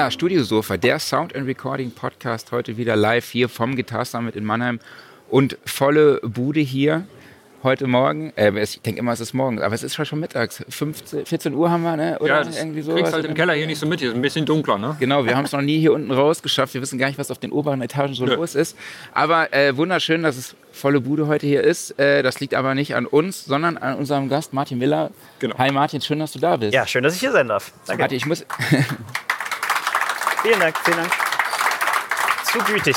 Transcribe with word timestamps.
Ja, 0.00 0.10
Studiosofa, 0.10 0.78
der 0.78 0.98
Sound 0.98 1.36
and 1.36 1.46
Recording 1.46 1.90
Podcast, 1.90 2.52
heute 2.52 2.78
wieder 2.78 2.96
live 2.96 3.28
hier 3.28 3.50
vom 3.50 3.76
Guitar 3.76 4.06
Summit 4.06 4.34
in 4.34 4.46
Mannheim 4.46 4.80
und 5.28 5.58
volle 5.66 6.22
Bude 6.22 6.60
hier 6.60 7.04
heute 7.62 7.86
Morgen. 7.86 8.32
Äh, 8.34 8.58
ich 8.62 8.80
denke 8.80 8.98
immer, 8.98 9.12
es 9.12 9.20
ist 9.20 9.34
morgens, 9.34 9.60
aber 9.60 9.74
es 9.74 9.82
ist 9.82 9.94
schon 10.06 10.18
mittags. 10.18 10.64
15, 10.66 11.26
14 11.26 11.54
Uhr 11.54 11.70
haben 11.70 11.82
wir, 11.82 11.98
ne? 11.98 12.18
Oder 12.18 12.28
ja, 12.38 12.44
das 12.44 12.56
irgendwie 12.56 12.80
so. 12.80 12.94
kriegst 12.94 13.12
halt 13.12 13.26
im 13.26 13.34
Keller 13.34 13.52
hier 13.52 13.66
nicht 13.66 13.78
so 13.78 13.84
mit, 13.84 14.00
hier 14.00 14.08
ist 14.08 14.14
ein 14.14 14.22
bisschen 14.22 14.46
dunkler, 14.46 14.78
ne? 14.78 14.96
Genau, 14.98 15.26
wir 15.26 15.36
haben 15.36 15.44
es 15.44 15.52
noch 15.52 15.60
nie 15.60 15.78
hier 15.78 15.92
unten 15.92 16.10
rausgeschafft. 16.10 16.72
Wir 16.72 16.80
wissen 16.80 16.98
gar 16.98 17.08
nicht, 17.08 17.18
was 17.18 17.30
auf 17.30 17.36
den 17.36 17.52
oberen 17.52 17.82
Etagen 17.82 18.14
so 18.14 18.24
Nö. 18.24 18.36
los 18.36 18.54
ist. 18.54 18.78
Aber 19.12 19.52
äh, 19.52 19.76
wunderschön, 19.76 20.22
dass 20.22 20.38
es 20.38 20.56
volle 20.72 21.02
Bude 21.02 21.26
heute 21.26 21.46
hier 21.46 21.62
ist. 21.62 21.98
Äh, 21.98 22.22
das 22.22 22.40
liegt 22.40 22.54
aber 22.54 22.74
nicht 22.74 22.94
an 22.94 23.04
uns, 23.04 23.44
sondern 23.44 23.76
an 23.76 23.98
unserem 23.98 24.30
Gast 24.30 24.54
Martin 24.54 24.78
Miller. 24.78 25.10
Genau. 25.40 25.58
Hi 25.58 25.70
Martin, 25.70 26.00
schön, 26.00 26.20
dass 26.20 26.32
du 26.32 26.38
da 26.38 26.56
bist. 26.56 26.72
Ja, 26.72 26.86
schön, 26.86 27.04
dass 27.04 27.12
ich 27.12 27.20
hier 27.20 27.32
sein 27.32 27.48
darf. 27.48 27.74
Danke. 27.84 28.00
Martin, 28.00 28.16
ich 28.16 28.24
muss... 28.24 28.46
vielen 30.42 30.60
Dank, 30.60 30.78
vielen 30.84 30.96
Dank. 30.96 31.12
Zu 32.44 32.58
gütig. 32.60 32.96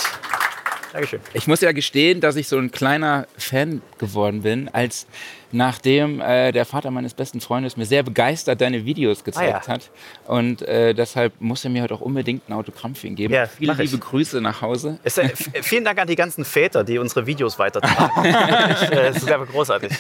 Dankeschön. 0.94 1.22
Ich 1.34 1.48
muss 1.48 1.62
ja 1.62 1.72
gestehen, 1.72 2.22
dass 2.22 2.36
ich 2.36 2.48
so 2.48 2.58
ein 2.58 2.72
kleiner 2.72 3.26
Fan 3.36 3.82
geworden 3.98 4.44
bin, 4.44 4.70
als 4.70 5.08
nachdem 5.52 6.22
äh, 6.22 6.52
der 6.52 6.66
Vater 6.66 6.92
meines 6.92 7.16
besten 7.16 7.42
Freundes 7.42 7.78
mir 7.78 7.86
sehr 7.86 8.04
begeistert 8.04 8.62
deine 8.62 8.86
Videos 8.86 9.24
gezeigt 9.24 9.56
ah, 9.56 9.62
ja. 9.68 9.74
hat. 9.74 9.90
Und 10.28 10.62
äh, 10.62 10.94
deshalb 10.94 11.34
muss 11.40 11.64
er 11.64 11.72
mir 11.72 11.82
heute 11.82 11.96
auch 11.96 12.02
unbedingt 12.02 12.48
ein 12.48 12.54
Autogramm 12.54 12.94
für 12.94 13.08
ihn 13.08 13.16
geben. 13.16 13.34
Ja, 13.34 13.48
Viele 13.48 13.74
liebe 13.74 13.98
Grüße 13.98 14.40
nach 14.40 14.62
Hause. 14.62 15.00
Es, 15.04 15.18
äh, 15.18 15.30
vielen 15.64 15.84
Dank 15.84 16.00
an 16.00 16.08
die 16.08 16.16
ganzen 16.16 16.46
Väter, 16.46 16.84
die 16.84 17.00
unsere 17.00 17.26
Videos 17.26 17.58
weitertragen. 17.58 18.32
das 18.92 19.18
ist 19.18 19.32
einfach 19.32 19.50
großartig. 19.50 19.92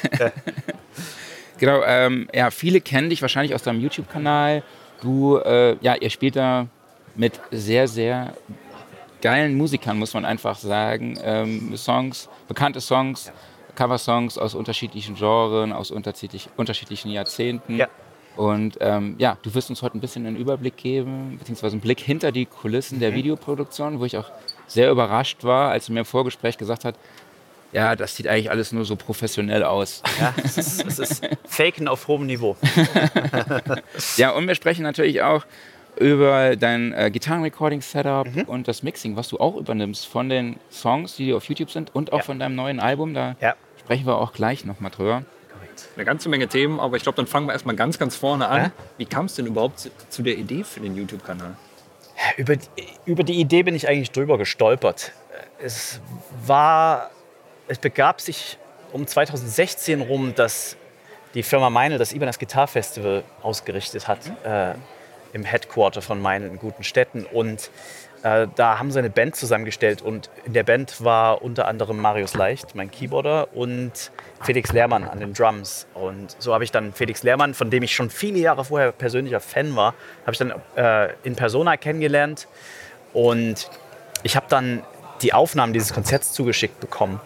Genau, 1.58 1.82
ähm, 1.86 2.30
ja, 2.34 2.52
viele 2.52 2.82
kennen 2.82 3.10
dich 3.10 3.22
wahrscheinlich 3.22 3.56
aus 3.56 3.64
deinem 3.64 3.80
YouTube-Kanal. 3.80 4.64
Du, 5.02 5.38
äh, 5.38 5.76
ja, 5.82 5.96
ihr 5.96 6.10
spielt 6.10 6.36
da 6.36 6.68
mit 7.16 7.40
sehr, 7.52 7.88
sehr 7.88 8.34
geilen 9.22 9.56
Musikern, 9.56 9.98
muss 9.98 10.14
man 10.14 10.26
einfach 10.26 10.58
sagen. 10.58 11.18
Ähm, 11.24 11.76
Songs, 11.78 12.30
bekannte 12.48 12.82
Songs, 12.82 13.32
Cover-Songs 13.76 14.38
aus 14.38 14.56
unterschiedlichen 14.56 15.16
Genres, 15.16 15.72
aus 15.72 15.92
unterschiedlichen 15.92 17.12
Jahrzehnten. 17.12 17.78
Ja. 17.78 17.88
Und 18.36 18.78
ähm, 18.82 19.16
ja, 19.20 19.38
du 19.44 19.54
wirst 19.54 19.70
uns 19.70 19.82
heute 19.82 19.98
ein 19.98 20.02
bisschen 20.02 20.26
einen 20.26 20.38
Überblick 20.38 20.76
geben, 20.76 21.38
beziehungsweise 21.38 21.74
einen 21.74 21.82
Blick 21.82 22.00
hinter 22.00 22.32
die 22.32 22.46
Kulissen 22.46 22.96
mhm. 22.96 23.02
der 23.02 23.14
Videoproduktion, 23.14 24.00
wo 24.00 24.06
ich 24.06 24.18
auch 24.18 24.32
sehr 24.68 24.90
überrascht 24.90 25.44
war, 25.44 25.70
als 25.72 25.86
du 25.86 25.94
mir 25.94 26.00
im 26.00 26.06
Vorgespräch 26.06 26.58
gesagt 26.58 26.86
hast, 26.86 26.96
ja, 27.74 27.96
das 27.96 28.16
sieht 28.16 28.28
eigentlich 28.28 28.52
alles 28.52 28.72
nur 28.72 28.86
so 28.86 28.96
professionell 28.96 29.64
aus. 29.64 30.04
Ja, 30.20 30.34
es 30.44 30.58
ist, 30.58 30.86
es 30.86 31.00
ist 31.00 31.28
Faken 31.48 31.88
auf 31.88 32.08
hohem 32.08 32.28
Niveau. 32.28 32.56
ja, 34.18 34.30
und 34.32 34.48
wir 34.48 34.54
sprechen 34.54 34.84
natürlich 34.84 35.24
auch 35.24 35.46
über 35.98 36.56
dein 36.56 36.94
äh, 36.94 37.12
Gitarrenrecording-Setup 37.12 38.28
mhm. 38.28 38.42
und 38.44 38.68
das 38.68 38.84
Mixing, 38.84 39.16
was 39.16 39.30
du 39.30 39.40
auch 39.40 39.56
übernimmst 39.56 40.08
von 40.08 40.30
den 40.30 40.58
Songs, 40.72 41.16
die 41.16 41.34
auf 41.34 41.46
YouTube 41.46 41.72
sind 41.72 41.94
und 41.96 42.12
auch 42.14 42.20
ja. 42.20 42.24
von 42.24 42.40
deinem 42.40 42.56
neuen 42.56 42.80
Album. 42.80 43.14
Da 43.14 43.36
ja. 43.40 43.56
sprechen 43.80 44.06
wir 44.06 44.18
auch 44.18 44.34
gleich 44.34 44.66
nochmal 44.66 44.92
drüber. 44.92 45.24
Eine 45.96 46.06
ganze 46.06 46.30
Menge 46.30 46.48
Themen, 46.48 46.80
aber 46.80 46.98
ich 46.98 47.04
glaube, 47.04 47.16
dann 47.16 47.28
fangen 47.28 47.48
wir 47.48 47.54
erstmal 47.54 47.76
ganz, 47.76 47.98
ganz 47.98 48.16
vorne 48.16 48.48
an. 48.48 48.62
Ja? 48.64 48.72
Wie 48.98 49.06
kam 49.06 49.26
es 49.26 49.36
denn 49.36 49.46
überhaupt 49.46 49.80
zu, 49.80 49.90
zu 50.10 50.22
der 50.22 50.38
Idee 50.38 50.64
für 50.64 50.80
den 50.80 50.96
YouTube-Kanal? 50.96 51.56
Über, 52.38 52.56
über 53.06 53.24
die 53.24 53.40
Idee 53.40 53.64
bin 53.64 53.76
ich 53.76 53.88
eigentlich 53.88 54.12
drüber 54.12 54.38
gestolpert. 54.38 55.12
Es 55.60 56.00
war, 56.46 57.10
es 57.68 57.80
begab 57.80 58.22
sich 58.22 58.58
um 58.92 59.08
2016 59.08 60.02
rum, 60.02 60.36
dass 60.36 60.78
die 61.34 61.44
Firma 61.44 61.70
Meinl 61.70 61.98
das 61.98 62.14
Ibanez 62.14 62.38
Guitar 62.38 62.68
Festival 62.68 63.24
ausgerichtet 63.42 64.08
hat. 64.08 64.28
Mhm. 64.28 64.36
Äh, 64.44 64.74
im 65.34 65.44
Headquarter 65.44 66.02
von 66.02 66.22
meinen 66.22 66.58
guten 66.58 66.84
Städten. 66.84 67.26
Und 67.26 67.70
äh, 68.24 68.48
da 68.56 68.80
haben 68.80 68.92
sie 68.92 69.00
eine 69.00 69.10
Band 69.10 69.36
zusammengestellt. 69.36 70.02
Und 70.02 70.30
in 70.46 70.54
der 70.54 70.64
Band 70.64 71.04
war 71.04 71.42
unter 71.42 71.68
anderem 71.68 72.00
Marius 72.00 72.36
Leicht, 72.36 72.74
mein 72.76 72.90
Keyboarder, 72.90 73.54
und 73.54 74.12
Felix 74.42 74.72
Lehrmann 74.72 75.04
an 75.04 75.20
den 75.20 75.34
Drums. 75.34 75.88
Und 75.94 76.36
so 76.40 76.54
habe 76.54 76.64
ich 76.64 76.72
dann 76.72 76.94
Felix 76.94 77.24
Lehrmann, 77.24 77.54
von 77.54 77.70
dem 77.70 77.84
ich 77.84 77.94
schon 77.94 78.10
viele 78.10 78.40
Jahre 78.40 78.64
vorher 78.64 78.92
persönlicher 78.92 79.40
Fan 79.42 79.76
war, 79.76 79.94
habe 80.22 80.32
ich 80.32 80.38
dann 80.38 80.54
äh, 80.76 81.14
in 81.24 81.36
Persona 81.36 81.76
kennengelernt. 81.76 82.48
Und 83.12 83.70
ich 84.24 84.36
habe 84.36 84.46
dann 84.48 84.84
die 85.22 85.34
Aufnahmen 85.34 85.74
dieses 85.74 85.94
Konzerts 85.94 86.32
zugeschickt 86.32 86.80
bekommen. 86.80 87.20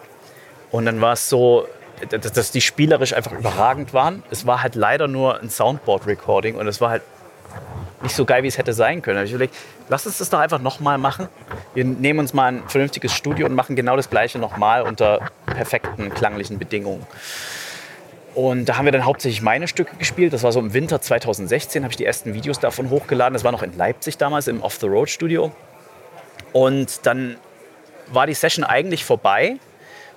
Und 0.70 0.84
dann 0.86 1.00
war 1.00 1.12
es 1.12 1.28
so, 1.28 1.66
dass 2.10 2.50
die 2.50 2.60
spielerisch 2.60 3.12
einfach 3.12 3.32
überragend 3.32 3.94
waren. 3.94 4.22
Es 4.30 4.46
war 4.46 4.62
halt 4.62 4.74
leider 4.74 5.08
nur 5.08 5.40
ein 5.40 5.50
Soundboard-Recording 5.50 6.56
und 6.56 6.66
es 6.68 6.80
war 6.80 6.90
halt 6.90 7.02
nicht 8.02 8.14
so 8.14 8.24
geil, 8.24 8.42
wie 8.42 8.48
es 8.48 8.58
hätte 8.58 8.72
sein 8.72 9.02
können. 9.02 9.16
Da 9.16 9.20
habe 9.20 9.26
ich 9.26 9.32
überlegt, 9.32 9.54
lass 9.88 10.06
uns 10.06 10.18
das 10.18 10.30
doch 10.30 10.38
einfach 10.38 10.60
nochmal 10.60 10.98
machen. 10.98 11.28
Wir 11.74 11.84
nehmen 11.84 12.20
uns 12.20 12.32
mal 12.32 12.52
ein 12.52 12.62
vernünftiges 12.68 13.12
Studio 13.12 13.46
und 13.46 13.54
machen 13.54 13.76
genau 13.76 13.96
das 13.96 14.10
Gleiche 14.10 14.38
nochmal 14.38 14.82
unter 14.82 15.20
perfekten 15.46 16.10
klanglichen 16.10 16.58
Bedingungen. 16.58 17.06
Und 18.34 18.66
da 18.66 18.76
haben 18.76 18.84
wir 18.84 18.92
dann 18.92 19.04
hauptsächlich 19.04 19.42
meine 19.42 19.66
Stücke 19.66 19.96
gespielt. 19.96 20.32
Das 20.32 20.44
war 20.44 20.52
so 20.52 20.60
im 20.60 20.72
Winter 20.72 21.00
2016, 21.00 21.82
habe 21.82 21.90
ich 21.90 21.96
die 21.96 22.04
ersten 22.04 22.34
Videos 22.34 22.60
davon 22.60 22.88
hochgeladen. 22.90 23.34
Das 23.34 23.42
war 23.42 23.50
noch 23.50 23.62
in 23.62 23.76
Leipzig 23.76 24.16
damals 24.16 24.46
im 24.46 24.62
Off-the-Road-Studio. 24.62 25.50
Und 26.52 27.04
dann 27.04 27.36
war 28.12 28.26
die 28.26 28.34
Session 28.34 28.64
eigentlich 28.64 29.04
vorbei. 29.04 29.56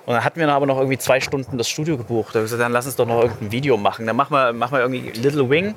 Und 0.06 0.14
dann 0.14 0.24
hatten 0.24 0.38
wir 0.38 0.48
aber 0.48 0.66
noch 0.66 0.78
irgendwie 0.78 0.98
zwei 0.98 1.20
Stunden 1.20 1.58
das 1.58 1.68
Studio 1.68 1.96
gebucht. 1.96 2.28
Da 2.28 2.38
habe 2.38 2.44
ich 2.44 2.50
gesagt, 2.52 2.62
dann 2.62 2.72
lass 2.72 2.86
uns 2.86 2.96
doch 2.96 3.06
noch 3.06 3.22
irgendein 3.22 3.50
Video 3.50 3.76
machen. 3.76 4.06
Dann 4.06 4.16
machen 4.16 4.34
wir, 4.34 4.52
machen 4.52 4.72
wir 4.72 4.80
irgendwie 4.80 5.10
Little 5.20 5.48
Wing 5.50 5.74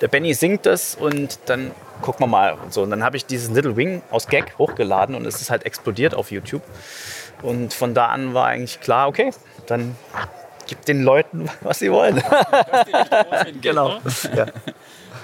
der 0.00 0.08
Benny 0.08 0.34
singt 0.34 0.66
das 0.66 0.94
und 0.94 1.38
dann 1.46 1.70
gucken 2.00 2.24
wir 2.24 2.26
mal 2.26 2.54
und 2.54 2.72
so. 2.72 2.82
Und 2.82 2.90
dann 2.90 3.02
habe 3.02 3.16
ich 3.16 3.24
dieses 3.24 3.50
Little 3.50 3.76
Wing 3.76 4.02
aus 4.10 4.26
Gag 4.26 4.58
hochgeladen 4.58 5.14
und 5.14 5.26
es 5.26 5.40
ist 5.40 5.50
halt 5.50 5.64
explodiert 5.64 6.14
auf 6.14 6.30
YouTube. 6.30 6.62
Und 7.42 7.72
von 7.72 7.94
da 7.94 8.06
an 8.06 8.34
war 8.34 8.46
eigentlich 8.46 8.80
klar, 8.80 9.08
okay, 9.08 9.30
dann 9.66 9.96
gibt 10.66 10.88
den 10.88 11.02
Leuten, 11.02 11.48
was 11.60 11.80
sie 11.80 11.90
wollen. 11.90 12.22
genau. 13.60 14.00
Ja. 14.34 14.46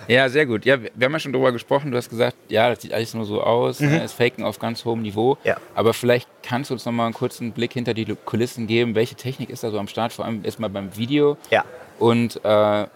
ja. 0.08 0.28
sehr 0.28 0.46
gut. 0.46 0.64
Ja, 0.64 0.78
wir 0.80 1.04
haben 1.04 1.12
ja 1.12 1.18
schon 1.18 1.32
darüber 1.32 1.52
gesprochen. 1.52 1.90
Du 1.90 1.96
hast 1.96 2.10
gesagt, 2.10 2.36
ja, 2.48 2.70
das 2.70 2.82
sieht 2.82 2.92
alles 2.92 3.14
nur 3.14 3.24
so 3.24 3.42
aus. 3.42 3.80
Mhm. 3.80 3.94
Es 3.94 4.12
faken 4.12 4.44
auf 4.44 4.58
ganz 4.58 4.84
hohem 4.84 5.02
Niveau. 5.02 5.38
Ja. 5.44 5.56
Aber 5.74 5.94
vielleicht 5.94 6.28
kannst 6.42 6.70
du 6.70 6.74
uns 6.74 6.84
noch 6.84 6.92
mal 6.92 7.06
einen 7.06 7.14
kurzen 7.14 7.52
Blick 7.52 7.72
hinter 7.72 7.94
die 7.94 8.04
Kulissen 8.24 8.66
geben. 8.66 8.94
Welche 8.94 9.14
Technik 9.14 9.50
ist 9.50 9.62
da 9.62 9.70
so 9.70 9.78
am 9.78 9.88
Start? 9.88 10.12
Vor 10.12 10.24
allem 10.24 10.44
erstmal 10.44 10.70
beim 10.70 10.96
Video. 10.96 11.36
Ja. 11.50 11.64
Und 11.98 12.40
äh, 12.44 12.86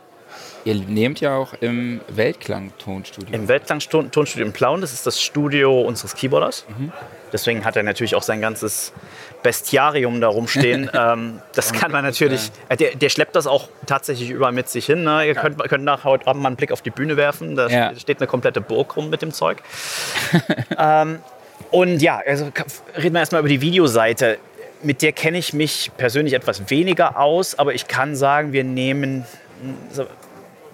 Ihr 0.64 0.76
nehmt 0.76 1.20
ja 1.20 1.36
auch 1.36 1.54
im 1.60 2.00
Weltklang-Tonstudio. 2.08 3.34
Im 3.34 3.48
Weltklang-Tonstudio 3.48 4.46
in 4.46 4.52
Plauen, 4.52 4.80
das 4.80 4.92
ist 4.92 5.06
das 5.06 5.20
Studio 5.20 5.80
unseres 5.80 6.14
Keyboarders. 6.14 6.64
Mhm. 6.68 6.92
Deswegen 7.32 7.64
hat 7.64 7.76
er 7.76 7.82
natürlich 7.82 8.14
auch 8.14 8.22
sein 8.22 8.40
ganzes 8.40 8.92
Bestiarium 9.42 10.20
da 10.20 10.28
rumstehen. 10.28 10.88
ähm, 10.94 11.40
das 11.54 11.72
kann 11.72 11.90
man 11.90 12.04
natürlich, 12.04 12.50
äh, 12.68 12.76
der, 12.76 12.94
der, 12.94 13.08
schleppt 13.08 13.34
das 13.34 13.46
auch 13.46 13.68
tatsächlich 13.86 14.30
überall 14.30 14.52
mit 14.52 14.68
sich 14.68 14.86
hin. 14.86 15.02
Ne? 15.02 15.26
Ihr 15.26 15.34
könnt, 15.34 15.58
könnt 15.68 15.84
nach 15.84 16.04
heute 16.04 16.26
Abend 16.28 16.42
mal 16.42 16.48
einen 16.48 16.56
Blick 16.56 16.70
auf 16.70 16.82
die 16.82 16.90
Bühne 16.90 17.16
werfen. 17.16 17.56
Da 17.56 17.68
ja. 17.68 17.94
steht 17.96 18.18
eine 18.18 18.28
komplette 18.28 18.60
Burg 18.60 18.96
rum 18.96 19.10
mit 19.10 19.22
dem 19.22 19.32
Zeug. 19.32 19.62
ähm, 20.78 21.18
und 21.70 22.00
ja, 22.02 22.20
also 22.24 22.50
reden 22.96 23.14
wir 23.14 23.20
erstmal 23.20 23.40
über 23.40 23.48
die 23.48 23.60
Videoseite. 23.60 24.38
Mit 24.82 25.02
der 25.02 25.12
kenne 25.12 25.38
ich 25.38 25.52
mich 25.52 25.90
persönlich 25.96 26.34
etwas 26.34 26.70
weniger 26.70 27.18
aus, 27.18 27.58
aber 27.58 27.74
ich 27.74 27.88
kann 27.88 28.14
sagen, 28.14 28.52
wir 28.52 28.64
nehmen 28.64 29.24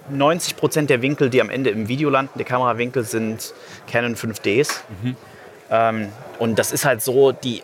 90 0.09 0.55
Prozent 0.55 0.89
der 0.89 1.01
Winkel, 1.01 1.29
die 1.29 1.41
am 1.41 1.49
Ende 1.49 1.69
im 1.69 1.87
Video 1.87 2.09
landen, 2.09 2.37
der 2.37 2.45
Kamerawinkel, 2.45 3.03
sind 3.03 3.53
Canon 3.91 4.15
5Ds. 4.15 4.81
Mhm. 5.01 5.15
Ähm, 5.69 6.09
und 6.39 6.57
das 6.57 6.71
ist 6.71 6.85
halt 6.85 7.01
so, 7.01 7.31
die, 7.31 7.63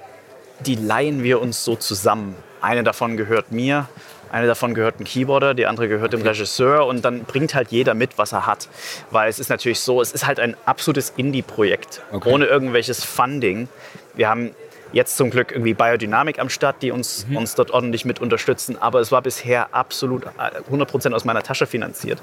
die 0.65 0.75
leihen 0.75 1.23
wir 1.23 1.41
uns 1.41 1.63
so 1.63 1.75
zusammen. 1.75 2.35
Eine 2.61 2.83
davon 2.83 3.17
gehört 3.17 3.51
mir, 3.51 3.87
eine 4.31 4.47
davon 4.47 4.73
gehört 4.73 4.99
ein 4.99 5.05
Keyboarder, 5.05 5.53
die 5.53 5.65
andere 5.65 5.87
gehört 5.87 6.13
dem 6.13 6.21
Regisseur 6.21 6.85
und 6.85 7.05
dann 7.05 7.23
bringt 7.23 7.53
halt 7.53 7.71
jeder 7.71 7.93
mit, 7.93 8.17
was 8.17 8.31
er 8.31 8.45
hat. 8.45 8.67
Weil 9.11 9.29
es 9.29 9.39
ist 9.39 9.49
natürlich 9.49 9.79
so, 9.79 10.01
es 10.01 10.11
ist 10.11 10.25
halt 10.25 10.39
ein 10.39 10.55
absolutes 10.65 11.13
Indie-Projekt, 11.15 12.01
okay. 12.11 12.29
ohne 12.29 12.45
irgendwelches 12.45 13.03
Funding. 13.03 13.69
Wir 14.13 14.29
haben 14.29 14.51
Jetzt 14.95 15.17
zum 15.17 15.29
Glück 15.29 15.51
irgendwie 15.51 15.73
Biodynamik 15.73 16.39
am 16.39 16.47
Start, 16.47 16.81
die 16.81 16.89
uns, 16.91 17.27
mhm. 17.27 17.35
uns 17.35 17.53
dort 17.53 17.69
ordentlich 17.71 18.05
mit 18.05 18.21
unterstützen. 18.21 18.81
Aber 18.81 19.01
es 19.01 19.11
war 19.11 19.21
bisher 19.21 19.75
absolut 19.75 20.25
100% 20.71 21.09
äh, 21.09 21.13
aus 21.13 21.25
meiner 21.25 21.43
Tasche 21.43 21.67
finanziert. 21.67 22.21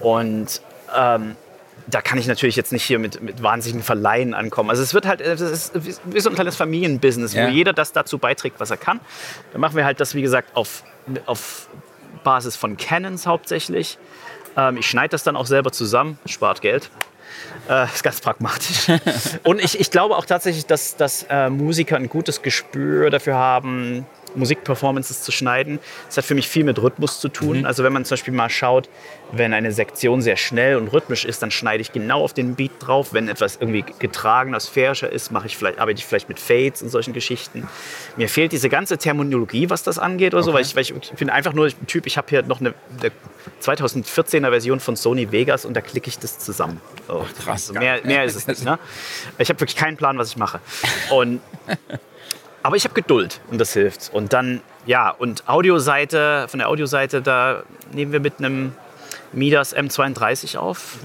Und 0.00 0.60
ähm, 0.94 1.34
da 1.86 2.02
kann 2.02 2.18
ich 2.18 2.26
natürlich 2.26 2.56
jetzt 2.56 2.72
nicht 2.72 2.82
hier 2.82 2.98
mit, 2.98 3.22
mit 3.22 3.42
wahnsinnigen 3.42 3.82
Verleihen 3.82 4.34
ankommen. 4.34 4.68
Also 4.68 4.82
es 4.82 4.92
wird 4.92 5.06
halt, 5.06 5.22
es 5.22 5.40
ist 5.40 5.72
wie 6.04 6.20
so 6.20 6.28
ein 6.28 6.34
kleines 6.34 6.56
Familienbusiness, 6.56 7.32
ja. 7.32 7.46
wo 7.46 7.50
jeder 7.50 7.72
das 7.72 7.92
dazu 7.92 8.18
beiträgt, 8.18 8.60
was 8.60 8.70
er 8.70 8.76
kann. 8.76 9.00
Dann 9.52 9.62
machen 9.62 9.74
wir 9.74 9.86
halt 9.86 9.98
das, 9.98 10.14
wie 10.14 10.20
gesagt, 10.20 10.54
auf, 10.54 10.84
auf 11.24 11.70
Basis 12.22 12.54
von 12.54 12.76
Canons 12.76 13.26
hauptsächlich. 13.26 13.96
Ähm, 14.58 14.76
ich 14.76 14.86
schneide 14.86 15.08
das 15.08 15.22
dann 15.22 15.36
auch 15.36 15.46
selber 15.46 15.72
zusammen, 15.72 16.18
spart 16.26 16.60
Geld. 16.60 16.90
Äh, 17.68 17.84
ist 17.86 18.02
ganz 18.02 18.20
pragmatisch. 18.20 18.88
Und 19.44 19.62
ich, 19.62 19.80
ich 19.80 19.90
glaube 19.90 20.16
auch 20.16 20.26
tatsächlich, 20.26 20.66
dass, 20.66 20.96
dass 20.96 21.24
äh, 21.30 21.48
Musiker 21.48 21.96
ein 21.96 22.08
gutes 22.08 22.42
Gespür 22.42 23.10
dafür 23.10 23.34
haben, 23.36 24.06
Musikperformances 24.34 25.22
zu 25.22 25.32
schneiden. 25.32 25.78
Das 26.06 26.16
hat 26.16 26.24
für 26.24 26.34
mich 26.34 26.48
viel 26.48 26.64
mit 26.64 26.80
Rhythmus 26.80 27.20
zu 27.20 27.28
tun. 27.28 27.66
Also 27.66 27.84
wenn 27.84 27.92
man 27.92 28.04
zum 28.04 28.14
Beispiel 28.14 28.34
mal 28.34 28.50
schaut, 28.50 28.88
wenn 29.32 29.52
eine 29.52 29.72
Sektion 29.72 30.22
sehr 30.22 30.36
schnell 30.36 30.76
und 30.76 30.88
rhythmisch 30.88 31.24
ist, 31.24 31.42
dann 31.42 31.50
schneide 31.50 31.80
ich 31.80 31.92
genau 31.92 32.22
auf 32.22 32.34
den 32.34 32.54
Beat 32.54 32.72
drauf. 32.80 33.12
Wenn 33.12 33.28
etwas 33.28 33.56
irgendwie 33.56 33.84
getragener, 33.98 34.60
sphärischer 34.60 35.10
ist, 35.10 35.30
mache 35.32 35.46
ich 35.46 35.56
vielleicht, 35.56 35.78
arbeite 35.78 35.98
ich 35.98 36.06
vielleicht 36.06 36.28
mit 36.28 36.38
Fades 36.38 36.82
und 36.82 36.88
solchen 36.88 37.12
Geschichten. 37.12 37.68
Mir 38.16 38.28
fehlt 38.28 38.52
diese 38.52 38.68
ganze 38.68 38.98
Terminologie, 38.98 39.70
was 39.70 39.82
das 39.82 39.98
angeht 39.98 40.34
oder 40.34 40.42
so, 40.42 40.52
weil 40.52 40.62
ich, 40.62 40.74
weil 40.76 40.82
ich, 40.82 40.94
ich 40.94 41.12
bin 41.12 41.30
einfach 41.30 41.52
nur 41.52 41.66
ein 41.66 41.86
Typ, 41.86 42.06
ich 42.06 42.16
habe 42.16 42.28
hier 42.28 42.42
noch 42.42 42.60
eine, 42.60 42.74
eine 43.00 43.10
2014er 43.62 44.50
Version 44.50 44.80
von 44.80 44.96
Sony 44.96 45.32
Vegas 45.32 45.64
und 45.64 45.74
da 45.74 45.80
klicke 45.80 46.08
ich 46.08 46.18
das 46.18 46.38
zusammen. 46.38 46.80
So. 47.06 47.26
krass. 47.44 47.68
Also 47.68 47.74
mehr, 47.74 48.00
mehr 48.04 48.24
ist 48.24 48.36
es 48.36 48.46
nicht. 48.46 48.64
Ne? 48.64 48.78
Ich 49.38 49.48
habe 49.48 49.60
wirklich 49.60 49.76
keinen 49.76 49.96
Plan, 49.96 50.18
was 50.18 50.30
ich 50.30 50.36
mache. 50.36 50.60
Und, 51.10 51.40
aber 52.64 52.76
ich 52.76 52.84
habe 52.84 52.94
Geduld 52.94 53.40
und 53.50 53.58
das 53.60 53.74
hilft. 53.74 54.10
Und 54.12 54.32
dann, 54.32 54.62
ja, 54.86 55.10
und 55.10 55.46
Audioseite, 55.48 56.46
von 56.48 56.58
der 56.58 56.68
Audioseite, 56.70 57.20
da 57.20 57.62
nehmen 57.92 58.10
wir 58.10 58.20
mit 58.20 58.38
einem 58.38 58.72
Midas 59.32 59.76
M32 59.76 60.56
auf 60.56 60.96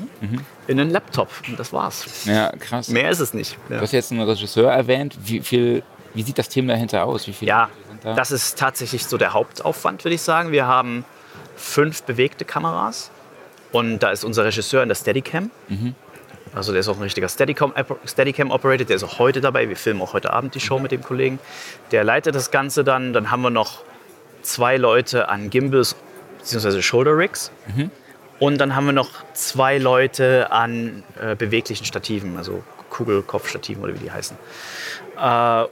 in 0.67 0.79
einen 0.79 0.89
Laptop. 0.89 1.29
Und 1.47 1.59
das 1.59 1.73
war's. 1.73 2.25
Ja, 2.25 2.51
krass. 2.57 2.87
Mehr 2.87 3.09
ist 3.09 3.19
es 3.19 3.33
nicht. 3.33 3.57
Ja. 3.69 3.75
Du 3.77 3.81
hast 3.81 3.91
jetzt 3.91 4.11
einen 4.11 4.21
Regisseur 4.21 4.71
erwähnt. 4.71 5.17
Wie, 5.25 5.41
viel, 5.41 5.83
wie 6.13 6.23
sieht 6.23 6.37
das 6.37 6.47
Team 6.47 6.67
dahinter 6.67 7.05
aus? 7.05 7.27
Wie 7.27 7.33
viele 7.33 7.49
Ja, 7.49 7.69
da? 8.03 8.13
das 8.13 8.31
ist 8.31 8.57
tatsächlich 8.57 9.05
so 9.05 9.17
der 9.17 9.33
Hauptaufwand, 9.33 10.05
würde 10.05 10.15
ich 10.15 10.21
sagen. 10.21 10.53
Wir 10.53 10.65
haben 10.65 11.03
fünf 11.57 12.03
bewegte 12.03 12.45
Kameras 12.45 13.11
und 13.73 13.99
da 13.99 14.11
ist 14.11 14.23
unser 14.23 14.45
Regisseur 14.45 14.81
in 14.81 14.87
der 14.87 14.95
Steadicam. 14.95 15.51
Also 16.53 16.71
der 16.71 16.81
ist 16.81 16.87
auch 16.87 16.97
ein 16.97 17.03
richtiger 17.03 17.29
Steadicam, 17.29 17.73
Steadicam 18.05 18.51
Operator, 18.51 18.85
der 18.85 18.95
ist 18.95 19.03
auch 19.03 19.19
heute 19.19 19.41
dabei. 19.41 19.69
Wir 19.69 19.75
filmen 19.75 20.01
auch 20.01 20.13
heute 20.13 20.33
Abend 20.33 20.55
die 20.55 20.59
Show 20.59 20.79
mit 20.79 20.91
dem 20.91 21.03
Kollegen. 21.03 21.39
Der 21.91 22.03
leitet 22.03 22.35
das 22.35 22.51
Ganze 22.51 22.83
dann. 22.83 23.13
Dann 23.13 23.31
haben 23.31 23.41
wir 23.41 23.49
noch 23.49 23.83
zwei 24.41 24.77
Leute 24.77 25.29
an 25.29 25.49
Gimbals 25.49 25.95
bzw. 26.39 26.81
Shoulder 26.81 27.17
Rigs. 27.17 27.51
Und 28.39 28.57
dann 28.59 28.75
haben 28.75 28.85
wir 28.85 28.93
noch 28.93 29.09
zwei 29.33 29.77
Leute 29.77 30.51
an 30.51 31.03
äh, 31.21 31.35
beweglichen 31.35 31.85
Stativen, 31.85 32.37
also 32.37 32.63
Kugelkopfstativen 32.89 33.83
oder 33.83 33.93
wie 33.93 33.99
die 33.99 34.11
heißen. 34.11 34.37
Äh, 35.17 35.65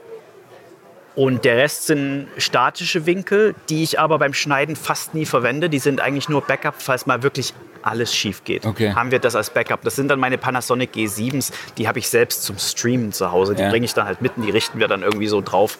und 1.18 1.44
der 1.44 1.56
Rest 1.56 1.86
sind 1.86 2.28
statische 2.36 3.04
Winkel, 3.04 3.56
die 3.68 3.82
ich 3.82 3.98
aber 3.98 4.20
beim 4.20 4.32
Schneiden 4.34 4.76
fast 4.76 5.14
nie 5.14 5.26
verwende. 5.26 5.68
Die 5.68 5.80
sind 5.80 6.00
eigentlich 6.00 6.28
nur 6.28 6.42
Backup, 6.42 6.76
falls 6.78 7.06
mal 7.06 7.24
wirklich 7.24 7.54
alles 7.82 8.14
schief 8.14 8.44
geht. 8.44 8.64
Okay. 8.64 8.92
Haben 8.94 9.10
wir 9.10 9.18
das 9.18 9.34
als 9.34 9.50
Backup. 9.50 9.82
Das 9.82 9.96
sind 9.96 10.08
dann 10.08 10.20
meine 10.20 10.38
Panasonic 10.38 10.92
G7s, 10.94 11.52
die 11.76 11.88
habe 11.88 11.98
ich 11.98 12.08
selbst 12.08 12.44
zum 12.44 12.56
Streamen 12.58 13.12
zu 13.12 13.32
Hause. 13.32 13.56
Die 13.56 13.62
Ja. 13.62 13.70
bringe 13.70 13.84
ich 13.84 13.94
dann 13.94 14.06
halt 14.06 14.22
mitten, 14.22 14.42
die 14.42 14.50
richten 14.50 14.78
wir 14.78 14.86
dann 14.86 15.02
irgendwie 15.02 15.26
so 15.26 15.40
drauf, 15.40 15.76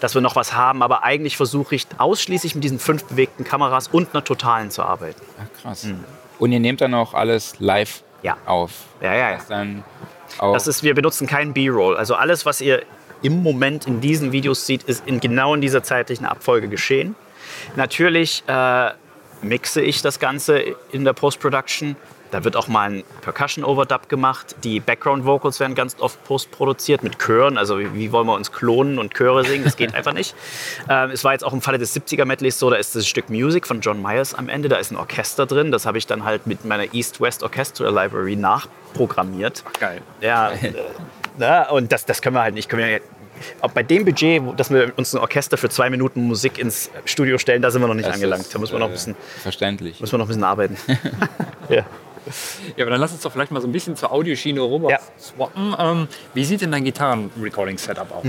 dass 0.00 0.14
wir 0.14 0.22
noch 0.22 0.34
was 0.34 0.54
haben. 0.54 0.82
Aber 0.82 1.04
eigentlich 1.04 1.36
versuche 1.36 1.76
ich 1.76 1.86
ausschließlich 1.98 2.56
mit 2.56 2.64
diesen 2.64 2.80
fünf 2.80 3.04
bewegten 3.04 3.44
Kameras 3.44 3.86
und 3.88 4.12
einer 4.12 4.24
totalen 4.24 4.72
zu 4.72 4.82
arbeiten. 4.82 5.20
Ach, 5.40 5.62
krass. 5.62 5.86
Und 6.40 6.50
ihr 6.50 6.58
nehmt 6.60 6.80
dann 6.80 6.94
auch 6.94 7.14
alles 7.14 7.54
live 7.60 8.02
Ja. 8.22 8.36
auf. 8.44 8.72
Ja, 9.00 9.14
ja, 9.14 9.30
ja. 9.30 9.36
Das 9.38 9.76
Das 10.52 10.66
ist, 10.66 10.82
wir 10.82 10.94
benutzen 10.94 11.28
keinen 11.28 11.52
B-Roll. 11.52 11.96
Also 11.96 12.16
alles, 12.16 12.44
was 12.44 12.60
ihr 12.60 12.82
im 13.22 13.42
Moment 13.42 13.86
in 13.86 14.00
diesen 14.00 14.32
Videos 14.32 14.66
seht, 14.66 14.84
ist 14.84 15.06
in 15.06 15.20
genau 15.20 15.54
in 15.54 15.60
dieser 15.60 15.82
zeitlichen 15.82 16.26
Abfolge 16.26 16.68
geschehen. 16.68 17.14
Natürlich 17.76 18.44
äh, 18.46 18.90
mixe 19.42 19.80
ich 19.80 20.02
das 20.02 20.18
Ganze 20.18 20.58
in 20.92 21.04
der 21.04 21.12
Post-Production. 21.12 21.96
Da 22.30 22.44
wird 22.44 22.54
auch 22.54 22.68
mal 22.68 22.90
ein 22.90 23.04
Percussion-Overdub 23.22 24.08
gemacht. 24.08 24.54
Die 24.62 24.78
Background-Vocals 24.78 25.58
werden 25.58 25.74
ganz 25.74 25.96
oft 25.98 26.22
post-produziert 26.24 27.02
mit 27.02 27.18
Chören. 27.18 27.58
Also 27.58 27.80
wie, 27.80 27.92
wie 27.94 28.12
wollen 28.12 28.26
wir 28.26 28.34
uns 28.34 28.52
klonen 28.52 29.00
und 29.00 29.14
Chöre 29.14 29.44
singen? 29.44 29.64
Das 29.64 29.76
geht 29.76 29.94
einfach 29.96 30.12
nicht. 30.12 30.36
Ähm, 30.88 31.10
es 31.10 31.24
war 31.24 31.32
jetzt 31.32 31.44
auch 31.44 31.52
im 31.52 31.60
Falle 31.60 31.78
des 31.78 31.94
70er-Medleys 31.96 32.58
so, 32.58 32.70
da 32.70 32.76
ist 32.76 32.94
das 32.94 33.08
Stück 33.08 33.30
Music 33.30 33.66
von 33.66 33.80
John 33.80 34.00
Myers 34.00 34.34
am 34.34 34.48
Ende. 34.48 34.68
Da 34.68 34.76
ist 34.76 34.92
ein 34.92 34.96
Orchester 34.96 35.46
drin. 35.46 35.72
Das 35.72 35.86
habe 35.86 35.98
ich 35.98 36.06
dann 36.06 36.24
halt 36.24 36.46
mit 36.46 36.64
meiner 36.64 36.94
East-West 36.94 37.42
Orchestra 37.42 37.88
Library 37.88 38.36
nachprogrammiert. 38.36 39.64
Geil. 39.80 40.00
Ja, 40.20 40.52
äh, 40.52 40.72
na, 41.40 41.68
und 41.70 41.90
das, 41.90 42.04
das 42.06 42.22
können 42.22 42.36
wir 42.36 42.42
halt 42.42 42.54
nicht. 42.54 42.68
Können 42.68 42.86
wir, 42.86 43.00
auch 43.62 43.70
bei 43.72 43.82
dem 43.82 44.04
Budget, 44.04 44.42
dass 44.58 44.70
wir 44.70 44.92
uns 44.96 45.14
ein 45.14 45.18
Orchester 45.18 45.56
für 45.56 45.68
zwei 45.70 45.88
Minuten 45.90 46.22
Musik 46.24 46.58
ins 46.58 46.90
Studio 47.06 47.38
stellen, 47.38 47.62
da 47.62 47.70
sind 47.70 47.80
wir 47.82 47.88
noch 47.88 47.94
nicht 47.94 48.06
das 48.08 48.14
angelangt. 48.16 48.42
ist, 48.42 48.54
Da 48.54 48.58
müssen 48.58 48.72
wir 48.74 48.78
noch 48.80 48.86
ein 48.86 48.90
äh, 48.92 48.94
bisschen, 48.94 49.16
Verständlich. 49.42 50.00
müssen 50.00 50.12
wir 50.12 50.18
noch 50.18 50.26
ein 50.26 50.28
bisschen 50.28 50.44
arbeiten. 50.44 50.76
ja. 51.68 51.84
Ja, 52.76 52.84
aber 52.84 52.90
dann 52.90 53.00
lass 53.00 53.12
uns 53.12 53.22
doch 53.22 53.32
vielleicht 53.32 53.50
mal 53.50 53.60
so 53.62 53.66
ein 53.66 53.72
bisschen 53.72 53.96
zur 53.96 54.12
Audioschiene 54.12 54.60
rüber 54.60 54.90
Ja. 54.90 54.98
swappen. 55.18 55.74
Ähm, 55.78 56.06
wie 56.34 56.44
sieht 56.44 56.60
denn 56.60 56.70
dein 56.70 56.84
Gitarren-Recording-Setup 56.84 58.12
aus? 58.12 58.24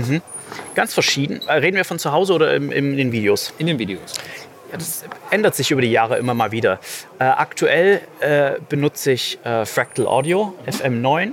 Ganz 0.74 0.94
verschieden. 0.94 1.40
Äh, 1.46 1.52
Reden 1.54 1.76
wir 1.76 1.84
von 1.84 1.98
zu 1.98 2.10
Hause 2.10 2.32
oder 2.32 2.54
im, 2.54 2.72
im, 2.72 2.92
in 2.92 2.96
den 2.96 3.12
Videos? 3.12 3.52
In 3.58 3.66
den 3.66 3.78
Videos. 3.78 4.14
Ja, 4.72 4.78
das 4.78 5.04
ändert 5.30 5.54
sich 5.54 5.70
über 5.70 5.82
die 5.82 5.90
Jahre 5.90 6.16
immer 6.16 6.32
mal 6.32 6.50
wieder. 6.52 6.80
Äh, 7.18 7.24
aktuell 7.24 8.00
äh, 8.20 8.52
benutze 8.68 9.12
ich 9.12 9.38
äh, 9.44 9.66
Fractal 9.66 10.06
Audio, 10.06 10.54
FM9, 10.66 11.32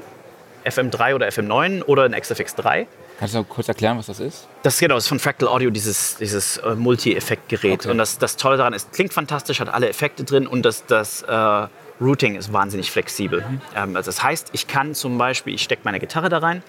FM3 0.66 1.16
oder 1.16 1.28
FM9 1.28 1.84
oder 1.84 2.04
ein 2.04 2.14
XFX 2.14 2.56
3. 2.56 2.88
Kannst 3.20 3.34
du 3.34 3.40
noch 3.40 3.50
kurz 3.50 3.68
erklären, 3.68 3.98
was 3.98 4.06
das 4.06 4.20
ist? 4.20 4.48
Das 4.64 4.76
ist 4.76 4.80
genau, 4.80 4.96
das 4.96 5.04
ist 5.04 5.10
von 5.10 5.20
Fractal 5.20 5.50
Audio, 5.50 5.70
dieses, 5.70 6.18
dieses 6.18 6.58
äh, 6.58 6.76
Multi-Effekt-Gerät. 6.76 7.82
Okay. 7.82 7.92
Und 7.92 7.98
das, 7.98 8.18
das 8.18 8.38
Tolle 8.38 8.58
daran 8.58 8.74
ist, 8.74 8.94
klingt 8.94 9.14
fantastisch, 9.14 9.60
hat 9.60 9.70
alle 9.70 9.90
Effekte 9.90 10.24
drin 10.24 10.48
und 10.48 10.64
das, 10.64 10.86
das 10.86 11.24
äh, 11.24 11.68
Routing 12.02 12.36
ist 12.36 12.54
wahnsinnig 12.54 12.92
flexibel. 12.92 13.44
Ähm, 13.76 13.96
also 13.96 14.08
das 14.08 14.24
heißt, 14.24 14.50
ich 14.54 14.68
kann 14.68 14.96
zum 14.96 15.18
Beispiel, 15.18 15.54
ich 15.54 15.64
stecke 15.64 15.82
meine 15.84 16.00
Gitarre 16.00 16.30
da 16.30 16.38
rein, 16.38 16.64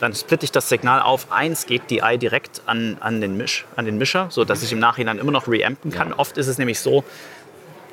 dann 0.00 0.12
splitte 0.12 0.44
ich 0.44 0.52
das 0.52 0.68
Signal 0.68 1.00
auf. 1.00 1.30
Eins 1.30 1.66
geht 1.66 1.88
die 1.88 2.00
Eye 2.00 2.18
direkt 2.18 2.62
an, 2.66 2.96
an, 3.00 3.20
den, 3.20 3.36
Misch, 3.36 3.64
an 3.76 3.84
den 3.84 3.96
Mischer, 3.96 4.26
sodass 4.30 4.62
ich 4.62 4.72
im 4.72 4.78
Nachhinein 4.78 5.18
immer 5.18 5.32
noch 5.32 5.48
reampen 5.48 5.90
kann. 5.90 6.12
Oft 6.12 6.36
ist 6.36 6.48
es 6.48 6.58
nämlich 6.58 6.80
so, 6.80 7.04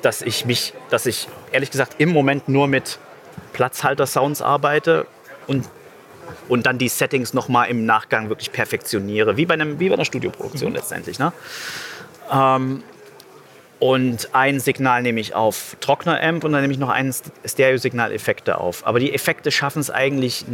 dass 0.02 0.20
ich 0.20 0.44
mich, 0.44 0.74
dass 0.90 1.06
ich 1.06 1.28
ehrlich 1.52 1.70
gesagt 1.70 1.94
im 1.98 2.10
Moment 2.10 2.48
nur 2.48 2.66
mit 2.66 2.98
Platzhalter-Sounds 3.52 4.42
arbeite 4.42 5.06
und, 5.46 5.68
und 6.48 6.66
dann 6.66 6.78
die 6.78 6.88
Settings 6.88 7.34
nochmal 7.34 7.68
im 7.68 7.86
Nachgang 7.86 8.28
wirklich 8.28 8.52
perfektioniere, 8.52 9.36
wie 9.36 9.46
bei, 9.46 9.54
einem, 9.54 9.80
wie 9.80 9.88
bei 9.88 9.94
einer 9.94 10.04
Studioproduktion 10.04 10.72
letztendlich. 10.72 11.18
Ne? 11.18 11.32
Ähm, 12.32 12.82
und 13.80 14.34
ein 14.34 14.60
Signal 14.60 15.02
nehme 15.02 15.20
ich 15.20 15.34
auf 15.34 15.76
Trockner-Amp 15.80 16.44
und 16.44 16.52
dann 16.52 16.62
nehme 16.62 16.72
ich 16.72 16.78
noch 16.78 16.88
ein 16.88 17.12
Stereo-Signal-Effekte 17.44 18.58
auf. 18.58 18.86
Aber 18.86 18.98
die 18.98 19.12
Effekte 19.12 19.50
schaffen 19.50 19.80
es 19.80 19.90
eigentlich 19.90 20.46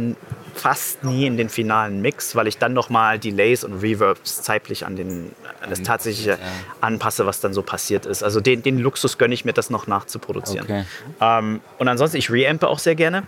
fast 0.53 1.03
nie 1.05 1.27
in 1.27 1.37
den 1.37 1.47
finalen 1.47 2.01
Mix, 2.01 2.35
weil 2.35 2.47
ich 2.47 2.57
dann 2.57 2.73
nochmal 2.73 3.19
Delays 3.19 3.63
und 3.63 3.81
Reverbs 3.81 4.41
zeitlich 4.41 4.85
an, 4.85 4.95
den, 4.97 5.31
an 5.61 5.69
das 5.69 5.81
tatsächliche 5.81 6.39
anpasse, 6.81 7.25
was 7.25 7.39
dann 7.39 7.53
so 7.53 7.61
passiert 7.61 8.05
ist. 8.05 8.21
Also 8.21 8.41
den, 8.41 8.63
den 8.63 8.79
Luxus 8.79 9.17
gönne 9.17 9.33
ich 9.33 9.45
mir, 9.45 9.53
das 9.53 9.69
noch 9.69 9.87
nachzuproduzieren. 9.87 10.65
Okay. 10.65 10.85
Ähm, 11.21 11.61
und 11.77 11.87
ansonsten, 11.87 12.17
ich 12.17 12.29
reampe 12.31 12.67
auch 12.67 12.79
sehr 12.79 12.95
gerne. 12.95 13.23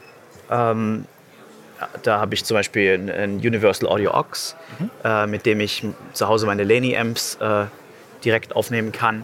Ähm, 0.52 1.06
da 2.04 2.20
habe 2.20 2.34
ich 2.34 2.46
zum 2.46 2.56
Beispiel 2.56 3.12
ein, 3.12 3.38
Universal 3.38 3.90
Audio 3.90 4.12
Aux, 4.12 4.56
äh, 5.04 5.28
mit 5.28 5.46
dem 5.46 5.60
ich 5.60 5.84
zu 6.14 6.28
Hause 6.28 6.46
meine 6.46 6.64
Laney 6.64 6.98
Amps 6.98 7.36
äh, 7.36 7.66
direkt 8.24 8.56
aufnehmen 8.56 8.92
kann. 8.92 9.24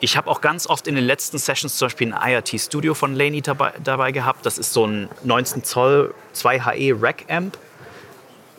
Ich 0.00 0.16
habe 0.16 0.28
auch 0.28 0.40
ganz 0.40 0.66
oft 0.66 0.86
in 0.86 0.94
den 0.94 1.04
letzten 1.04 1.38
Sessions 1.38 1.76
zum 1.76 1.86
Beispiel 1.86 2.12
ein 2.12 2.32
IRT 2.32 2.60
Studio 2.60 2.94
von 2.94 3.14
Laney 3.14 3.42
dabei, 3.42 3.72
dabei 3.82 4.12
gehabt. 4.12 4.44
Das 4.44 4.58
ist 4.58 4.72
so 4.72 4.86
ein 4.86 5.08
19 5.24 5.64
Zoll 5.64 6.14
2HE 6.34 7.00
Rack 7.00 7.24
Amp. 7.28 7.56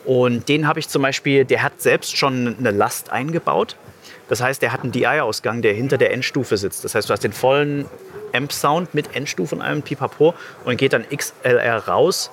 Und 0.04 0.48
den 0.48 0.66
habe 0.66 0.80
ich 0.80 0.88
zum 0.88 1.02
Beispiel, 1.02 1.44
der 1.44 1.62
hat 1.62 1.80
selbst 1.80 2.16
schon 2.16 2.56
eine 2.58 2.70
Last 2.70 3.10
eingebaut. 3.10 3.76
Das 4.28 4.40
heißt, 4.40 4.62
der 4.62 4.72
hat 4.72 4.82
einen 4.82 4.92
DI-Ausgang, 4.92 5.62
der 5.62 5.74
hinter 5.74 5.98
der 5.98 6.12
Endstufe 6.12 6.56
sitzt. 6.56 6.84
Das 6.84 6.94
heißt, 6.94 7.08
du 7.08 7.12
hast 7.12 7.22
den 7.22 7.32
vollen 7.32 7.86
Amp-Sound 8.32 8.94
mit 8.94 9.14
Endstufe 9.14 9.54
und 9.54 9.62
allem 9.62 9.82
Pipapo 9.82 10.34
und 10.64 10.76
geht 10.76 10.92
dann 10.92 11.04
XLR 11.08 11.86
raus 11.86 12.30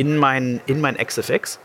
in 0.00 0.16
mein, 0.16 0.60
in 0.64 0.80
mein 0.80 0.96
XFX. 0.96 1.58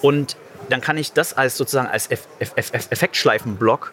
Und 0.00 0.36
dann 0.70 0.80
kann 0.80 0.96
ich 0.96 1.12
das 1.12 1.34
als 1.36 1.56
sozusagen 1.58 1.86
als 1.88 2.06
Eff 2.08 2.26
Eff 2.38 2.52
Eff 2.56 2.70
Eff 2.72 2.86
Effektschleifenblock 2.90 3.92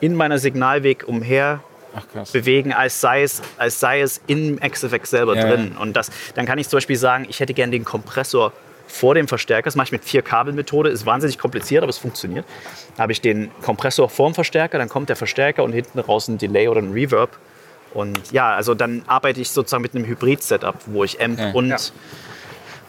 in 0.00 0.14
meiner 0.14 0.38
Signalweg 0.38 1.04
umher 1.08 1.60
Ach 1.96 2.04
bewegen, 2.32 2.72
als 2.72 3.00
sei 3.00 3.22
es, 3.22 3.42
als 3.58 3.78
sei 3.80 4.00
es 4.00 4.20
im 4.26 4.58
XFX 4.60 5.10
selber 5.10 5.36
Ja, 5.36 5.48
drin. 5.48 5.76
Und 5.78 5.94
das, 5.96 6.10
dann 6.34 6.46
kann 6.46 6.58
ich 6.58 6.68
zum 6.68 6.76
Beispiel 6.78 6.96
sagen, 6.96 7.26
ich 7.28 7.40
hätte 7.40 7.54
gerne 7.54 7.70
den 7.72 7.84
Kompressor 7.84 8.52
vor 8.86 9.14
dem 9.14 9.28
Verstärker. 9.28 9.64
Das 9.64 9.76
mache 9.76 9.86
ich 9.86 9.92
mit 9.92 10.04
vier 10.04 10.22
Kabelmethode, 10.22 10.90
ist 10.90 11.04
wahnsinnig 11.06 11.38
kompliziert, 11.38 11.82
aber 11.82 11.90
es 11.90 11.98
funktioniert. 11.98 12.44
Da 12.96 13.02
habe 13.04 13.12
ich 13.12 13.20
den 13.20 13.50
Kompressor 13.62 14.08
vorm 14.08 14.34
Verstärker, 14.34 14.78
dann 14.78 14.88
kommt 14.88 15.08
der 15.08 15.16
Verstärker 15.16 15.64
und 15.64 15.72
hinten 15.72 15.98
raus 16.00 16.28
ein 16.28 16.38
Delay 16.38 16.68
oder 16.68 16.80
ein 16.80 16.92
Reverb. 16.92 17.30
Und 17.92 18.32
ja, 18.32 18.54
also 18.54 18.74
dann 18.74 19.02
arbeite 19.06 19.40
ich 19.40 19.50
sozusagen 19.50 19.82
mit 19.82 19.94
einem 19.94 20.04
Hybrid-Setup, 20.04 20.74
wo 20.86 21.04
ich 21.04 21.20
Amp 21.22 21.38
Ja. 21.38 21.50
und, 21.52 21.68
Ja. 21.68 21.76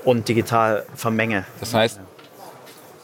Und 0.06 0.28
digital 0.28 0.86
vermenge. 0.96 1.46
Das 1.60 1.74
heißt, 1.74 2.00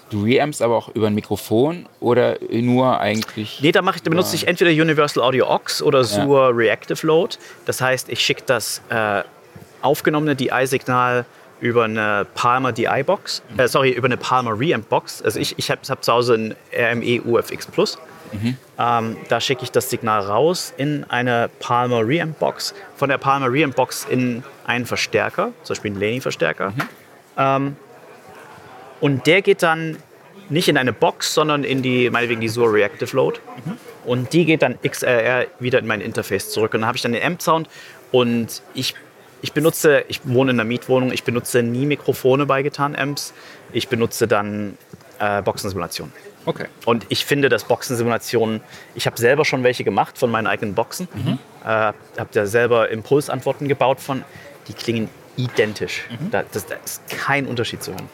du 0.10 0.24
reampst 0.24 0.62
aber 0.62 0.78
auch 0.78 0.90
über 0.90 1.08
ein 1.08 1.16
Mikrofon 1.16 1.88
oder 2.00 2.38
nur 2.50 3.00
eigentlich. 3.00 3.60
Nee, 3.62 3.72
da, 3.72 3.82
mache 3.82 3.98
ich, 3.98 4.04
da 4.04 4.10
benutze 4.10 4.36
ich 4.36 4.48
entweder 4.48 4.72
Universal 4.72 5.24
Audio 5.24 5.48
Aux 5.48 5.82
oder 5.82 6.04
Sur 6.04 6.56
Reactive 6.56 7.06
Load. 7.06 7.38
Das 7.66 7.82
heißt, 7.82 8.10
ich 8.10 8.20
schicke 8.20 8.44
das 8.46 8.82
äh, 8.90 9.24
aufgenommene 9.82 10.36
DI-Signal 10.36 11.26
über 11.60 11.84
eine 11.84 12.26
Palmer 12.34 12.72
DI-Box, 12.72 13.44
äh, 13.58 13.68
sorry, 13.68 13.92
über 13.92 14.08
eine 14.08 14.18
Palmer 14.18 14.60
Reamp-Box. 14.60 15.22
Also 15.22 15.40
ich, 15.40 15.58
ich 15.58 15.70
habe 15.70 15.82
hab 15.88 16.04
zu 16.04 16.12
Hause 16.12 16.34
ein 16.36 16.56
RME 16.74 17.22
UFX 17.22 17.68
Plus. 17.68 17.98
Ähm, 18.78 19.18
da 19.30 19.42
schicke 19.42 19.64
ich 19.64 19.72
das 19.72 19.90
Signal 19.90 20.22
raus 20.22 20.74
in 20.78 21.06
eine 21.10 21.50
Palmer 21.60 22.08
Reamp 22.08 22.40
Box, 22.40 22.74
von 22.96 23.10
der 23.10 23.18
Palmer 23.18 23.52
Reamp 23.52 23.76
Box 23.76 24.06
in 24.10 24.44
einen 24.66 24.86
Verstärker, 24.86 25.52
zum 25.64 25.74
Beispiel 25.76 25.92
einen 25.92 26.00
Laney-Verstärker. 26.02 26.74
Ähm, 27.38 27.76
und 29.00 29.28
der 29.28 29.42
geht 29.42 29.64
dann 29.64 29.98
nicht 30.50 30.68
in 30.68 30.78
eine 30.78 30.94
Box, 30.94 31.34
sondern 31.34 31.64
in 31.64 31.82
die, 31.82 32.10
meinetwegen 32.10 32.42
die 32.42 32.50
Sur 32.50 32.74
Reactive 32.74 33.16
Load. 33.16 33.40
Und 34.06 34.34
die 34.34 34.46
geht 34.46 34.62
dann 34.62 34.78
XLR 34.82 35.48
wieder 35.60 35.80
in 35.80 35.88
mein 35.88 36.02
Interface 36.02 36.50
zurück. 36.50 36.74
Und 36.74 36.82
dann 36.82 36.88
habe 36.88 36.98
ich 36.98 37.02
dann 37.02 37.14
den 37.14 37.24
Amp-Sound 37.24 37.70
und 38.12 38.62
ich, 38.74 38.94
ich 39.42 39.54
benutze, 39.54 40.04
ich 40.08 40.22
wohne 40.26 40.52
in 40.52 40.60
einer 40.60 40.68
Mietwohnung, 40.68 41.12
ich 41.12 41.24
benutze 41.24 41.64
nie 41.64 41.86
Mikrofone 41.86 42.46
bei 42.46 42.64
Gitarren-Amps. 42.64 43.34
Ich 43.72 43.88
benutze 43.88 44.28
dann 44.28 44.78
äh, 45.22 45.42
Boxensimulationen. 45.42 46.12
Okay. 46.46 46.66
Und 46.86 47.06
ich 47.10 47.24
finde, 47.24 47.48
dass 47.48 47.66
Boxensimulationen, 47.66 48.62
ich 48.96 49.06
habe 49.06 49.18
selber 49.18 49.46
schon 49.46 49.64
welche 49.64 49.84
gemacht 49.84 50.18
von 50.18 50.32
meinen 50.32 50.48
eigenen 50.48 50.74
Boxen. 50.74 51.08
Äh, 51.64 51.68
habe 51.68 52.30
da 52.32 52.46
selber 52.48 52.90
Impulsantworten 52.90 53.68
gebaut 53.68 54.00
von, 54.00 54.24
die 54.68 54.74
klingen 54.74 55.10
identisch. 55.38 56.08
Da, 56.32 56.44
das, 56.52 56.66
da 56.66 56.76
ist 56.84 57.08
kein 57.08 57.46
Unterschied 57.46 57.84
zu 57.84 57.92
hören. 57.92 58.10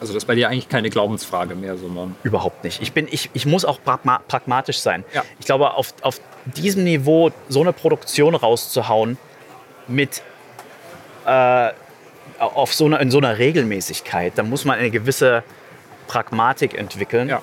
Also 0.00 0.14
das 0.14 0.22
ist 0.22 0.26
bei 0.26 0.34
dir 0.36 0.48
eigentlich 0.48 0.68
keine 0.68 0.88
Glaubensfrage 0.88 1.54
mehr, 1.54 1.76
sondern 1.76 2.16
Überhaupt 2.22 2.64
nicht. 2.64 2.80
Ich, 2.80 2.92
bin, 2.92 3.08
ich, 3.10 3.30
ich 3.34 3.44
muss 3.44 3.64
auch 3.64 3.82
pragma 3.82 4.20
pragmatisch 4.26 4.78
sein. 4.78 5.04
Ja. 5.12 5.24
Ich 5.38 5.46
glaube, 5.46 5.74
auf, 5.74 5.94
auf 6.02 6.20
diesem 6.44 6.84
Niveau 6.84 7.30
so 7.48 7.60
eine 7.60 7.72
Produktion 7.72 8.34
rauszuhauen 8.34 9.18
mit 9.86 10.22
äh, 11.26 11.70
auf 12.38 12.72
so 12.72 12.86
einer, 12.86 13.00
in 13.00 13.10
so 13.10 13.18
einer 13.18 13.38
Regelmäßigkeit, 13.38 14.32
da 14.36 14.42
muss 14.42 14.64
man 14.64 14.78
eine 14.78 14.90
gewisse 14.90 15.44
Pragmatik 16.06 16.74
entwickeln. 16.74 17.28
ja. 17.28 17.42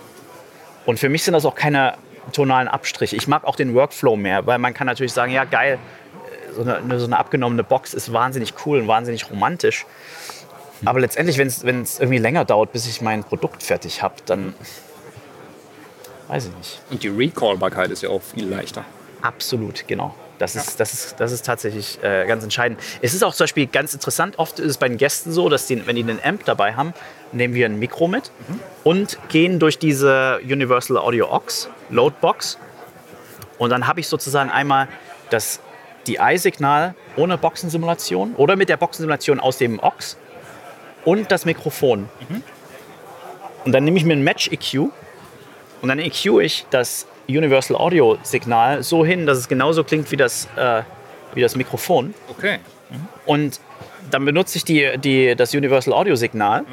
Und 0.85 0.99
für 0.99 1.09
mich 1.09 1.23
sind 1.23 1.33
das 1.33 1.45
auch 1.45 1.55
keine 1.55 1.97
tonalen 2.33 2.67
Abstriche. 2.67 3.15
Ich 3.15 3.27
mag 3.27 3.43
auch 3.43 3.55
den 3.55 3.73
Workflow 3.75 4.15
mehr, 4.15 4.45
weil 4.45 4.59
man 4.59 4.73
kann 4.73 4.87
natürlich 4.87 5.13
sagen, 5.13 5.31
ja 5.31 5.43
geil, 5.43 5.77
äh, 5.77 6.53
so 6.53 6.61
eine, 6.61 6.99
so 6.99 7.05
eine 7.05 7.17
abgenommene 7.17 7.63
Box 7.63 7.93
ist 7.93 8.11
wahnsinnig 8.13 8.53
cool 8.65 8.79
und 8.79 8.87
wahnsinnig 8.87 9.29
romantisch. 9.29 9.85
Aber 10.85 10.99
letztendlich, 10.99 11.37
wenn 11.37 11.81
es 11.81 11.99
irgendwie 11.99 12.19
länger 12.19 12.45
dauert, 12.45 12.71
bis 12.71 12.87
ich 12.87 13.01
mein 13.01 13.23
Produkt 13.23 13.63
fertig 13.63 14.01
habe, 14.01 14.15
dann 14.25 14.53
weiß 16.29 16.47
ich 16.47 16.55
nicht. 16.55 16.81
Und 16.89 17.03
die 17.03 17.09
Recallbarkeit 17.09 17.91
ist 17.91 18.01
ja 18.01 18.09
auch 18.09 18.21
viel 18.21 18.47
leichter. 18.47 18.85
Absolut, 19.21 19.85
genau. 19.87 20.15
Das 20.39 20.55
ist, 20.55 20.79
das 20.79 20.93
ist, 20.93 21.19
das 21.19 21.33
ist 21.33 21.45
tatsächlich 21.45 22.01
äh, 22.01 22.25
ganz 22.25 22.43
entscheidend. 22.45 22.79
Es 23.01 23.13
ist 23.13 23.23
auch 23.23 23.35
zum 23.35 23.43
Beispiel 23.43 23.67
ganz 23.67 23.93
interessant, 23.93 24.39
oft 24.39 24.57
ist 24.59 24.69
es 24.71 24.77
bei 24.77 24.87
den 24.87 24.97
Gästen 24.97 25.33
so, 25.33 25.49
dass 25.49 25.67
die, 25.67 25.85
wenn 25.85 25.97
die 25.97 26.01
einen 26.01 26.19
Amp 26.23 26.45
dabei 26.45 26.75
haben, 26.75 26.93
nehmen 27.33 27.53
wir 27.53 27.65
ein 27.65 27.77
Mikro 27.77 28.07
mit 28.07 28.31
und 28.85 29.19
gehen 29.27 29.59
durch 29.59 29.77
diese 29.77 30.39
Universal 30.41 30.97
Audio 30.97 31.29
Aux 31.29 31.69
Loadbox. 31.89 32.57
Und 33.57 33.69
dann 33.71 33.85
habe 33.85 33.99
ich 33.99 34.07
sozusagen 34.07 34.49
einmal 34.49 34.87
das 35.29 35.59
DI-Signal 36.07 36.95
ohne 37.17 37.37
Boxensimulation 37.37 38.33
oder 38.35 38.55
mit 38.55 38.69
der 38.69 38.77
Boxensimulation 38.77 39.41
aus 39.41 39.57
dem 39.57 39.83
Aux 39.83 40.15
und 41.03 41.31
das 41.31 41.43
Mikrofon. 41.43 42.07
Und 43.65 43.73
dann 43.73 43.83
nehme 43.83 43.97
ich 43.97 44.05
mir 44.05 44.13
ein 44.13 44.23
Match-EQ 44.23 44.89
und 45.81 45.89
dann 45.89 45.99
EQ 45.99 46.39
ich 46.41 46.65
das 46.69 47.07
Universal 47.37 47.77
Audio 47.77 48.17
Signal 48.23 48.83
so 48.83 49.05
hin, 49.05 49.25
dass 49.25 49.37
es 49.37 49.47
genauso 49.47 49.83
klingt 49.83 50.11
wie 50.11 50.17
das, 50.17 50.47
äh, 50.55 50.81
wie 51.33 51.41
das 51.41 51.55
Mikrofon. 51.55 52.13
Okay. 52.29 52.59
Und 53.25 53.59
dann 54.09 54.25
benutze 54.25 54.57
ich 54.57 54.65
die, 54.65 54.97
die, 54.97 55.35
das 55.35 55.53
Universal 55.53 55.93
Audio 55.93 56.15
Signal 56.15 56.65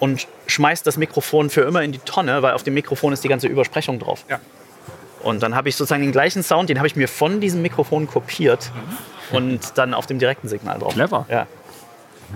und 0.00 0.26
schmeiße 0.46 0.82
das 0.84 0.96
Mikrofon 0.96 1.50
für 1.50 1.60
immer 1.62 1.82
in 1.82 1.92
die 1.92 1.98
Tonne, 1.98 2.42
weil 2.42 2.54
auf 2.54 2.62
dem 2.62 2.74
Mikrofon 2.74 3.12
ist 3.12 3.22
die 3.22 3.28
ganze 3.28 3.46
Übersprechung 3.46 3.98
drauf. 3.98 4.24
Ja. 4.28 4.40
Und 5.22 5.42
dann 5.42 5.54
habe 5.54 5.68
ich 5.68 5.76
sozusagen 5.76 6.02
den 6.02 6.12
gleichen 6.12 6.42
Sound, 6.42 6.70
den 6.70 6.78
habe 6.78 6.86
ich 6.86 6.96
mir 6.96 7.06
von 7.06 7.40
diesem 7.40 7.62
Mikrofon 7.62 8.06
kopiert 8.06 8.72
und 9.32 9.76
dann 9.76 9.94
auf 9.94 10.06
dem 10.06 10.18
direkten 10.18 10.48
Signal 10.48 10.78
drauf. 10.78 10.94
Clever. 10.94 11.26
Ja. 11.28 11.46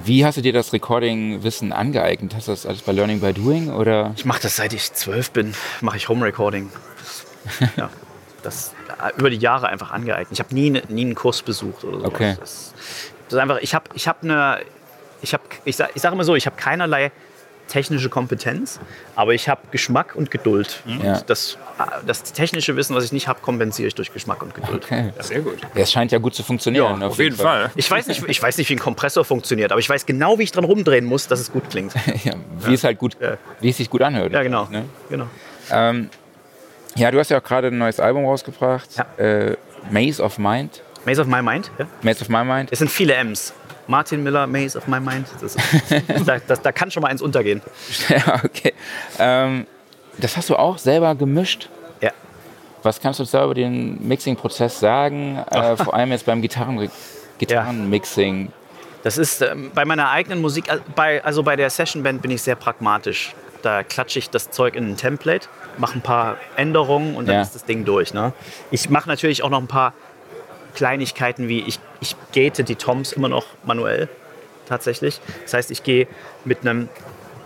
Wie 0.02 0.24
hast 0.24 0.36
du 0.36 0.42
dir 0.42 0.52
das 0.52 0.72
Recording-Wissen 0.72 1.72
angeeignet? 1.72 2.34
Hast 2.34 2.48
du 2.48 2.52
das 2.52 2.66
alles 2.66 2.82
bei 2.82 2.92
Learning 2.92 3.20
by 3.20 3.32
Doing 3.32 3.70
oder? 3.70 4.12
Ich 4.16 4.24
mache 4.24 4.42
das 4.42 4.56
seit 4.56 4.72
ich 4.72 4.92
zwölf 4.92 5.30
bin, 5.30 5.54
mache 5.80 5.96
ich 5.96 6.08
Home 6.08 6.24
Recording. 6.24 6.70
ja, 7.76 7.90
das 8.42 8.72
äh, 9.02 9.18
über 9.18 9.30
die 9.30 9.36
Jahre 9.36 9.68
einfach 9.68 9.92
angeeignet. 9.92 10.28
Ich 10.32 10.40
habe 10.40 10.52
nie, 10.54 10.70
ne- 10.70 10.82
nie 10.88 11.02
einen 11.02 11.14
Kurs 11.14 11.42
besucht 11.42 11.84
oder 11.84 12.00
so. 12.00 12.06
Okay. 12.06 12.36
Das, 12.40 12.74
das 13.28 13.32
ist 13.34 13.38
einfach, 13.38 13.58
ich 13.60 13.74
habe 13.74 13.84
ich 13.94 14.08
hab 14.08 14.22
eine, 14.24 14.58
ich 15.22 15.32
habe, 15.32 15.44
ich 15.64 15.76
sage 15.76 15.92
ich 15.94 16.02
sag 16.02 16.12
immer 16.12 16.24
so, 16.24 16.34
ich 16.34 16.46
habe 16.46 16.56
keinerlei 16.56 17.12
technische 17.68 18.08
Kompetenz, 18.08 18.78
aber 19.16 19.34
ich 19.34 19.48
habe 19.48 19.62
Geschmack 19.70 20.14
und 20.14 20.30
Geduld. 20.30 20.82
Ja. 20.86 21.14
Und 21.18 21.30
das, 21.30 21.58
äh, 21.78 21.82
das 22.06 22.22
technische 22.22 22.76
Wissen, 22.76 22.94
was 22.94 23.04
ich 23.04 23.12
nicht 23.12 23.26
habe, 23.28 23.40
kompensiere 23.40 23.88
ich 23.88 23.94
durch 23.94 24.12
Geschmack 24.12 24.42
und 24.42 24.54
Geduld. 24.54 24.84
Okay. 24.84 25.12
Sehr 25.20 25.40
gut. 25.40 25.60
Ja, 25.74 25.82
es 25.82 25.92
scheint 25.92 26.12
ja 26.12 26.18
gut 26.18 26.34
zu 26.34 26.42
funktionieren. 26.42 27.02
Auf 27.02 27.18
jeden 27.18 27.36
Fall. 27.36 27.70
Ich 27.74 27.90
weiß, 27.90 28.06
nicht, 28.06 28.22
ich 28.28 28.42
weiß 28.42 28.58
nicht, 28.58 28.68
wie 28.70 28.74
ein 28.76 28.78
Kompressor 28.78 29.24
funktioniert, 29.24 29.72
aber 29.72 29.80
ich 29.80 29.88
weiß 29.88 30.06
genau, 30.06 30.38
wie 30.38 30.42
ich 30.44 30.52
dran 30.52 30.64
rumdrehen 30.64 31.04
muss, 31.04 31.26
dass 31.28 31.40
es 31.40 31.50
gut 31.52 31.68
klingt. 31.70 31.92
Ja, 32.24 32.34
wie 32.60 32.74
es 32.74 32.84
halt 32.84 32.98
gut, 32.98 33.16
Ja. 33.20 33.36
wie 33.60 33.68
es 33.70 33.76
sich 33.76 33.90
gut 33.90 34.00
anhört. 34.02 34.32
Ja, 34.32 34.42
genau. 34.42 34.66
Ne? 34.70 34.84
genau. 35.10 35.26
Ähm, 35.70 36.08
ja, 36.96 37.10
du 37.10 37.18
hast 37.18 37.30
ja 37.30 37.38
auch 37.38 37.42
gerade 37.42 37.68
ein 37.68 37.78
neues 37.78 37.98
Album 38.00 38.24
rausgebracht. 38.24 38.88
Ja. 38.96 39.24
Äh, 39.24 39.56
Maze 39.90 40.22
of 40.22 40.38
Mind. 40.38 40.82
Maze 41.04 41.20
of 41.20 41.26
My 41.26 41.42
Mind. 41.42 41.70
Ja? 41.78 41.86
Maze 42.02 42.22
of 42.22 42.28
My 42.28 42.44
Mind. 42.44 42.70
Es 42.72 42.78
sind 42.78 42.90
viele 42.90 43.14
M's. 43.14 43.52
Martin 43.86 44.22
Miller, 44.22 44.46
Maze 44.46 44.76
of 44.78 44.86
My 44.86 45.00
Mind. 45.00 45.26
Das 45.40 45.56
da, 46.26 46.38
das, 46.46 46.62
da 46.62 46.72
kann 46.72 46.90
schon 46.90 47.02
mal 47.02 47.08
eins 47.08 47.22
untergehen. 47.22 47.60
ja, 48.08 48.40
okay. 48.44 48.72
Ähm, 49.18 49.66
das 50.18 50.36
hast 50.36 50.50
du 50.50 50.56
auch 50.56 50.78
selber 50.78 51.14
gemischt. 51.14 51.68
Ja. 52.00 52.10
Was 52.82 53.00
kannst 53.00 53.18
du 53.18 53.22
uns 53.24 53.30
da 53.32 53.44
über 53.44 53.54
den 53.54 54.06
Mixing-Prozess 54.06 54.78
sagen? 54.80 55.42
Äh, 55.50 55.76
vor 55.82 55.94
allem 55.94 56.10
jetzt 56.12 56.26
beim 56.26 56.40
Gitarren 56.42 56.88
Gitarrenmixing. 57.38 58.52
Das 59.02 59.18
ist 59.18 59.42
ähm, 59.42 59.70
bei 59.74 59.84
meiner 59.84 60.10
eigenen 60.10 60.40
Musik, 60.40 60.68
äh, 60.68 60.78
bei, 60.94 61.22
also 61.24 61.42
bei 61.42 61.56
der 61.56 61.68
Sessionband 61.68 62.22
bin 62.22 62.30
ich 62.30 62.42
sehr 62.42 62.54
pragmatisch. 62.56 63.34
Da 63.62 63.82
klatsche 63.82 64.18
ich 64.18 64.30
das 64.30 64.50
Zeug 64.50 64.76
in 64.76 64.90
ein 64.90 64.96
Template, 64.96 65.48
mache 65.78 65.98
ein 65.98 66.02
paar 66.02 66.36
Änderungen 66.56 67.16
und 67.16 67.26
dann 67.26 67.36
Ja. 67.36 67.42
ist 67.42 67.54
das 67.54 67.64
Ding 67.64 67.84
durch. 67.84 68.12
Ne? 68.14 68.32
Ich 68.70 68.88
mache 68.90 69.08
natürlich 69.08 69.42
auch 69.42 69.50
noch 69.50 69.60
ein 69.60 69.66
paar 69.66 69.94
Kleinigkeiten 70.74 71.48
wie 71.48 71.60
ich, 71.60 71.78
ich 72.00 72.16
gate 72.32 72.68
die 72.68 72.76
Toms 72.76 73.12
immer 73.12 73.28
noch 73.28 73.46
manuell 73.64 74.08
tatsächlich. 74.68 75.20
Das 75.42 75.54
heißt, 75.54 75.70
ich 75.70 75.82
gehe 75.82 76.06
mit 76.44 76.60
einem, 76.60 76.88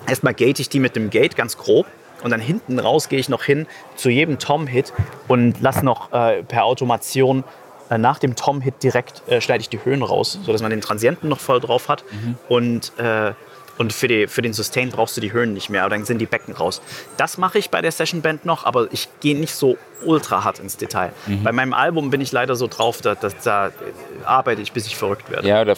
erstmal 0.07 0.35
gate 0.35 0.61
ich 0.61 0.69
die 0.69 0.81
mit 0.81 0.97
dem 0.97 1.11
Gate 1.11 1.37
ganz 1.37 1.57
grob 1.57 1.87
und 2.23 2.31
dann 2.31 2.41
hinten 2.41 2.79
raus 2.79 3.09
gehe 3.09 3.19
ich 3.19 3.29
noch 3.29 3.45
hin 3.45 3.67
zu 3.97 4.11
jedem 4.11 4.39
Tom-Hit 4.39 4.93
und 5.29 5.61
lasse 5.61 5.85
noch 5.85 6.13
äh, 6.13 6.43
per 6.43 6.65
Automation 6.65 7.45
äh, 7.91 7.99
nach 7.99 8.19
dem 8.19 8.37
Tom-Hit 8.37 8.83
direkt 8.83 9.23
äh, 9.29 9.41
schneide 9.41 9.61
ich 9.61 9.69
die 9.69 9.85
Höhen 9.85 10.03
raus, 10.03 10.39
sodass 10.43 10.63
man 10.63 10.71
den 10.71 10.81
Transienten 10.81 11.29
noch 11.29 11.41
voll 11.41 11.61
drauf 11.61 11.89
hat 11.89 12.05
und 12.49 12.93
äh, 12.99 13.33
und 13.79 13.93
für, 13.93 14.09
die, 14.09 14.27
für 14.27 14.43
den 14.43 14.53
Sustain 14.53 14.91
brauchst 14.91 15.17
du 15.17 15.21
die 15.21 15.33
Höhen 15.33 15.55
nicht 15.55 15.71
mehr, 15.71 15.83
aber 15.83 15.91
dann 15.91 16.05
sind 16.05 16.19
die 16.19 16.27
Becken 16.27 16.53
raus. 16.55 16.83
Das 17.17 17.39
mache 17.39 17.59
ich 17.59 17.71
bei 17.71 17.81
der 17.81 17.93
Session 17.93 18.21
Band 18.23 18.45
noch, 18.45 18.65
aber 18.67 18.89
ich 18.93 19.09
gehe 19.21 19.39
nicht 19.39 19.55
so 19.55 19.79
ultra 20.05 20.45
hart 20.45 20.59
ins 20.59 20.77
Detail. 20.77 21.13
Bei 21.43 21.53
meinem 21.53 21.73
Album 21.73 22.11
bin 22.11 22.21
ich 22.21 22.31
leider 22.33 22.55
so 22.57 22.67
drauf, 22.67 23.01
da, 23.01 23.15
da, 23.15 23.29
da 23.43 23.73
arbeite 24.25 24.61
ich, 24.63 24.73
bis 24.73 24.87
ich 24.87 24.97
verrückt 24.97 25.31
werde. 25.31 25.49
Ja, 25.49 25.61
oder 25.63 25.77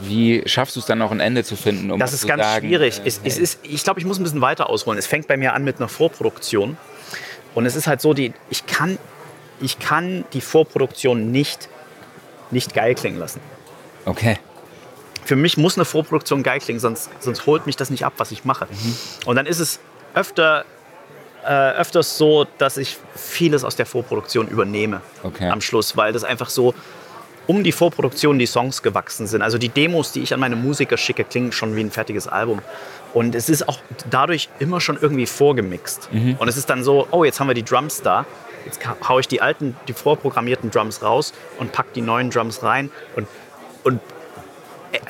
wie 0.00 0.42
schaffst 0.46 0.76
du 0.76 0.80
es 0.80 0.86
dann 0.86 0.98
noch 0.98 1.10
ein 1.10 1.20
Ende 1.20 1.44
zu 1.44 1.56
finden? 1.56 1.90
Um 1.90 1.98
Das 1.98 2.10
zu 2.10 2.16
ist 2.16 2.26
ganz 2.26 2.42
sagen, 2.42 2.66
schwierig. 2.66 2.98
äh, 2.98 3.02
es, 3.06 3.20
es 3.24 3.38
ist, 3.38 3.60
ich 3.62 3.84
glaube, 3.84 4.00
ich 4.00 4.06
muss 4.06 4.18
ein 4.18 4.22
bisschen 4.24 4.40
weiter 4.40 4.68
ausholen. 4.68 4.98
Es 4.98 5.06
fängt 5.06 5.26
bei 5.28 5.36
mir 5.36 5.54
an 5.54 5.64
mit 5.64 5.76
einer 5.78 5.88
Vorproduktion. 5.88 6.76
Und 7.54 7.66
es 7.66 7.76
ist 7.76 7.86
halt 7.86 8.00
so, 8.00 8.14
die, 8.14 8.32
ich, 8.50 8.66
kann, 8.66 8.98
ich 9.60 9.78
kann 9.78 10.24
die 10.32 10.40
Vorproduktion 10.40 11.30
nicht, 11.30 11.68
nicht 12.50 12.74
geil 12.74 12.94
klingen 12.94 13.18
lassen. 13.18 13.40
Okay. 14.06 14.38
Für 15.24 15.36
mich 15.36 15.56
muss 15.56 15.76
eine 15.76 15.84
Vorproduktion 15.84 16.42
geil 16.42 16.58
klingen, 16.60 16.80
sonst, 16.80 17.10
sonst 17.20 17.46
holt 17.46 17.66
mich 17.66 17.76
das 17.76 17.90
nicht 17.90 18.04
ab, 18.04 18.14
was 18.16 18.30
ich 18.32 18.44
mache. 18.44 18.66
Und 19.26 19.36
dann 19.36 19.46
ist 19.46 19.60
es 19.60 19.78
öfter, 20.14 20.64
äh, 21.44 21.70
öfters 21.72 22.18
so, 22.18 22.46
dass 22.58 22.76
ich 22.76 22.96
vieles 23.14 23.64
aus 23.64 23.76
der 23.76 23.86
Vorproduktion 23.86 24.48
übernehme 24.48 25.00
Okay. 25.22 25.48
am 25.48 25.60
Schluss, 25.60 25.96
weil 25.96 26.12
das 26.12 26.24
einfach 26.24 26.50
so 26.50 26.74
um 27.48 27.64
die 27.64 27.72
Vorproduktion 27.72 28.38
die 28.38 28.46
Songs 28.46 28.82
gewachsen 28.82 29.26
sind. 29.26 29.42
Also 29.42 29.58
die 29.58 29.68
Demos, 29.68 30.12
die 30.12 30.20
ich 30.22 30.32
an 30.32 30.38
meine 30.40 30.54
Musiker 30.54 30.96
schicke, 30.96 31.24
klingen 31.24 31.50
schon 31.52 31.74
wie 31.74 31.80
ein 31.80 31.90
fertiges 31.90 32.28
Album. 32.28 32.60
Und 33.14 33.34
es 33.34 33.48
ist 33.48 33.68
auch 33.68 33.78
dadurch 34.10 34.48
immer 34.60 34.80
schon 34.80 34.96
irgendwie 35.00 35.26
vorgemixt. 35.26 36.08
Und 36.38 36.48
es 36.48 36.56
ist 36.56 36.70
dann 36.70 36.82
so, 36.84 37.08
oh, 37.10 37.24
jetzt 37.24 37.40
haben 37.40 37.48
wir 37.48 37.54
die 37.54 37.64
Drums 37.64 38.00
da. 38.00 38.24
Jetzt 38.64 38.78
ka- 38.80 38.96
hau 39.08 39.18
ich 39.18 39.26
die 39.26 39.40
alten, 39.42 39.76
die 39.88 39.92
vorprogrammierten 39.92 40.70
Drums 40.70 41.02
raus 41.02 41.32
und 41.58 41.72
pack 41.72 41.92
die 41.94 42.00
neuen 42.00 42.30
Drums 42.30 42.62
rein 42.62 42.90
und, 43.16 43.26
und 43.82 44.00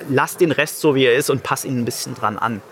lass 0.08 0.36
den 0.36 0.52
Rest 0.52 0.80
so, 0.80 0.94
wie 0.94 1.04
er 1.06 1.14
ist 1.14 1.30
und 1.30 1.42
pass 1.42 1.64
ihn 1.64 1.78
ein 1.80 1.84
bisschen 1.84 2.14
dran 2.14 2.38
an. 2.38 2.62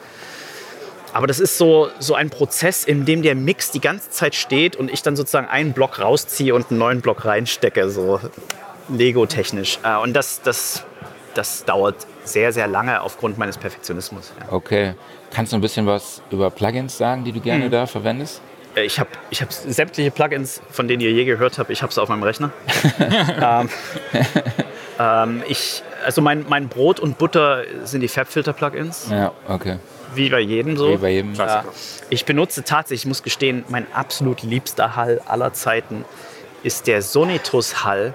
Aber 1.13 1.27
das 1.27 1.41
ist 1.41 1.59
so, 1.59 1.89
so 1.99 2.15
ein 2.15 2.31
Prozess, 2.31 2.85
in 2.85 3.05
dem 3.05 3.23
der 3.23 3.35
Mix 3.35 3.73
die 3.73 3.81
ganze 3.81 4.11
Zeit 4.11 4.35
steht 4.37 4.77
und 4.77 4.91
ich 4.93 5.03
dann 5.03 5.17
sozusagen 5.17 5.49
einen 5.49 5.73
Block 5.73 5.99
rausziehe 5.99 6.55
und 6.55 6.71
einen 6.71 6.79
neuen 6.79 7.01
Block 7.01 7.25
reinstecke, 7.25 7.91
so 7.91 8.21
Lego-technisch. 8.89 9.79
Äh, 9.83 9.97
Und 9.97 10.13
das, 10.15 10.41
das, 10.43 10.85
das 11.35 11.65
dauert 11.65 11.97
sehr, 12.25 12.53
sehr 12.53 12.69
lange 12.69 13.01
aufgrund 13.01 13.39
meines 13.39 13.57
Perfektionismus. 13.59 14.33
Ja. 14.41 14.53
Okay. 14.53 14.95
Kannst 15.33 15.53
du 15.53 15.57
ein 15.57 15.61
bisschen 15.61 15.87
was 15.87 16.23
über 16.31 16.51
Plugins 16.51 16.97
sagen, 16.97 17.25
die 17.25 17.33
du 17.33 17.41
gerne 17.41 17.65
Hm. 17.65 17.71
da 17.73 17.87
verwendest? 17.87 18.41
Äh, 18.77 18.85
Ich 18.85 19.01
habe 19.01 19.11
ich 19.31 19.43
hab 19.43 19.53
sämtliche 19.53 20.13
Plugins, 20.13 20.61
von 20.71 20.87
denen 20.87 21.01
ihr 21.03 21.11
je 21.11 21.25
gehört 21.25 21.59
habt, 21.59 21.71
ich 21.71 21.83
habe 21.83 21.93
sie 21.93 22.01
auf 22.01 22.09
meinem 22.09 22.23
Rechner. 22.23 22.51
ähm, 23.43 23.69
ähm, 25.01 25.43
ich, 25.49 25.83
also 26.05 26.21
mein, 26.21 26.45
mein 26.49 26.69
Brot 26.69 27.01
und 27.01 27.17
Butter 27.17 27.65
sind 27.85 28.03
die 28.03 28.09
Fabfilter-Plugins, 28.09 29.09
Ja, 29.11 29.33
okay. 29.49 29.79
wie 30.15 30.29
bei 30.29 30.41
jedem 30.41 30.77
so. 30.77 30.91
Wie 30.91 30.97
bei 30.99 31.11
jedem. 31.11 31.35
Ja. 31.35 31.65
Ich 32.11 32.27
benutze 32.27 32.63
tatsächlich, 32.65 33.03
ich 33.03 33.09
muss 33.09 33.23
gestehen, 33.23 33.65
mein 33.69 33.87
absolut 33.95 34.43
liebster 34.43 34.97
Hall 34.97 35.21
aller 35.27 35.53
Zeiten 35.55 36.05
ist 36.63 36.87
der 36.87 37.01
Sonitus-Hall 37.01 38.13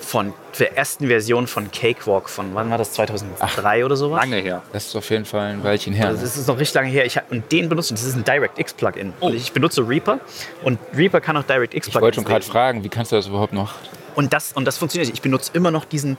von 0.00 0.32
der 0.58 0.76
ersten 0.76 1.06
Version 1.06 1.46
von 1.46 1.70
Cakewalk 1.70 2.28
von, 2.28 2.54
wann 2.54 2.70
war 2.70 2.78
das, 2.78 2.92
2003 2.92 3.84
oder 3.84 3.96
sowas? 3.96 4.20
Lange 4.20 4.36
her. 4.36 4.62
Das 4.72 4.86
ist 4.86 4.96
auf 4.96 5.08
jeden 5.10 5.24
Fall 5.24 5.52
ein 5.52 5.62
Weilchen 5.64 5.92
her. 5.92 6.08
Also 6.08 6.22
das 6.22 6.36
ist 6.36 6.48
noch 6.48 6.58
richtig 6.58 6.74
lange 6.74 6.88
her. 6.88 7.04
Ich 7.06 7.16
hab, 7.16 7.30
und 7.30 7.50
den 7.52 7.68
benutze 7.68 7.94
ich. 7.94 8.00
Das 8.00 8.08
ist 8.08 8.16
ein 8.16 8.24
DirectX-Plugin. 8.24 9.12
Und 9.20 9.34
ich 9.34 9.52
benutze 9.52 9.86
Reaper 9.86 10.20
und 10.62 10.78
Reaper 10.96 11.20
kann 11.20 11.36
auch 11.36 11.44
DirectX-Plugins. 11.44 11.88
ich 11.88 12.00
wollte 12.00 12.14
schon 12.16 12.24
gerade 12.24 12.44
fragen, 12.44 12.82
wie 12.84 12.88
kannst 12.88 13.12
du 13.12 13.16
das 13.16 13.26
überhaupt 13.26 13.52
noch? 13.52 13.74
Und 14.16 14.32
das, 14.32 14.52
und 14.52 14.64
das 14.64 14.78
funktioniert. 14.78 15.12
Ich 15.12 15.22
benutze 15.22 15.52
immer 15.54 15.70
noch 15.70 15.84
diesen, 15.84 16.16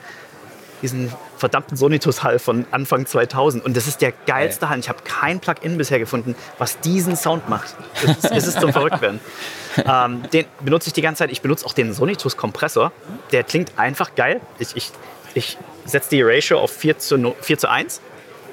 diesen 0.82 1.12
verdammten 1.36 1.76
Sonitus-Hall 1.76 2.38
von 2.38 2.66
Anfang 2.72 3.06
2000. 3.06 3.64
Und 3.64 3.76
das 3.76 3.86
ist 3.86 4.02
der 4.02 4.12
geilste 4.26 4.68
Hall. 4.68 4.78
Ich 4.80 4.88
habe 4.88 4.98
kein 5.04 5.40
Plugin 5.40 5.78
bisher 5.78 5.98
gefunden, 5.98 6.34
was 6.58 6.80
diesen 6.80 7.16
Sound 7.16 7.48
macht. 7.48 7.74
Es 7.94 8.04
ist, 8.04 8.30
es 8.32 8.46
ist 8.48 8.60
zum 8.60 8.72
Verrücktwerden. 8.72 9.20
ähm, 9.76 10.22
den 10.32 10.46
benutze 10.60 10.88
ich 10.88 10.92
die 10.92 11.02
ganze 11.02 11.20
Zeit. 11.20 11.32
Ich 11.32 11.40
benutze 11.40 11.64
auch 11.64 11.72
den 11.72 11.94
Sonitus-Kompressor. 11.94 12.92
Der 13.30 13.44
klingt 13.44 13.78
einfach 13.78 14.14
geil. 14.14 14.40
Ich, 14.58 14.76
ich, 14.76 14.90
ich 15.34 15.56
setze 15.84 16.10
die 16.10 16.22
Ratio 16.22 16.58
auf 16.58 16.72
4 16.72 16.98
zu, 16.98 17.16
no- 17.16 17.36
4 17.40 17.58
zu 17.58 17.70
1, 17.70 18.00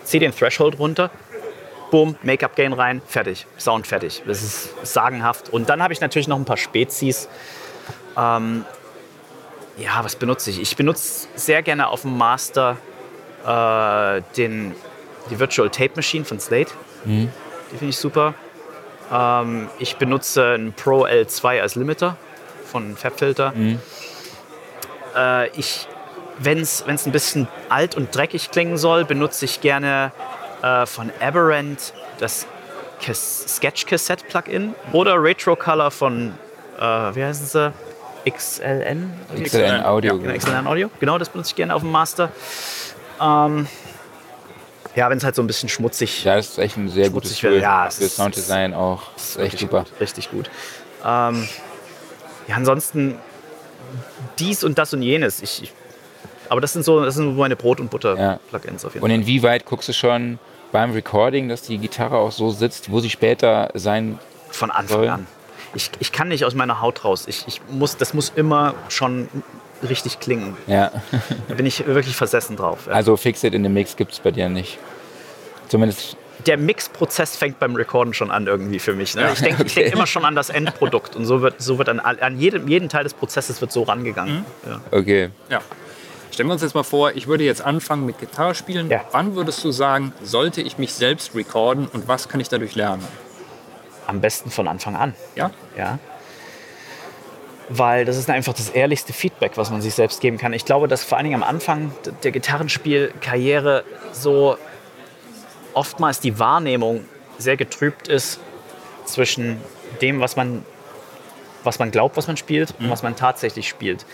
ziehe 0.03 0.21
den 0.21 0.33
Threshold 0.35 0.79
runter, 0.79 1.09
Boom, 1.91 2.15
Make-up-Gain 2.21 2.73
rein, 2.73 3.01
fertig. 3.07 3.47
Sound 3.57 3.87
fertig. 3.87 4.21
Das 4.27 4.43
ist 4.43 4.69
sagenhaft. 4.83 5.49
Und 5.49 5.69
dann 5.69 5.81
habe 5.81 5.91
ich 5.91 6.01
natürlich 6.01 6.27
noch 6.27 6.37
ein 6.37 6.45
paar 6.45 6.57
Spezies. 6.57 7.27
Ähm, 8.15 8.63
ja, 9.79 10.03
was 10.03 10.15
benutze 10.15 10.49
ich? 10.49 10.61
Ich 10.61 10.75
benutze 10.75 11.27
sehr 11.35 11.61
gerne 11.63 11.87
auf 11.87 12.01
dem 12.01 12.17
Master 12.17 12.77
äh, 13.45 14.21
den, 14.35 14.75
die 15.29 15.39
Virtual 15.39 15.69
Tape 15.69 15.91
Machine 15.95 16.25
von 16.25 16.39
Slate. 16.39 16.71
Die 17.71 17.77
finde 17.77 17.89
ich 17.89 17.97
super. 17.97 18.33
Ähm, 19.11 19.69
ich 19.79 19.95
benutze 19.97 20.43
einen 20.53 20.73
Pro 20.73 21.05
L2 21.05 21.61
als 21.61 21.75
Limiter 21.75 22.17
von 22.65 22.95
Fabfilter. 22.97 23.53
Äh, 25.15 25.49
ich, 25.57 25.87
wenn 26.39 26.59
es 26.59 26.83
ein 26.85 27.11
bisschen 27.11 27.47
alt 27.69 27.95
und 27.95 28.13
dreckig 28.15 28.51
klingen 28.51 28.77
soll, 28.77 29.05
benutze 29.05 29.45
ich 29.45 29.61
gerne 29.61 30.11
äh, 30.61 30.85
von 30.85 31.11
Aberrant 31.21 31.93
das 32.19 32.45
Sketch 33.01 33.85
Cassette 33.85 34.25
Plugin 34.25 34.75
oder 34.91 35.21
Retro 35.23 35.55
Color 35.55 35.89
von, 35.89 36.33
äh, 36.77 36.81
wie 36.83 37.23
heißen 37.23 37.45
sie? 37.45 37.73
XLN? 38.31 39.13
XLN 39.43 39.83
Audio. 39.83 40.17
Genau, 40.17 40.33
XLN 40.37 40.67
Audio. 40.67 40.89
Genau, 40.99 41.17
das 41.17 41.29
benutze 41.29 41.49
ich 41.51 41.55
gerne 41.55 41.73
auf 41.75 41.81
dem 41.81 41.91
Master. 41.91 42.31
Ähm, 43.21 43.67
ja, 44.95 45.09
wenn 45.09 45.17
es 45.17 45.23
halt 45.23 45.35
so 45.35 45.41
ein 45.43 45.47
bisschen 45.47 45.69
schmutzig 45.69 46.23
Ja, 46.23 46.35
das 46.35 46.49
ist 46.49 46.57
echt 46.57 46.77
ein 46.77 46.89
sehr 46.89 47.09
gutes. 47.09 47.37
Tool. 47.37 47.59
Ja, 47.61 47.85
ist- 47.87 48.15
Sounddesign 48.15 48.73
auch. 48.73 49.03
Das 49.13 49.29
ist 49.31 49.37
echt 49.37 49.59
super. 49.59 49.79
Gut, 49.83 49.99
richtig 50.01 50.31
gut. 50.31 50.49
Ähm, 51.05 51.47
ja, 52.47 52.55
ansonsten 52.55 53.15
dies 54.39 54.63
und 54.63 54.77
das 54.77 54.93
und 54.93 55.01
jenes. 55.01 55.41
Ich, 55.41 55.63
ich, 55.63 55.73
aber 56.49 56.61
das 56.61 56.73
sind 56.73 56.83
so, 56.83 57.03
das 57.05 57.15
sind 57.15 57.37
meine 57.37 57.55
Brot- 57.55 57.79
und 57.79 57.85
Ja. 57.85 57.89
Butter-Plugins 57.91 58.85
auf 58.85 58.93
jeden 58.93 59.03
Und 59.03 59.11
Fall. 59.11 59.19
inwieweit 59.19 59.65
guckst 59.65 59.87
du 59.89 59.93
schon 59.93 60.39
beim 60.71 60.91
Recording, 60.91 61.49
dass 61.49 61.61
die 61.61 61.77
Gitarre 61.77 62.17
auch 62.17 62.31
so 62.31 62.51
sitzt, 62.51 62.91
wo 62.91 62.99
sie 62.99 63.09
später 63.09 63.69
sein 63.75 64.19
Von 64.51 64.71
Anfang 64.71 64.97
Soll. 64.99 65.09
an. 65.09 65.27
Ich, 65.75 65.91
ich 65.99 66.11
kann 66.11 66.29
nicht 66.29 66.45
aus 66.45 66.55
meiner 66.55 66.81
Haut 66.81 67.05
raus. 67.05 67.25
Ich, 67.27 67.47
ich 67.47 67.61
muss, 67.69 67.97
das 67.97 68.13
muss 68.13 68.31
immer 68.35 68.73
schon 68.89 69.29
richtig 69.87 70.19
klingen. 70.19 70.57
Ja. 70.67 70.91
Da 71.47 71.55
bin 71.55 71.65
ich 71.65 71.85
wirklich 71.85 72.15
versessen 72.15 72.55
drauf. 72.55 72.87
Ja. 72.87 72.93
Also 72.93 73.15
Fix-It 73.17 73.53
in 73.53 73.63
the 73.63 73.69
Mix 73.69 73.95
gibt 73.95 74.13
es 74.13 74.19
bei 74.19 74.31
dir 74.31 74.49
nicht. 74.49 74.77
Zumindest, 75.67 76.17
der 76.45 76.57
Mix-Prozess 76.57 77.35
fängt 77.35 77.59
beim 77.59 77.75
Recorden 77.75 78.13
schon 78.13 78.31
an 78.31 78.47
irgendwie 78.47 78.79
für 78.79 78.93
mich. 78.93 79.15
Ne? 79.15 79.29
Ich 79.33 79.39
denke 79.39 79.63
ich 79.63 79.73
denk 79.73 79.93
immer 79.93 80.07
schon 80.07 80.25
an 80.25 80.35
das 80.35 80.49
Endprodukt 80.49 81.15
und 81.15 81.25
so 81.25 81.41
wird, 81.41 81.61
so 81.61 81.77
wird 81.77 81.89
an, 81.89 81.99
an 81.99 82.39
jedem, 82.39 82.67
jeden 82.67 82.89
Teil 82.89 83.03
des 83.03 83.13
Prozesses 83.13 83.61
wird 83.61 83.71
so 83.71 83.83
rangegangen. 83.83 84.45
Ja. 84.67 84.81
okay. 84.91 85.29
Ja. 85.49 85.61
Stellen 86.31 86.47
wir 86.47 86.53
uns 86.53 86.61
jetzt 86.61 86.75
mal 86.75 86.83
vor, 86.83 87.11
ich 87.15 87.27
würde 87.27 87.43
jetzt 87.43 87.61
anfangen 87.61 88.05
mit 88.05 88.19
Gitarre 88.19 88.55
spielen. 88.55 88.89
Ja. 88.89 89.01
Wann 89.11 89.35
würdest 89.35 89.63
du 89.63 89.71
sagen, 89.71 90.13
sollte 90.23 90.61
ich 90.61 90.77
mich 90.77 90.93
selbst 90.93 91.35
recorden 91.35 91.87
und 91.91 92.07
was 92.07 92.29
kann 92.29 92.39
ich 92.39 92.49
dadurch 92.49 92.75
lernen? 92.75 93.05
Am 94.09 94.21
besten 94.21 94.49
von 94.49 94.67
Anfang 94.67 94.95
an. 94.95 95.13
Ja? 95.35 95.51
Ja. 95.77 95.99
Weil 97.69 98.05
das 98.05 98.17
ist 98.17 98.27
einfach 98.27 98.53
das 98.53 98.69
ehrlichste 98.69 99.13
Feedback, 99.13 99.51
was 99.55 99.69
man 99.69 99.83
sich 99.83 99.93
selbst 99.93 100.19
geben 100.19 100.39
kann. 100.39 100.51
Ich 100.53 100.65
glaube, 100.65 100.87
dass 100.87 101.03
vor 101.03 101.19
allen 101.19 101.25
Dingen 101.25 101.43
am 101.43 101.47
Anfang 101.47 101.91
der 102.23 102.31
Gitarrenspielkarriere 102.31 103.83
so 104.11 104.57
oftmals 105.75 106.19
die 106.19 106.39
Wahrnehmung 106.39 107.05
sehr 107.37 107.55
getrübt 107.55 108.07
ist 108.07 108.39
zwischen 109.05 109.61
dem, 110.01 110.19
was 110.21 110.35
man, 110.35 110.65
was 111.63 111.77
man 111.77 111.91
glaubt, 111.91 112.17
was 112.17 112.25
man 112.25 112.35
spielt 112.35 112.73
und 112.79 112.89
was 112.89 113.03
man 113.03 113.15
tatsächlich 113.15 113.69
spielt. 113.69 114.07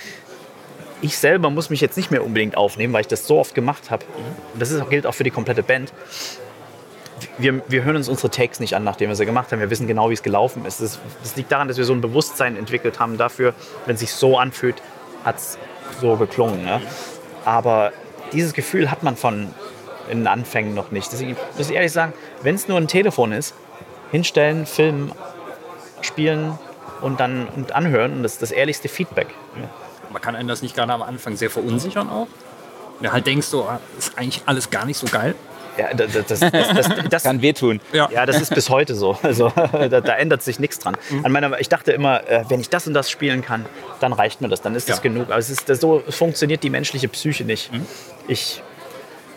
Ich 1.01 1.17
selber 1.17 1.49
muss 1.49 1.69
mich 1.69 1.79
jetzt 1.79 1.95
nicht 1.95 2.12
mehr 2.12 2.25
unbedingt 2.25 2.58
aufnehmen, 2.58 2.91
weil 2.91 3.01
ich 3.01 3.08
das 3.08 3.25
so 3.27 3.39
oft 3.39 3.55
gemacht 3.55 3.91
habe. 3.91 4.03
Und 4.51 4.62
das 4.62 4.71
ist, 4.71 4.89
gilt 4.89 5.08
auch 5.08 5.13
für 5.13 5.23
die 5.23 5.31
komplette 5.31 5.63
Band 5.63 5.93
wir, 7.38 7.62
wir 7.67 7.84
hören 7.84 7.95
uns 7.95 8.08
unsere 8.08 8.30
Takes 8.30 8.60
nicht 8.60 8.76
an, 8.76 8.84
nachdem 8.84 9.10
wir 9.10 9.15
sie 9.15 9.26
gemacht 9.26 9.52
haben. 9.52 9.60
Wir 9.60 9.69
wissen 9.69 9.88
genau, 9.88 10.10
wie 10.10 10.13
es 10.13 10.24
gelaufen 10.24 10.65
ist. 10.65 10.82
Das, 10.82 11.00
das 11.21 11.36
liegt 11.36 11.52
daran, 11.52 11.67
dass 11.67 11.78
wir 11.78 11.86
so 11.86 11.93
ein 11.93 12.02
Bewusstsein 12.02 12.56
entwickelt 12.56 13.00
haben 13.00 13.17
dafür, 13.17 13.54
wenn 13.86 13.95
es 13.95 14.02
sich 14.02 14.13
so 14.13 14.38
anfühlt, 14.38 14.82
hat 15.24 15.38
es 15.38 15.58
so 16.00 16.15
geklungen. 16.15 16.63
Ne? 16.63 16.82
Aber 17.43 17.91
dieses 18.32 18.54
Gefühl 18.54 18.89
hat 18.89 19.04
man 19.04 19.15
von 19.15 19.54
in 20.10 20.19
den 20.19 20.28
Anfängen 20.28 20.74
noch 20.74 20.91
nicht. 20.91 21.12
Deswegen 21.12 21.36
muss 21.58 21.69
ich 21.69 21.76
ehrlich 21.76 21.91
sagen, 21.91 22.13
wenn 22.43 22.56
es 22.56 22.67
nur 22.67 22.78
ein 22.78 22.88
Telefon 22.88 23.32
ist, 23.32 23.56
hinstellen, 24.12 24.65
filmen, 24.65 25.12
spielen 26.02 26.58
und 27.02 27.19
dann 27.19 27.48
und 27.48 27.74
anhören 27.74 28.13
und 28.13 28.24
das 28.24 28.34
ist 28.34 28.41
das 28.41 28.52
ehrlichste 28.52 28.88
Feedback. 28.88 29.28
Man 30.12 30.21
kann 30.21 30.36
einen 30.36 30.48
das 30.48 30.62
nicht 30.62 30.76
gerade 30.76 30.93
am 30.93 31.02
Anfang 31.02 31.36
sehr 31.36 31.50
verunsichern 31.50 32.10
auch. 32.10 32.28
Du 33.02 33.12
halt 33.12 33.28
denkst, 33.28 33.48
so, 33.48 33.63
ah, 33.63 33.80
ist 33.98 34.17
eigentlich 34.17 34.43
alles 34.45 34.69
gar 34.69 34.86
nicht 34.86 34.98
so 34.98 35.08
geil. 35.08 35.36
Ja, 35.77 35.93
das, 35.93 36.11
das, 36.13 36.39
das, 36.39 36.51
das, 36.51 36.89
das, 37.09 37.23
Kann 37.23 37.41
wehtun. 37.41 37.81
Ja. 37.91 38.09
Ja, 38.11 38.25
das 38.25 38.41
ist 38.41 38.53
bis 38.53 38.69
heute 38.69 38.95
so. 38.95 39.17
Also 39.21 39.49
da, 39.89 40.01
da 40.01 40.15
ändert 40.15 40.41
sich 40.41 40.59
nichts 40.59 40.79
dran. 40.79 40.95
An 41.23 41.31
meiner, 41.31 41.59
ich 41.59 41.69
dachte 41.69 41.91
immer, 41.91 42.27
äh, 42.29 42.43
wenn 42.49 42.59
ich 42.59 42.69
das 42.69 42.88
und 42.88 42.93
das 42.93 43.09
spielen 43.09 43.41
kann, 43.41 43.65
dann 43.99 44.13
reicht 44.13 44.41
mir 44.41 44.47
das, 44.47 44.61
dann 44.61 44.75
ist 44.75 44.89
das 44.89 44.97
Ja. 44.97 45.03
genug. 45.03 45.29
Aber 45.29 45.38
es 45.38 45.49
ist, 45.49 45.69
das, 45.69 45.79
so 45.81 46.01
funktioniert 46.09 46.63
die 46.63 46.69
menschliche 46.69 47.07
Psyche 47.07 47.43
nicht. 47.43 47.69
Ich, 48.27 48.61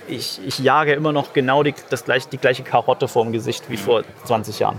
ich, 0.07 0.41
ich 0.47 0.59
jage 0.59 0.93
immer 0.93 1.13
noch 1.13 1.33
genau 1.33 1.63
die, 1.63 1.75
das 1.91 2.05
gleich, 2.05 2.29
die 2.29 2.39
gleiche 2.39 2.63
Karotte 2.63 3.09
vorm 3.09 3.33
Gesicht 3.33 3.65
wie 3.69 3.77
vor 3.77 4.03
20 4.25 4.59
Jahren. 4.59 4.79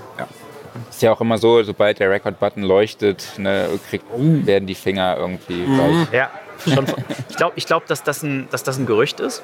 Ist 0.89 1.01
ja 1.01 1.11
auch 1.11 1.21
immer 1.21 1.37
so, 1.37 1.63
sobald 1.63 1.99
der 1.99 2.09
Record-Button 2.09 2.63
leuchtet, 2.63 3.23
ne, 3.37 3.67
kriegt, 3.89 4.05
werden 4.15 4.67
die 4.67 4.75
Finger 4.75 5.17
irgendwie 5.17 5.65
weich. 5.67 6.07
Ja, 6.13 6.29
schon, 6.63 6.85
ich 7.29 7.35
glaube, 7.35 7.53
ich 7.55 7.65
glaub, 7.65 7.85
dass, 7.87 8.03
das 8.03 8.23
ein, 8.23 8.47
dass 8.51 8.63
das 8.63 8.77
ein 8.77 8.85
Gerücht 8.85 9.19
ist. 9.19 9.41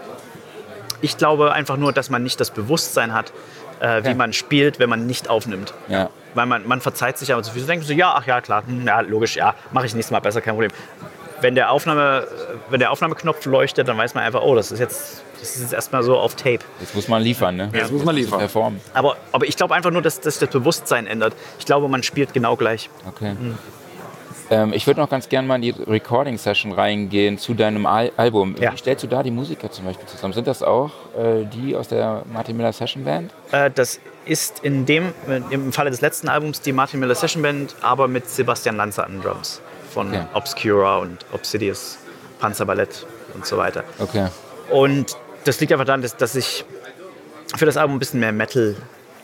Ich 1.02 1.18
glaube 1.18 1.54
einfach 1.54 1.78
nur, 1.78 1.92
dass 1.94 2.10
man 2.10 2.24
nicht 2.24 2.40
das 2.40 2.52
Bewusstsein 2.52 3.14
hat, 3.14 3.32
äh, 3.80 4.04
wie 4.04 4.10
Ja. 4.10 4.14
man 4.16 4.34
spielt, 4.34 4.80
wenn 4.80 4.90
man 4.90 5.06
nicht 5.06 5.30
aufnimmt. 5.30 5.74
Ja. 5.88 6.10
Weil 6.34 6.46
man, 6.46 6.68
man 6.68 6.82
verzeiht 6.82 7.18
sich 7.18 7.32
aber 7.34 7.44
zu 7.44 7.52
viel. 7.52 7.62
So 7.62 7.68
denkt 7.68 7.86
so, 7.86 7.94
ja, 7.94 8.14
ach 8.16 8.26
ja, 8.26 8.42
klar, 8.42 8.64
hm, 8.66 8.86
ja, 8.88 9.02
logisch, 9.02 9.36
ja, 9.36 9.54
mache 9.72 9.86
ich 9.86 9.94
nächstes 9.94 10.12
Mal 10.12 10.20
besser, 10.20 10.42
kein 10.42 10.54
Problem. 10.54 10.72
Wenn 11.42 11.56
der, 11.56 11.70
Aufnahme, 11.72 12.28
wenn 12.70 12.80
der 12.80 12.92
Aufnahmeknopf 12.92 13.46
leuchtet, 13.46 13.88
dann 13.88 13.98
weiß 13.98 14.14
man 14.16 14.24
einfach, 14.24 14.42
oh, 14.42 14.56
das 14.56 14.72
ist 14.72 14.80
jetzt, 14.80 15.22
das 15.40 15.56
ist 15.58 15.62
jetzt 15.62 15.74
erstmal 15.74 16.02
so 16.02 16.18
auf 16.18 16.36
Tape. 16.36 16.60
Jetzt 16.80 16.96
muss 16.96 17.08
man 17.10 17.22
liefern, 17.22 17.58
ne? 17.58 17.70
Jetzt 17.74 17.92
muss 17.92 18.06
man 18.06 18.16
liefern. 18.16 18.40
Performen. 18.40 18.80
Aber, 18.94 19.18
aber 19.34 19.46
ich 19.46 19.58
glaube 19.58 19.76
einfach 19.76 19.92
nur, 19.92 20.02
dass, 20.02 20.22
dass 20.22 20.40
das 20.40 20.50
Bewusstsein 20.50 21.08
ändert. 21.08 21.34
Ich 21.60 21.66
glaube, 21.66 21.90
man 21.90 22.04
spielt 22.04 22.34
genau 22.34 22.56
gleich. 22.56 22.90
Okay. 23.08 23.36
Ähm, 24.50 24.74
ich 24.74 24.86
würde 24.88 25.00
noch 25.02 25.10
ganz 25.10 25.28
gerne 25.30 25.48
mal 25.48 25.56
in 25.56 25.62
die 25.64 25.72
Recording-Session 25.72 26.72
reingehen 26.72 27.38
zu 27.38 27.54
deinem 27.54 27.86
Al 27.86 28.12
Album. 28.18 28.56
Ja. 28.60 28.74
Wie 28.74 28.78
stellst 28.78 29.04
du 29.04 29.08
da 29.08 29.24
die 29.24 29.32
Musiker 29.32 29.72
zum 29.72 29.86
Beispiel 29.86 30.06
zusammen? 30.08 30.34
Sind 30.34 30.48
das 30.48 30.62
auch 30.62 30.92
äh, 31.18 31.46
die 31.46 31.76
aus 31.76 31.88
der 31.88 32.24
Martin 32.32 32.56
Miller 32.58 32.74
Session 32.74 33.04
Band? 33.06 33.32
Äh, 33.52 33.72
das 33.72 34.00
ist 34.26 34.60
in 34.64 34.86
dem, 34.86 35.14
im 35.50 35.72
Falle 35.74 35.90
des 35.92 36.02
letzten 36.02 36.30
Albums 36.30 36.62
die 36.62 36.72
Martin 36.74 37.00
Miller 37.00 37.16
Session 37.16 37.42
Band, 37.42 37.76
aber 37.82 38.08
mit 38.08 38.30
Sebastian 38.30 38.78
Lanzer 38.78 39.06
an 39.06 39.22
Drums. 39.22 39.62
Von 39.92 40.10
Okay. 40.10 40.24
Obscura 40.34 40.98
und 40.98 41.26
Obsidious, 41.32 41.98
Panzerballett 42.40 43.06
und 43.34 43.46
so 43.46 43.58
weiter. 43.58 43.84
Okay. 44.00 44.28
Und 44.70 45.16
das 45.46 45.60
liegt 45.60 45.72
einfach 45.72 45.86
daran, 45.86 46.02
dass, 46.02 46.18
dass 46.18 46.36
ich 46.36 46.66
für 47.56 47.66
das 47.66 47.78
Album 47.78 47.96
ein 47.96 48.00
bisschen 48.00 48.20
mehr 48.20 48.32
Metal 48.32 48.76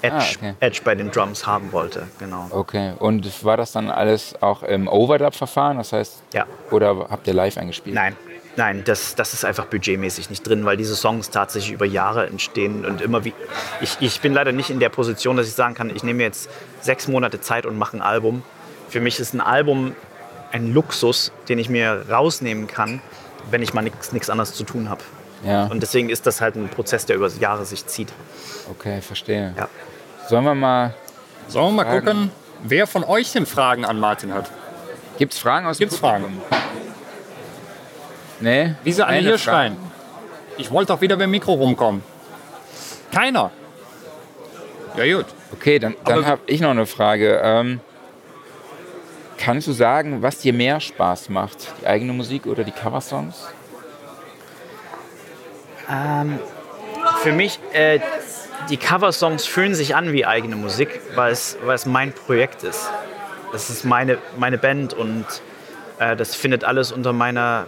Edge, 0.01 0.15
Ah, 0.15 0.23
okay. 0.37 0.53
Edge 0.59 0.81
bei 0.83 0.95
den 0.95 1.11
Drums 1.11 1.45
haben 1.45 1.71
wollte. 1.71 2.07
Genau. 2.19 2.47
Okay. 2.51 2.93
Und 2.99 3.43
war 3.43 3.57
das 3.57 3.71
dann 3.71 3.89
alles 3.89 4.35
auch 4.41 4.63
im 4.63 4.87
Overdub-Verfahren? 4.87 5.77
Das 5.77 5.93
heißt, 5.93 6.23
Ja. 6.33 6.45
oder 6.71 7.07
habt 7.09 7.27
ihr 7.27 7.33
live 7.33 7.57
eingespielt? 7.57 7.95
Nein, 7.95 8.15
Nein, 8.57 8.83
das, 8.83 9.15
das 9.15 9.33
ist 9.33 9.45
einfach 9.45 9.67
budgetmäßig 9.67 10.29
nicht 10.29 10.45
drin, 10.45 10.65
weil 10.65 10.75
diese 10.75 10.93
Songs 10.97 11.29
tatsächlich 11.29 11.71
über 11.71 11.85
Jahre 11.85 12.27
entstehen 12.27 12.85
und 12.85 12.99
immer 12.99 13.23
wie. 13.23 13.33
Ich, 13.79 13.95
ich 14.01 14.19
bin 14.19 14.33
leider 14.33 14.51
nicht 14.51 14.69
in 14.69 14.81
der 14.81 14.89
Position, 14.89 15.37
dass 15.37 15.47
ich 15.47 15.53
sagen 15.53 15.73
kann, 15.73 15.89
ich 15.95 16.03
nehme 16.03 16.21
jetzt 16.23 16.49
sechs 16.81 17.07
Monate 17.07 17.39
Zeit 17.39 17.65
und 17.65 17.77
mache 17.77 17.95
ein 17.95 18.01
Album. 18.01 18.43
Für 18.89 18.99
mich 18.99 19.21
ist 19.21 19.33
ein 19.33 19.39
Album 19.39 19.95
ein 20.51 20.73
Luxus, 20.73 21.31
den 21.47 21.59
ich 21.59 21.69
mir 21.69 22.05
rausnehmen 22.11 22.67
kann, 22.67 23.01
wenn 23.49 23.61
ich 23.61 23.73
mal 23.73 23.83
nichts 23.83 24.29
anderes 24.29 24.53
zu 24.53 24.65
tun 24.65 24.89
habe. 24.89 25.01
Ja. 25.45 25.67
Und 25.67 25.79
deswegen 25.81 26.09
ist 26.09 26.27
das 26.27 26.41
halt 26.41 26.55
ein 26.55 26.67
Prozess, 26.67 27.05
der 27.05 27.15
über 27.15 27.29
Jahre 27.29 27.63
sich 27.65 27.85
zieht. 27.87 28.09
Okay, 28.69 28.99
verstehe. 28.99 29.53
Ja. 29.57 29.69
Sollen 30.31 30.45
wir 30.45 30.55
mal. 30.55 30.93
Sollen 31.49 31.75
wir 31.75 31.83
mal 31.83 31.85
Fragen. 31.91 32.05
gucken, 32.05 32.31
wer 32.63 32.87
von 32.87 33.03
euch 33.03 33.33
denn 33.33 33.45
Fragen 33.45 33.83
an 33.83 33.99
Martin 33.99 34.33
hat? 34.33 34.49
Gibt 35.17 35.33
es 35.33 35.39
Fragen 35.39 35.67
aus 35.67 35.77
dem 35.77 35.89
Gibt's 35.89 35.99
Publikum? 35.99 36.41
Nee? 38.39 38.75
Wie 38.81 38.93
sie 38.93 39.05
alle 39.05 39.19
hier 39.19 39.37
schreien. 39.37 39.75
Ich 40.57 40.71
wollte 40.71 40.93
doch 40.93 41.01
wieder 41.01 41.17
beim 41.17 41.31
Mikro 41.31 41.51
rumkommen. 41.55 42.01
Keiner. 43.13 43.51
Ja 44.95 45.17
gut. 45.17 45.25
Okay, 45.51 45.79
dann, 45.79 45.95
dann 46.05 46.19
Aber- 46.19 46.25
habe 46.27 46.41
ich 46.45 46.61
noch 46.61 46.69
eine 46.69 46.85
Frage. 46.85 47.41
Ähm, 47.43 47.81
kannst 49.37 49.67
du 49.67 49.73
sagen, 49.73 50.21
was 50.21 50.37
dir 50.37 50.53
mehr 50.53 50.79
Spaß 50.79 51.27
macht? 51.27 51.57
Die 51.81 51.87
eigene 51.87 52.13
Musik 52.13 52.45
oder 52.45 52.63
die 52.63 52.71
Coversongs? 52.71 53.49
Für 57.21 57.33
mich, 57.33 57.59
äh, 57.73 57.99
die 58.69 58.77
Coversongs 58.77 59.45
fühlen 59.45 59.75
sich 59.75 59.95
an 59.95 60.13
wie 60.13 60.25
eigene 60.25 60.55
Musik, 60.55 61.01
weil 61.15 61.31
es, 61.31 61.57
weil 61.63 61.75
es 61.75 61.85
mein 61.85 62.13
Projekt 62.13 62.63
ist. 62.63 62.89
Das 63.51 63.69
ist 63.69 63.83
meine, 63.83 64.17
meine 64.37 64.57
Band 64.57 64.93
und 64.93 65.25
äh, 65.99 66.15
das 66.15 66.35
findet 66.35 66.63
alles 66.63 66.91
unter 66.91 67.13
meiner, 67.13 67.67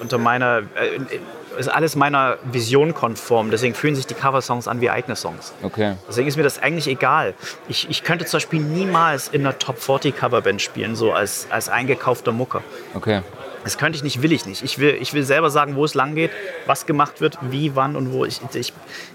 unter 0.00 0.18
meiner, 0.18 0.58
äh, 0.58 1.58
ist 1.58 1.68
alles 1.68 1.96
meiner 1.96 2.38
Vision 2.44 2.94
konform. 2.94 3.50
Deswegen 3.50 3.74
fühlen 3.74 3.94
sich 3.94 4.06
die 4.06 4.14
Coversongs 4.14 4.68
an 4.68 4.80
wie 4.80 4.90
eigene 4.90 5.16
Songs. 5.16 5.52
Okay. 5.62 5.96
Deswegen 6.08 6.28
ist 6.28 6.36
mir 6.36 6.42
das 6.42 6.60
eigentlich 6.62 6.88
egal. 6.88 7.34
Ich, 7.68 7.88
ich 7.90 8.02
könnte 8.02 8.24
zum 8.26 8.38
Beispiel 8.38 8.60
niemals 8.60 9.28
in 9.28 9.40
einer 9.42 9.58
Top 9.58 9.78
40 9.78 10.16
Coverband 10.16 10.62
spielen, 10.62 10.96
so 10.96 11.12
als, 11.12 11.48
als 11.50 11.68
eingekaufter 11.68 12.32
Mucker. 12.32 12.62
Okay. 12.94 13.22
Das 13.64 13.78
könnte 13.78 13.96
ich 13.96 14.02
nicht, 14.02 14.22
will 14.22 14.32
ich 14.32 14.46
nicht. 14.46 14.62
Ich 14.62 14.78
will, 14.78 14.96
ich 15.00 15.14
will 15.14 15.24
selber 15.24 15.50
sagen, 15.50 15.74
wo 15.74 15.84
es 15.84 15.94
lang 15.94 16.14
geht, 16.14 16.30
was 16.66 16.86
gemacht 16.86 17.20
wird, 17.20 17.38
wie, 17.42 17.74
wann 17.74 17.96
und 17.96 18.12
wo. 18.12 18.24
Ich, 18.24 18.40
ich, 18.52 18.72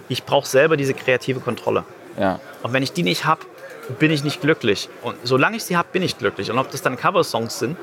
ich 0.10 0.24
brauche 0.24 0.48
selber 0.48 0.76
diese 0.76 0.94
kreative 0.94 1.40
Kontrolle. 1.40 1.86
Ja. 2.20 2.40
Und 2.64 2.74
wenn 2.74 2.84
ich 2.84 2.92
die 2.92 3.04
nicht 3.04 3.26
habe, 3.26 3.42
bin 4.00 4.12
ich 4.12 4.24
nicht 4.24 4.42
glücklich. 4.42 4.90
Und 5.02 5.16
solange 5.24 5.58
ich 5.58 5.64
sie 5.64 5.78
habe, 5.78 5.88
bin 5.92 6.04
ich 6.04 6.18
glücklich. 6.18 6.52
Und 6.52 6.60
ob 6.60 6.72
das 6.72 6.82
dann 6.82 6.98
Coversongs 6.98 7.60
sind 7.60 7.78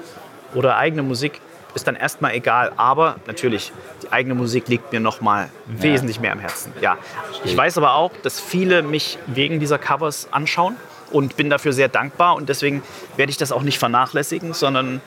oder 0.54 0.76
eigene 0.76 1.02
Musik, 1.02 1.40
ist 1.74 1.86
dann 1.86 1.94
erstmal 1.94 2.34
egal. 2.34 2.72
Aber 2.76 3.16
natürlich, 3.26 3.72
die 4.02 4.10
eigene 4.10 4.34
Musik 4.34 4.68
liegt 4.68 4.92
mir 4.92 5.00
noch 5.00 5.20
mal 5.20 5.50
wesentlich 5.66 6.20
mehr 6.20 6.32
am 6.32 6.40
Herzen. 6.40 6.72
Ja. 6.80 6.98
Ich 7.44 7.56
weiß 7.56 7.78
aber 7.78 7.94
auch, 7.94 8.12
dass 8.22 8.40
viele 8.40 8.82
mich 8.82 9.18
wegen 9.26 9.60
dieser 9.60 9.78
Covers 9.78 10.28
anschauen 10.32 10.76
und 11.10 11.36
bin 11.36 11.50
dafür 11.50 11.72
sehr 11.72 11.88
dankbar. 11.88 12.34
Und 12.34 12.48
deswegen 12.48 12.82
werde 13.16 13.30
ich 13.30 13.36
das 13.36 13.52
auch 13.52 13.62
nicht 13.62 13.78
vernachlässigen, 13.78 14.54
sondern 14.54 15.00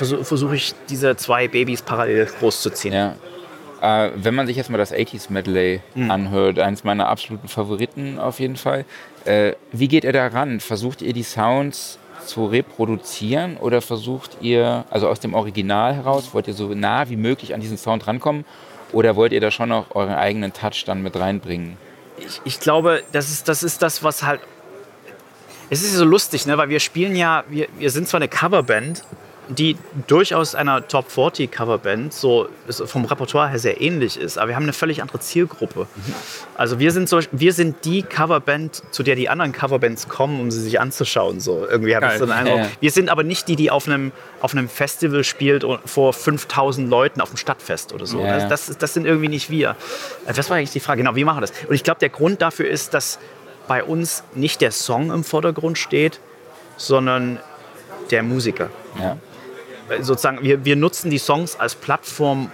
versuche 0.00 0.24
versuch 0.24 0.52
ich, 0.52 0.74
diese 0.88 1.14
zwei 1.16 1.46
Babys 1.46 1.82
parallel 1.82 2.26
großzuziehen. 2.26 2.94
Ja. 2.94 3.14
Äh, 3.82 4.12
wenn 4.16 4.34
man 4.34 4.46
sich 4.46 4.56
jetzt 4.56 4.70
mal 4.70 4.78
das 4.78 4.92
80s 4.94 5.30
Medley 5.30 5.80
Mhm. 5.94 6.10
anhört, 6.10 6.58
eins 6.58 6.84
meiner 6.84 7.08
absoluten 7.08 7.48
Favoriten 7.48 8.18
auf 8.18 8.40
jeden 8.40 8.56
Fall, 8.56 8.86
äh, 9.26 9.52
wie 9.72 9.88
geht 9.88 10.04
ihr 10.04 10.12
da 10.12 10.26
ran? 10.28 10.60
Versucht 10.60 11.02
ihr 11.02 11.12
die 11.12 11.22
Sounds 11.22 11.98
zu 12.24 12.46
reproduzieren 12.46 13.56
oder 13.58 13.80
versucht 13.82 14.38
ihr, 14.40 14.84
also 14.90 15.06
aus 15.08 15.20
dem 15.20 15.34
Original 15.34 15.94
heraus, 15.94 16.30
wollt 16.32 16.48
ihr 16.48 16.54
so 16.54 16.68
nah 16.74 17.08
wie 17.10 17.16
möglich 17.16 17.52
an 17.54 17.60
diesen 17.60 17.76
Sound 17.78 18.06
rankommen 18.06 18.44
oder 18.92 19.16
wollt 19.16 19.32
ihr 19.32 19.40
da 19.40 19.50
schon 19.50 19.68
noch 19.68 19.94
euren 19.94 20.14
eigenen 20.14 20.52
Touch 20.54 20.84
dann 20.86 21.02
mit 21.02 21.14
reinbringen? 21.16 21.76
ich, 22.18 22.40
ich 22.44 22.60
glaube, 22.60 23.02
das 23.12 23.30
ist, 23.30 23.48
das 23.48 23.62
ist 23.62 23.82
das, 23.82 24.02
was 24.02 24.22
halt. 24.22 24.40
Es 25.72 25.82
ist 25.82 25.94
so 25.94 26.04
lustig, 26.04 26.46
ne? 26.46 26.58
weil 26.58 26.68
wir 26.68 26.80
spielen 26.80 27.14
ja, 27.14 27.44
wir, 27.48 27.68
wir 27.78 27.90
sind 27.90 28.08
zwar 28.08 28.18
eine 28.18 28.28
Coverband, 28.28 29.04
die 29.50 29.76
durchaus 30.06 30.54
einer 30.54 30.86
Top 30.86 31.10
40 31.10 31.50
Coverband 31.50 32.14
so 32.14 32.48
vom 32.68 33.04
Repertoire 33.04 33.50
her 33.50 33.58
sehr 33.58 33.80
ähnlich 33.80 34.16
ist, 34.16 34.38
aber 34.38 34.48
wir 34.48 34.56
haben 34.56 34.62
eine 34.62 34.72
völlig 34.72 35.02
andere 35.02 35.18
Zielgruppe. 35.18 35.86
Also 36.56 36.78
wir 36.78 36.92
sind, 36.92 37.08
so, 37.08 37.18
wir 37.32 37.52
sind 37.52 37.84
die 37.84 38.02
Coverband, 38.02 38.82
zu 38.92 39.02
der 39.02 39.16
die 39.16 39.28
anderen 39.28 39.52
Coverbands 39.52 40.08
kommen, 40.08 40.40
um 40.40 40.50
sie 40.50 40.60
sich 40.60 40.80
anzuschauen. 40.80 41.40
So. 41.40 41.66
Irgendwie 41.68 41.96
habe 41.96 42.06
ich 42.06 42.18
so 42.18 42.26
den 42.26 42.32
Eindruck. 42.32 42.58
Ja, 42.58 42.64
ja. 42.64 42.70
Wir 42.80 42.90
sind 42.92 43.08
aber 43.08 43.24
nicht 43.24 43.48
die, 43.48 43.56
die 43.56 43.70
auf 43.70 43.88
einem, 43.88 44.12
auf 44.40 44.52
einem 44.52 44.68
Festival 44.68 45.24
spielt 45.24 45.64
und 45.64 45.80
vor 45.88 46.12
5000 46.12 46.88
Leuten 46.88 47.20
auf 47.20 47.30
dem 47.30 47.36
Stadtfest 47.36 47.92
oder 47.92 48.06
so. 48.06 48.20
Ja, 48.20 48.38
ja. 48.38 48.48
Das, 48.48 48.66
das, 48.66 48.78
das 48.78 48.94
sind 48.94 49.04
irgendwie 49.04 49.28
nicht 49.28 49.50
wir. 49.50 49.76
Äh, 50.26 50.32
Das 50.32 50.48
war 50.48 50.56
eigentlich 50.56 50.70
die 50.70 50.80
Frage. 50.80 51.02
Genau, 51.02 51.16
wie 51.16 51.24
machen 51.24 51.38
wir 51.38 51.42
das? 51.42 51.52
Und 51.68 51.74
ich 51.74 51.82
glaube, 51.82 51.98
der 52.00 52.10
Grund 52.10 52.40
dafür 52.40 52.68
ist, 52.68 52.94
dass 52.94 53.18
bei 53.66 53.82
uns 53.82 54.22
nicht 54.34 54.60
der 54.60 54.70
Song 54.70 55.10
im 55.10 55.24
Vordergrund 55.24 55.78
steht, 55.78 56.20
sondern 56.76 57.38
der 58.10 58.22
Musiker. 58.22 58.70
Ja. 58.98 59.16
Sozusagen, 60.00 60.42
wir, 60.42 60.64
wir 60.64 60.76
nutzen 60.76 61.10
die 61.10 61.18
Songs 61.18 61.58
als 61.58 61.74
Plattform, 61.74 62.50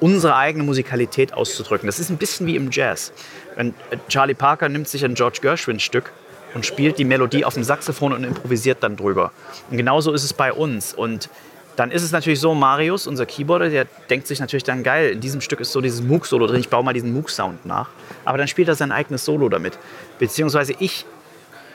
unsere 0.00 0.34
eigene 0.34 0.64
Musikalität 0.64 1.32
auszudrücken. 1.32 1.86
Das 1.86 2.00
ist 2.00 2.10
ein 2.10 2.16
bisschen 2.16 2.46
wie 2.46 2.56
im 2.56 2.70
Jazz. 2.70 3.12
Wenn 3.54 3.68
äh, 3.90 3.98
Charlie 4.08 4.34
Parker 4.34 4.68
nimmt 4.68 4.88
sich 4.88 5.04
ein 5.04 5.14
George 5.14 5.38
Gershwin-Stück 5.40 6.12
und 6.54 6.66
spielt 6.66 6.98
die 6.98 7.04
Melodie 7.04 7.44
auf 7.44 7.54
dem 7.54 7.62
Saxophon 7.62 8.12
und 8.12 8.24
improvisiert 8.24 8.78
dann 8.82 8.96
drüber. 8.96 9.32
Und 9.70 9.76
genauso 9.76 10.12
ist 10.12 10.24
es 10.24 10.32
bei 10.32 10.52
uns. 10.52 10.92
Und 10.92 11.30
dann 11.76 11.90
ist 11.90 12.02
es 12.02 12.12
natürlich 12.12 12.40
so, 12.40 12.54
Marius, 12.54 13.06
unser 13.06 13.26
Keyboarder, 13.26 13.70
der 13.70 13.86
denkt 14.10 14.26
sich 14.26 14.40
natürlich 14.40 14.64
dann, 14.64 14.82
geil, 14.82 15.12
in 15.12 15.20
diesem 15.20 15.40
Stück 15.40 15.60
ist 15.60 15.72
so 15.72 15.80
dieses 15.80 16.02
Moog-Solo 16.02 16.46
drin, 16.46 16.60
ich 16.60 16.68
baue 16.68 16.84
mal 16.84 16.92
diesen 16.92 17.12
Moog-Sound 17.14 17.64
nach. 17.64 17.88
Aber 18.24 18.36
dann 18.38 18.48
spielt 18.48 18.68
er 18.68 18.74
sein 18.74 18.92
eigenes 18.92 19.24
Solo 19.24 19.48
damit. 19.48 19.78
Beziehungsweise 20.18 20.74
ich, 20.78 21.06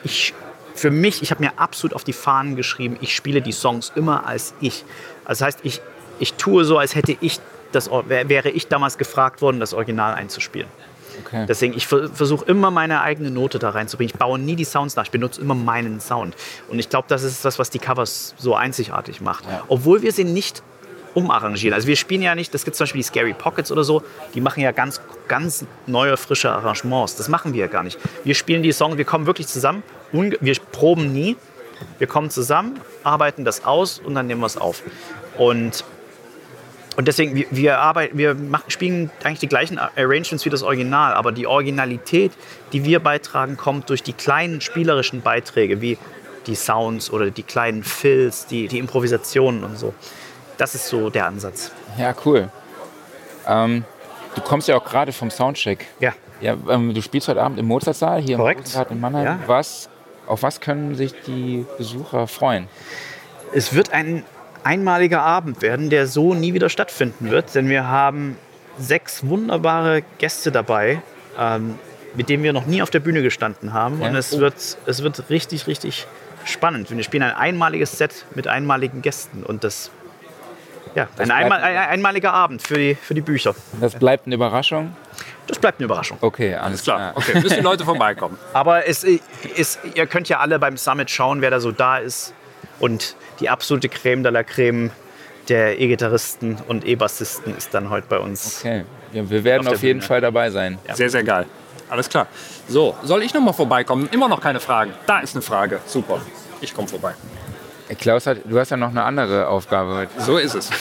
ich 0.03 0.33
für 0.77 0.91
mich, 0.91 1.21
ich 1.21 1.31
habe 1.31 1.43
mir 1.43 1.51
absolut 1.57 1.93
auf 1.95 2.03
die 2.03 2.13
Fahnen 2.13 2.55
geschrieben, 2.55 2.97
ich 3.01 3.15
spiele 3.15 3.41
die 3.41 3.51
Songs 3.51 3.91
immer 3.95 4.25
als 4.25 4.53
ich. 4.61 4.85
Also 5.25 5.39
das 5.39 5.55
heißt, 5.55 5.59
ich, 5.63 5.81
ich 6.19 6.33
tue 6.35 6.65
so, 6.65 6.77
als 6.77 6.95
hätte 6.95 7.17
ich 7.19 7.39
das, 7.71 7.89
wäre 7.89 8.49
ich 8.49 8.67
damals 8.67 8.97
gefragt 8.97 9.41
worden, 9.41 9.59
das 9.59 9.73
Original 9.73 10.13
einzuspielen. 10.13 10.67
Okay. 11.25 11.45
Deswegen, 11.47 11.75
ich 11.75 11.87
ver- 11.87 12.09
versuche 12.09 12.45
immer 12.45 12.69
meine 12.69 13.01
eigene 13.01 13.31
Note 13.31 13.57
da 13.59 13.71
reinzubringen. 13.71 14.13
Ich 14.13 14.19
baue 14.19 14.37
nie 14.37 14.55
die 14.55 14.65
Sounds 14.65 14.95
nach, 14.95 15.05
ich 15.05 15.11
benutze 15.11 15.41
immer 15.41 15.55
meinen 15.55 15.99
Sound. 15.99 16.35
Und 16.69 16.77
ich 16.77 16.89
glaube, 16.89 17.07
das 17.07 17.23
ist 17.23 17.43
das, 17.43 17.57
was 17.57 17.71
die 17.71 17.79
Covers 17.79 18.35
so 18.37 18.55
einzigartig 18.55 19.19
macht. 19.19 19.45
Ja. 19.45 19.63
Obwohl 19.67 20.03
wir 20.03 20.11
sie 20.11 20.23
nicht 20.23 20.61
umarrangieren. 21.15 21.73
Also 21.73 21.87
wir 21.87 21.95
spielen 21.95 22.21
ja 22.21 22.35
nicht, 22.35 22.53
das 22.53 22.63
gibt 22.63 22.77
zum 22.77 22.83
Beispiel 22.83 22.99
die 22.99 23.07
Scary 23.07 23.33
Pockets 23.33 23.71
oder 23.71 23.83
so, 23.83 24.03
die 24.35 24.41
machen 24.41 24.61
ja 24.61 24.71
ganz, 24.71 25.01
ganz 25.27 25.65
neue, 25.87 26.15
frische 26.17 26.51
Arrangements. 26.51 27.15
Das 27.15 27.27
machen 27.27 27.53
wir 27.53 27.61
ja 27.61 27.67
gar 27.67 27.81
nicht. 27.81 27.97
Wir 28.23 28.35
spielen 28.35 28.61
die 28.61 28.71
Songs, 28.71 28.97
wir 28.97 29.05
kommen 29.05 29.25
wirklich 29.25 29.47
zusammen, 29.47 29.81
wir 30.11 30.55
proben 30.71 31.13
nie, 31.13 31.35
wir 31.97 32.07
kommen 32.07 32.29
zusammen, 32.29 32.79
arbeiten 33.03 33.45
das 33.45 33.65
aus 33.65 33.99
und 33.99 34.15
dann 34.15 34.27
nehmen 34.27 34.41
wir 34.41 34.47
es 34.47 34.57
auf. 34.57 34.83
Und 35.37 35.83
und 36.97 37.07
deswegen, 37.07 37.35
wir, 37.35 37.45
wir, 37.51 37.77
arbeiten, 37.77 38.17
wir 38.17 38.33
machen, 38.33 38.71
spielen 38.71 39.11
eigentlich 39.23 39.37
die 39.37 39.47
gleichen 39.47 39.77
Arrangements 39.77 40.45
wie 40.45 40.49
das 40.49 40.63
Original, 40.63 41.13
aber 41.13 41.31
die 41.31 41.45
Originalität, 41.45 42.31
die 42.73 42.83
wir 42.85 42.99
beitragen, 42.99 43.55
kommt 43.55 43.91
durch 43.91 44.01
die 44.01 44.13
kleinen 44.13 44.61
spielerischen 44.61 45.21
Beiträge, 45.21 45.79
wie 45.79 45.99
die 46.47 46.55
Sounds 46.55 47.11
oder 47.11 47.29
die 47.29 47.43
kleinen 47.43 47.83
Fills, 47.83 48.47
die, 48.47 48.67
die 48.67 48.79
Improvisationen 48.79 49.63
und 49.63 49.77
so. 49.77 49.93
Das 50.57 50.73
ist 50.73 50.87
so 50.87 51.11
der 51.11 51.27
Ansatz. 51.27 51.71
Ja, 51.99 52.15
cool. 52.25 52.49
Ähm, 53.47 53.85
du 54.33 54.41
kommst 54.41 54.67
ja 54.67 54.75
auch 54.75 54.83
gerade 54.83 55.13
vom 55.13 55.29
Soundcheck. 55.29 55.85
Ja. 55.99 56.13
Ja, 56.41 56.55
ähm, 56.67 56.95
du 56.95 57.01
spielst 57.03 57.27
heute 57.27 57.43
Abend 57.43 57.59
im 57.59 57.67
Mozartsaal 57.67 58.21
hier 58.21 58.37
Korrekt. 58.37 58.61
im 58.61 58.65
Mozart 58.65 58.91
in 58.91 58.99
Mannheim. 58.99 59.25
Ja. 59.25 59.39
Was, 59.45 59.87
auf 60.27 60.43
was 60.43 60.61
können 60.61 60.95
sich 60.95 61.13
die 61.25 61.65
Besucher 61.77 62.27
freuen? 62.27 62.67
Es 63.53 63.73
wird 63.73 63.91
ein 63.93 64.23
einmaliger 64.63 65.21
Abend 65.21 65.61
werden, 65.61 65.89
der 65.89 66.07
so 66.07 66.33
nie 66.33 66.53
wieder 66.53 66.69
stattfinden 66.69 67.29
wird, 67.31 67.55
denn 67.55 67.69
wir 67.69 67.87
haben 67.87 68.37
sechs 68.77 69.25
wunderbare 69.25 70.03
Gäste 70.17 70.51
dabei, 70.51 71.01
ähm, 71.39 71.75
mit 72.15 72.29
denen 72.29 72.43
wir 72.43 72.53
noch 72.53 72.65
nie 72.65 72.81
auf 72.81 72.89
der 72.89 72.99
Bühne 72.99 73.21
gestanden 73.21 73.73
haben. 73.73 74.01
Ja. 74.01 74.09
Und 74.09 74.15
es 74.15 74.33
Oh. 74.33 74.39
wird, 74.39 74.77
es 74.85 75.03
wird 75.03 75.29
richtig, 75.29 75.67
richtig 75.67 76.07
spannend. 76.45 76.89
Wir 76.91 77.03
spielen 77.03 77.23
ein 77.23 77.33
einmaliges 77.35 77.97
Set 77.97 78.25
mit 78.35 78.47
einmaligen 78.47 79.01
Gästen 79.01 79.43
und 79.43 79.63
das 79.63 79.91
ja, 80.95 81.07
ein, 81.17 81.31
einmal, 81.31 81.61
ein 81.61 81.77
einmaliger 81.77 82.33
Abend 82.33 82.61
für 82.61 82.75
die, 82.75 82.95
für 82.95 83.13
die 83.13 83.21
Bücher. 83.21 83.55
Das 83.79 83.95
bleibt 83.95 84.25
eine 84.25 84.35
Überraschung. 84.35 84.95
Das 85.47 85.59
bleibt 85.59 85.79
eine 85.79 85.85
Überraschung. 85.85 86.17
Okay, 86.21 86.55
alles 86.55 86.83
Klar, 86.83 87.13
okay, 87.15 87.39
müssen 87.39 87.55
die 87.55 87.61
Leute 87.61 87.85
vorbeikommen. 87.85 88.37
Aber 88.53 88.85
es 88.85 89.03
ist, 89.03 89.79
ihr 89.93 90.05
könnt 90.07 90.29
ja 90.29 90.39
alle 90.39 90.59
beim 90.59 90.77
Summit 90.77 91.09
schauen, 91.09 91.41
wer 91.41 91.51
da 91.51 91.59
so 91.59 91.71
da 91.71 91.97
ist. 91.97 92.33
Und 92.79 93.15
die 93.39 93.49
absolute 93.49 93.89
Creme 93.89 94.23
de 94.23 94.31
la 94.31 94.43
Creme 94.43 94.91
der 95.49 95.79
E-Gitarristen 95.79 96.57
und 96.67 96.85
E-Bassisten 96.85 97.55
ist 97.55 97.73
dann 97.73 97.89
heute 97.89 98.07
bei 98.07 98.19
uns. 98.19 98.59
Okay, 98.59 98.83
ja, 99.13 99.29
wir 99.29 99.43
werden 99.43 99.67
Auf 99.67 99.75
auf, 99.75 99.83
jeden 99.83 99.99
Bühne. 99.99 100.07
Fall 100.07 100.21
dabei 100.21 100.49
sein. 100.49 100.77
Sehr, 100.93 101.09
sehr 101.09 101.23
geil. 101.23 101.45
Alles 101.89 102.09
klar. 102.09 102.27
So, 102.67 102.95
soll 103.03 103.23
ich 103.23 103.33
noch 103.33 103.41
mal 103.41 103.53
vorbeikommen? 103.53 104.09
Immer 104.11 104.27
noch 104.27 104.41
keine 104.41 104.59
Fragen. 104.59 104.93
Da 105.05 105.19
ist 105.19 105.35
eine 105.35 105.41
Frage. 105.41 105.79
Super. 105.85 106.19
Ich 106.59 106.73
komme 106.73 106.87
vorbei. 106.87 107.13
Klaus, 107.99 108.27
hat, 108.27 108.39
du 108.45 108.59
hast 108.59 108.69
ja 108.71 108.77
noch 108.77 108.89
eine 108.89 109.03
andere 109.03 109.47
Aufgabe 109.47 109.93
heute. 109.95 110.21
So 110.21 110.37
ist 110.37 110.55
es. 110.55 110.69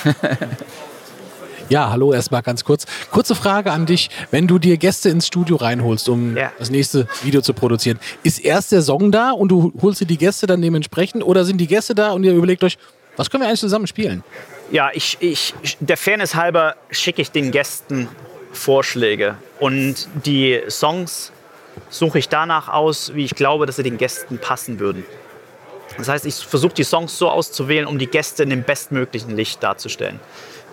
Ja, 1.69 1.91
hallo 1.91 2.13
erstmal 2.13 2.43
ganz 2.43 2.63
kurz. 2.63 2.87
Kurze 3.11 3.35
Frage 3.35 3.73
an 3.73 3.87
dich. 3.87 4.09
Wenn 4.31 4.47
du 4.47 4.61
dir 4.61 4.77
Gäste 4.77 5.09
ins 5.09 5.27
Studio 5.27 5.57
reinholst, 5.57 6.09
um 6.09 6.37
Ja. 6.37 6.53
das 6.61 6.71
nächste 6.71 7.09
Video 7.25 7.41
zu 7.41 7.55
produzieren, 7.55 7.99
ist 8.23 8.39
erst 8.39 8.71
der 8.71 8.83
Song 8.83 9.11
da 9.11 9.33
und 9.33 9.49
du 9.49 9.73
holst 9.83 10.01
dir 10.01 10.07
die 10.07 10.17
Gäste 10.17 10.47
dann 10.47 10.63
dementsprechend 10.63 11.25
oder 11.25 11.45
sind 11.45 11.57
die 11.59 11.67
Gäste 11.67 11.97
da 11.97 12.13
und 12.13 12.23
ihr 12.23 12.33
überlegt 12.35 12.63
euch, 12.63 12.79
was 13.17 13.31
können 13.31 13.43
wir 13.43 13.49
eigentlich 13.49 13.59
zusammen 13.59 13.89
spielen? 13.89 14.23
Ja, 14.71 14.91
ich, 14.95 15.17
ich, 15.19 15.55
der 15.81 15.97
Fairness 15.97 16.37
halber 16.37 16.77
schicke 16.93 17.21
ich 17.21 17.33
den 17.33 17.51
Gästen 17.51 18.07
Vorschläge 18.53 19.35
und 19.59 20.07
die 20.25 20.61
Songs 20.69 21.33
suche 21.91 22.21
ich 22.21 22.29
danach 22.29 22.69
aus, 22.69 23.13
wie 23.17 23.25
ich 23.25 23.35
glaube, 23.35 23.67
dass 23.67 23.75
sie 23.75 23.83
den 23.83 23.99
Gästen 23.99 24.39
passen 24.39 24.79
würden. 24.79 25.05
Das 25.99 26.09
heißt, 26.09 26.27
ich 26.27 26.35
versuche 26.35 26.75
die 26.75 26.85
Songs 26.85 27.17
so 27.17 27.31
auszuwählen, 27.31 27.87
um 27.87 27.99
die 27.99 28.07
Gäste 28.07 28.43
in 28.43 28.51
dem 28.51 28.63
bestmöglichen 28.63 29.35
Licht 29.37 29.63
darzustellen. 29.63 30.21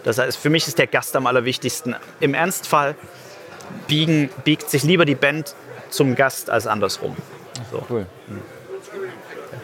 Das 0.03 0.17
heißt, 0.17 0.37
für 0.37 0.49
mich 0.49 0.67
ist 0.67 0.77
der 0.77 0.87
Gast 0.87 1.15
am 1.15 1.27
allerwichtigsten. 1.27 1.95
Im 2.19 2.33
Ernstfall 2.33 2.95
biegen, 3.87 4.29
biegt 4.43 4.69
sich 4.69 4.83
lieber 4.83 5.05
die 5.05 5.15
Band 5.15 5.55
zum 5.89 6.15
Gast 6.15 6.49
als 6.49 6.67
andersrum. 6.67 7.15
So. 7.71 7.85
Cool. 7.89 8.05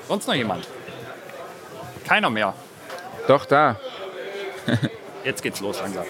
Sonst 0.07 0.27
noch 0.27 0.35
jemand? 0.35 0.67
Keiner 2.05 2.29
mehr. 2.29 2.53
Doch, 3.27 3.45
da. 3.45 3.79
Jetzt 5.23 5.43
geht's 5.43 5.59
los 5.59 5.79
langsam. 5.79 6.05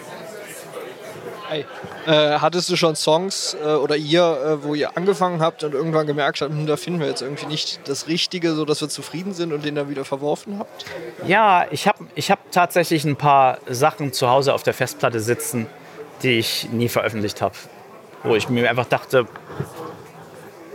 Äh, 1.50 1.66
hattest 2.06 2.70
du 2.70 2.76
schon 2.76 2.96
Songs 2.96 3.58
äh, 3.62 3.66
oder 3.66 3.96
ihr, 3.96 4.22
äh, 4.22 4.64
wo 4.64 4.76
ihr 4.76 4.96
angefangen 4.96 5.42
habt 5.42 5.64
und 5.64 5.74
irgendwann 5.74 6.06
gemerkt 6.08 6.42
habt, 6.42 6.52
hm, 6.52 6.68
da 6.68 6.78
finden 6.78 7.00
wir 7.00 7.08
jetzt 7.08 7.22
irgendwie 7.22 7.48
nicht 7.48 7.82
das 7.88 8.08
Richtige, 8.08 8.54
sodass 8.54 8.82
wir 8.82 8.90
zufrieden 8.90 9.34
sind 9.34 9.52
und 9.54 9.66
den 9.66 9.76
dann 9.76 9.90
wieder 9.90 10.06
verworfen 10.06 10.60
habt? 10.60 10.86
Ja, 11.26 11.66
ich 11.72 11.88
habe 11.88 12.06
ich 12.16 12.30
hab 12.32 12.52
tatsächlich 12.52 13.04
ein 13.06 13.16
paar 13.16 13.58
Sachen 13.68 14.14
zu 14.14 14.30
Hause 14.30 14.54
auf 14.54 14.64
der 14.64 14.74
Festplatte 14.74 15.20
sitzen, 15.20 15.68
die 16.24 16.40
ich 16.40 16.70
nie 16.72 16.90
veröffentlicht 16.90 17.42
habe. 17.42 17.56
Wo 18.24 18.36
ich 18.36 18.50
mir 18.50 18.70
einfach 18.70 18.86
dachte, 18.86 19.28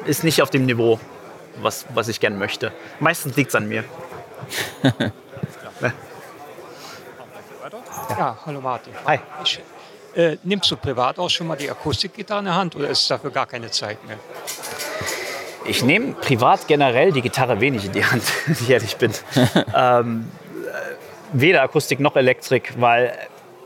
ist 0.06 0.24
nicht 0.24 0.42
auf 0.42 0.50
dem 0.50 0.66
Niveau, 0.66 0.98
was, 1.60 1.86
was 1.94 2.08
ich 2.08 2.20
gern 2.20 2.38
möchte. 2.38 2.72
Meistens 3.00 3.36
liegt 3.36 3.50
es 3.50 3.54
an 3.54 3.68
mir. 3.68 3.84
Ja, 8.10 8.38
hallo 8.46 8.60
Martin. 8.60 8.92
Hi. 9.06 9.18
Ich, 9.42 9.60
äh, 10.14 10.36
nimmst 10.42 10.70
du 10.70 10.76
privat 10.76 11.18
auch 11.18 11.30
schon 11.30 11.46
mal 11.46 11.56
die 11.56 11.70
Akustikgitarre 11.70 12.40
in 12.40 12.44
der 12.46 12.54
Hand 12.54 12.76
oder 12.76 12.88
ist 12.88 13.10
dafür 13.10 13.30
gar 13.30 13.46
keine 13.46 13.70
Zeit 13.70 14.04
mehr? 14.06 14.18
Ich 15.66 15.82
nehme 15.82 16.12
privat 16.12 16.68
generell 16.68 17.12
die 17.12 17.22
Gitarre 17.22 17.60
wenig 17.60 17.86
in 17.86 17.92
die 17.92 18.04
Hand, 18.04 18.22
wenn 18.46 18.54
ich 18.54 18.70
ehrlich 18.70 18.96
bin. 18.96 19.12
ähm, 19.74 20.30
äh, 20.66 20.94
weder 21.32 21.62
Akustik 21.62 22.00
noch 22.00 22.16
Elektrik, 22.16 22.74
weil 22.78 23.16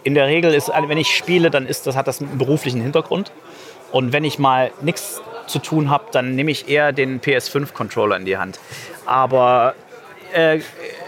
in 0.04 0.14
der 0.14 0.26
Regel 0.26 0.54
ist, 0.54 0.68
wenn 0.68 0.98
ich 0.98 1.14
spiele, 1.14 1.50
dann 1.50 1.66
ist 1.66 1.87
das, 1.87 1.96
hat 1.96 2.06
das 2.06 2.20
einen 2.20 2.38
beruflichen 2.38 2.80
Hintergrund. 2.80 3.32
Und 3.90 4.12
wenn 4.12 4.24
ich 4.24 4.38
mal 4.38 4.70
nichts 4.80 5.20
zu 5.46 5.58
tun 5.58 5.90
habe, 5.90 6.04
dann 6.12 6.34
nehme 6.34 6.50
ich 6.50 6.68
eher 6.68 6.92
den 6.92 7.20
PS5-Controller 7.20 8.16
in 8.16 8.24
die 8.24 8.37
Hand. 8.37 8.61
Aber 9.06 9.74
äh, 10.32 10.61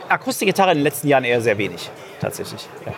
Akustikgitarre 0.08 0.72
in 0.72 0.78
den 0.78 0.84
letzten 0.84 1.08
Jahren 1.08 1.24
eher 1.24 1.40
sehr 1.40 1.56
wenig, 1.58 1.90
tatsächlich. 2.20 2.66
Ja. 2.84 2.92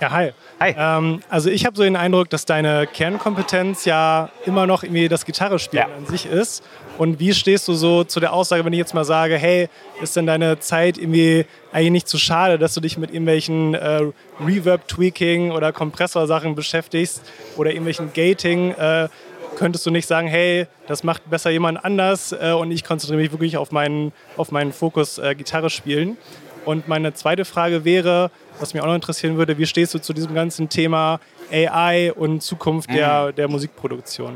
Ja, 0.00 0.10
hi. 0.10 0.32
Hi. 0.60 0.74
Ähm, 0.76 1.20
also 1.30 1.48
ich 1.48 1.64
habe 1.64 1.74
so 1.76 1.82
den 1.82 1.96
Eindruck, 1.96 2.28
dass 2.28 2.44
deine 2.44 2.86
Kernkompetenz 2.86 3.86
ja 3.86 4.28
immer 4.44 4.66
noch 4.66 4.82
irgendwie 4.82 5.08
das 5.08 5.24
Gitarrespielen 5.24 5.86
Ja. 5.88 5.96
an 5.96 6.06
sich 6.06 6.26
ist. 6.26 6.62
Und 6.98 7.18
wie 7.18 7.32
stehst 7.32 7.66
du 7.68 7.72
so 7.74 8.04
zu 8.04 8.20
der 8.20 8.32
Aussage, 8.32 8.64
wenn 8.64 8.72
ich 8.72 8.78
jetzt 8.78 8.94
mal 8.94 9.04
sage, 9.04 9.36
hey, 9.36 9.68
ist 10.02 10.14
denn 10.16 10.26
deine 10.26 10.58
Zeit 10.58 10.98
irgendwie 10.98 11.46
eigentlich 11.72 11.90
nicht 11.92 12.08
zu 12.08 12.18
schade, 12.18 12.58
dass 12.58 12.74
du 12.74 12.80
dich 12.80 12.98
mit 12.98 13.10
irgendwelchen 13.10 13.74
äh, 13.74 14.02
Reverb-Tweaking 14.44 15.50
oder 15.52 15.72
Kompressorsachen 15.72 16.54
beschäftigst 16.54 17.22
oder 17.56 17.70
irgendwelchen 17.70 18.12
Gating? 18.12 18.72
Äh, 18.72 19.08
könntest 19.56 19.86
du 19.86 19.90
nicht 19.90 20.06
sagen, 20.06 20.28
hey, 20.28 20.66
das 20.86 21.04
macht 21.04 21.28
besser 21.30 21.48
jemand 21.50 21.82
anders 21.82 22.32
äh, 22.32 22.52
und 22.52 22.70
ich 22.70 22.84
konzentriere 22.84 23.22
mich 23.22 23.32
wirklich 23.32 23.56
auf 23.56 23.72
meinen, 23.72 24.12
auf 24.36 24.52
meinen 24.52 24.72
Fokus 24.72 25.16
äh, 25.18 25.34
Gitarre 25.34 25.70
spielen? 25.70 26.18
Und 26.66 26.88
meine 26.88 27.14
zweite 27.14 27.44
Frage 27.44 27.84
wäre, 27.84 28.30
was 28.58 28.74
mich 28.74 28.82
auch 28.82 28.86
noch 28.86 28.94
interessieren 28.94 29.36
würde, 29.38 29.56
wie 29.56 29.66
stehst 29.66 29.94
du 29.94 30.00
zu 30.00 30.12
diesem 30.12 30.34
ganzen 30.34 30.68
Thema 30.68 31.20
AI 31.50 32.12
und 32.12 32.42
Zukunft 32.42 32.90
der, 32.90 33.32
der 33.32 33.46
Musikproduktion? 33.48 34.34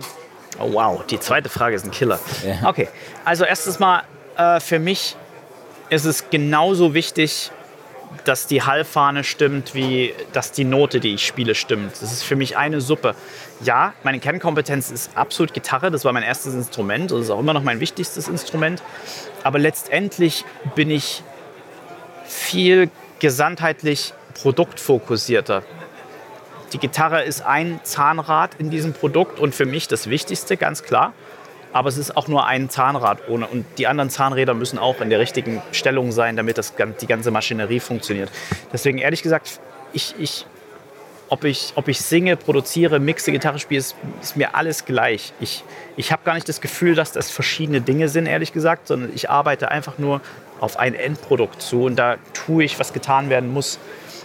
Oh, 0.60 0.72
wow, 0.72 1.04
die 1.04 1.18
zweite 1.18 1.48
Frage 1.48 1.74
ist 1.74 1.84
ein 1.84 1.90
Killer. 1.90 2.20
Okay, 2.64 2.88
also 3.24 3.44
erstens 3.44 3.80
mal, 3.80 4.04
äh, 4.36 4.60
für 4.60 4.78
mich 4.78 5.16
ist 5.88 6.04
es 6.04 6.30
genauso 6.30 6.94
wichtig, 6.94 7.50
dass 8.24 8.46
die 8.46 8.62
Hallfahne 8.62 9.24
stimmt, 9.24 9.74
wie 9.74 10.14
dass 10.32 10.52
die 10.52 10.64
Note, 10.64 11.00
die 11.00 11.14
ich 11.14 11.26
spiele, 11.26 11.54
stimmt. 11.54 11.92
Das 12.00 12.12
ist 12.12 12.22
für 12.22 12.36
mich 12.36 12.56
eine 12.56 12.80
Suppe. 12.80 13.14
Ja, 13.62 13.94
meine 14.02 14.20
Kernkompetenz 14.20 14.90
ist 14.90 15.16
absolut 15.16 15.52
Gitarre. 15.52 15.90
Das 15.90 16.04
war 16.04 16.12
mein 16.12 16.22
erstes 16.22 16.54
Instrument. 16.54 17.10
Das 17.10 17.20
ist 17.20 17.30
auch 17.30 17.40
immer 17.40 17.54
noch 17.54 17.62
mein 17.62 17.80
wichtigstes 17.80 18.28
Instrument. 18.28 18.82
Aber 19.42 19.58
letztendlich 19.58 20.44
bin 20.74 20.90
ich 20.90 21.22
viel 22.30 22.90
gesamtheitlich 23.18 24.14
produktfokussierter. 24.34 25.62
Die 26.72 26.78
Gitarre 26.78 27.24
ist 27.24 27.42
ein 27.42 27.80
Zahnrad 27.82 28.54
in 28.58 28.70
diesem 28.70 28.92
Produkt 28.92 29.40
und 29.40 29.54
für 29.54 29.66
mich 29.66 29.88
das 29.88 30.08
Wichtigste, 30.08 30.56
ganz 30.56 30.84
klar. 30.84 31.12
Aber 31.72 31.88
es 31.88 31.98
ist 31.98 32.16
auch 32.16 32.28
nur 32.28 32.46
ein 32.46 32.70
Zahnrad 32.70 33.28
ohne. 33.28 33.46
Und 33.46 33.64
die 33.78 33.86
anderen 33.86 34.10
Zahnräder 34.10 34.54
müssen 34.54 34.78
auch 34.78 35.00
in 35.00 35.10
der 35.10 35.18
richtigen 35.18 35.60
Stellung 35.72 36.12
sein, 36.12 36.36
damit 36.36 36.58
das, 36.58 36.74
die 37.00 37.06
ganze 37.06 37.30
Maschinerie 37.30 37.80
funktioniert. 37.80 38.30
Deswegen 38.72 38.98
ehrlich 38.98 39.22
gesagt, 39.22 39.60
ich, 39.92 40.14
ich, 40.18 40.46
ob, 41.30 41.44
ich, 41.44 41.72
ob 41.76 41.88
ich 41.88 42.00
singe, 42.00 42.36
produziere, 42.36 42.98
mixe, 42.98 43.32
Gitarre 43.32 43.58
spiele, 43.58 43.78
ist, 43.78 43.96
ist 44.20 44.36
mir 44.36 44.54
alles 44.54 44.84
gleich. 44.84 45.32
Ich, 45.40 45.64
ich 45.96 46.12
habe 46.12 46.22
gar 46.24 46.34
nicht 46.34 46.48
das 46.48 46.60
Gefühl, 46.60 46.94
dass 46.94 47.12
das 47.12 47.30
verschiedene 47.30 47.80
Dinge 47.80 48.08
sind, 48.08 48.26
ehrlich 48.26 48.52
gesagt, 48.52 48.88
sondern 48.88 49.12
ich 49.14 49.30
arbeite 49.30 49.70
einfach 49.70 49.96
nur 49.96 50.20
auf 50.60 50.76
ein 50.76 50.94
Endprodukt 50.94 51.62
zu 51.62 51.84
und 51.84 51.96
da 51.96 52.16
tue 52.34 52.64
ich, 52.64 52.78
was 52.78 52.92
getan 52.92 53.30
werden 53.30 53.52
muss, 53.52 53.78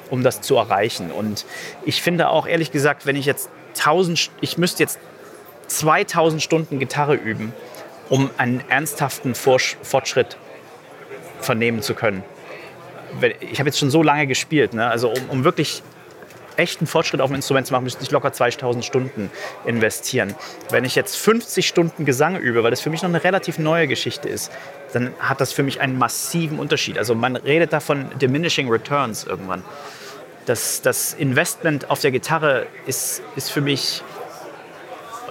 um 0.09 0.23
das 0.23 0.41
zu 0.41 0.55
erreichen. 0.57 1.11
Und 1.11 1.45
ich 1.85 2.01
finde 2.01 2.29
auch, 2.29 2.47
ehrlich 2.47 2.71
gesagt, 2.71 3.05
wenn 3.05 3.15
ich 3.15 3.25
jetzt 3.25 3.49
1000, 3.77 4.17
St- 4.17 4.29
ich 4.41 4.57
müsste 4.57 4.81
jetzt 4.83 4.99
2000 5.67 6.41
Stunden 6.41 6.79
Gitarre 6.79 7.15
üben, 7.15 7.53
um 8.09 8.29
einen 8.37 8.63
ernsthaften 8.69 9.35
Fortschritt 9.35 10.37
vernehmen 11.39 11.81
zu 11.81 11.93
können. 11.93 12.23
Ich 13.39 13.59
habe 13.59 13.69
jetzt 13.69 13.79
schon 13.79 13.89
so 13.91 14.03
lange 14.03 14.27
gespielt, 14.27 14.73
ne? 14.73 14.87
also 14.87 15.09
um, 15.09 15.29
um 15.29 15.43
wirklich 15.43 15.83
echten 16.57 16.87
Fortschritt 16.87 17.21
auf 17.21 17.29
dem 17.29 17.35
Instrument 17.35 17.67
zu 17.67 17.73
machen, 17.73 17.83
müsste 17.83 18.03
ich 18.03 18.11
locker 18.11 18.31
2000 18.31 18.83
Stunden 18.83 19.29
investieren. 19.65 20.35
Wenn 20.69 20.85
ich 20.85 20.95
jetzt 20.95 21.15
50 21.17 21.67
Stunden 21.67 22.05
Gesang 22.05 22.37
übe, 22.37 22.63
weil 22.63 22.71
das 22.71 22.81
für 22.81 22.89
mich 22.89 23.01
noch 23.01 23.09
eine 23.09 23.23
relativ 23.23 23.57
neue 23.59 23.87
Geschichte 23.87 24.29
ist, 24.29 24.51
dann 24.93 25.13
hat 25.19 25.41
das 25.41 25.51
für 25.51 25.63
mich 25.63 25.81
einen 25.81 25.97
massiven 25.97 26.59
Unterschied. 26.59 26.97
Also 26.97 27.15
man 27.15 27.35
redet 27.35 27.73
da 27.73 27.79
von 27.79 28.09
diminishing 28.19 28.69
returns 28.69 29.23
irgendwann. 29.23 29.63
Das, 30.45 30.81
das 30.81 31.13
Investment 31.13 31.89
auf 31.89 31.99
der 31.99 32.11
Gitarre 32.11 32.67
ist, 32.85 33.21
ist 33.35 33.51
für 33.51 33.61
mich 33.61 34.03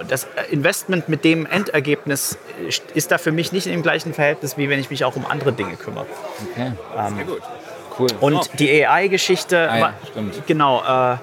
das 0.07 0.27
Investment 0.51 1.09
mit 1.09 1.23
dem 1.23 1.45
Endergebnis 1.45 2.37
ist 2.93 3.11
da 3.11 3.17
für 3.17 3.31
mich 3.31 3.51
nicht 3.51 3.67
im 3.67 3.81
gleichen 3.81 4.13
Verhältnis, 4.13 4.57
wie 4.57 4.69
wenn 4.69 4.79
ich 4.79 4.89
mich 4.89 5.05
auch 5.05 5.15
um 5.15 5.25
andere 5.25 5.53
Dinge 5.53 5.75
kümmere. 5.75 6.05
Okay. 6.51 6.71
Ähm, 6.97 7.19
Cool. 7.97 8.07
und 8.19 8.59
die 8.59 8.85
AI-Geschichte, 8.85 9.69
Ah 9.71 9.77
ja, 9.77 9.93
stimmt. 10.11 10.45
genau, 10.47 10.81
äh, 10.81 11.17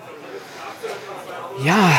ja, 1.65 1.93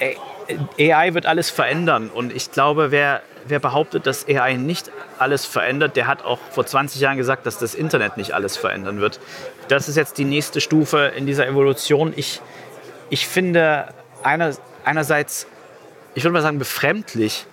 A- 0.00 0.94
AI 0.98 1.14
wird 1.14 1.26
alles 1.26 1.50
verändern 1.50 2.10
und 2.12 2.32
ich 2.32 2.50
glaube, 2.52 2.90
wer, 2.90 3.22
wer 3.46 3.58
behauptet, 3.60 4.06
dass 4.06 4.26
AI 4.28 4.54
nicht 4.54 4.90
alles 5.18 5.46
verändert, 5.46 5.96
der 5.96 6.06
hat 6.06 6.24
auch 6.24 6.38
vor 6.50 6.66
20 6.66 7.00
Jahren 7.00 7.16
gesagt, 7.16 7.46
dass 7.46 7.58
das 7.58 7.74
Internet 7.74 8.16
nicht 8.16 8.32
alles 8.32 8.56
verändern 8.56 9.00
wird. 9.00 9.20
Das 9.68 9.88
ist 9.88 9.96
jetzt 9.96 10.18
die 10.18 10.24
nächste 10.24 10.60
Stufe 10.60 11.12
in 11.16 11.26
dieser 11.26 11.46
Evolution. 11.46 12.12
Ich, 12.16 12.40
ich 13.10 13.26
finde 13.28 13.88
einer, 14.22 14.52
einerseits, 14.84 15.46
ich 16.14 16.24
würde 16.24 16.32
mal 16.34 16.42
sagen, 16.42 16.58
befremdlich, 16.58 17.46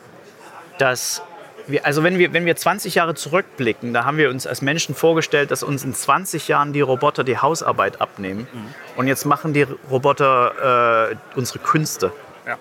dass 0.79 1.21
wir, 1.67 1.85
also 1.85 2.03
wenn 2.03 2.17
wir, 2.17 2.33
wenn 2.33 2.45
wir 2.45 2.55
20 2.55 2.95
Jahre 2.95 3.15
zurückblicken, 3.15 3.93
da 3.93 4.05
haben 4.05 4.17
wir 4.17 4.29
uns 4.29 4.47
als 4.47 4.61
Menschen 4.61 4.95
vorgestellt, 4.95 5.51
dass 5.51 5.63
uns 5.63 5.83
in 5.83 5.93
20 5.93 6.47
Jahren 6.47 6.73
die 6.73 6.81
Roboter 6.81 7.23
die 7.23 7.37
Hausarbeit 7.37 8.01
abnehmen. 8.01 8.47
Und 8.95 9.07
jetzt 9.07 9.25
machen 9.25 9.53
die 9.53 9.67
Roboter 9.89 11.11
äh, 11.11 11.15
unsere 11.35 11.59
Künste. 11.59 12.11
Ja. 12.45 12.57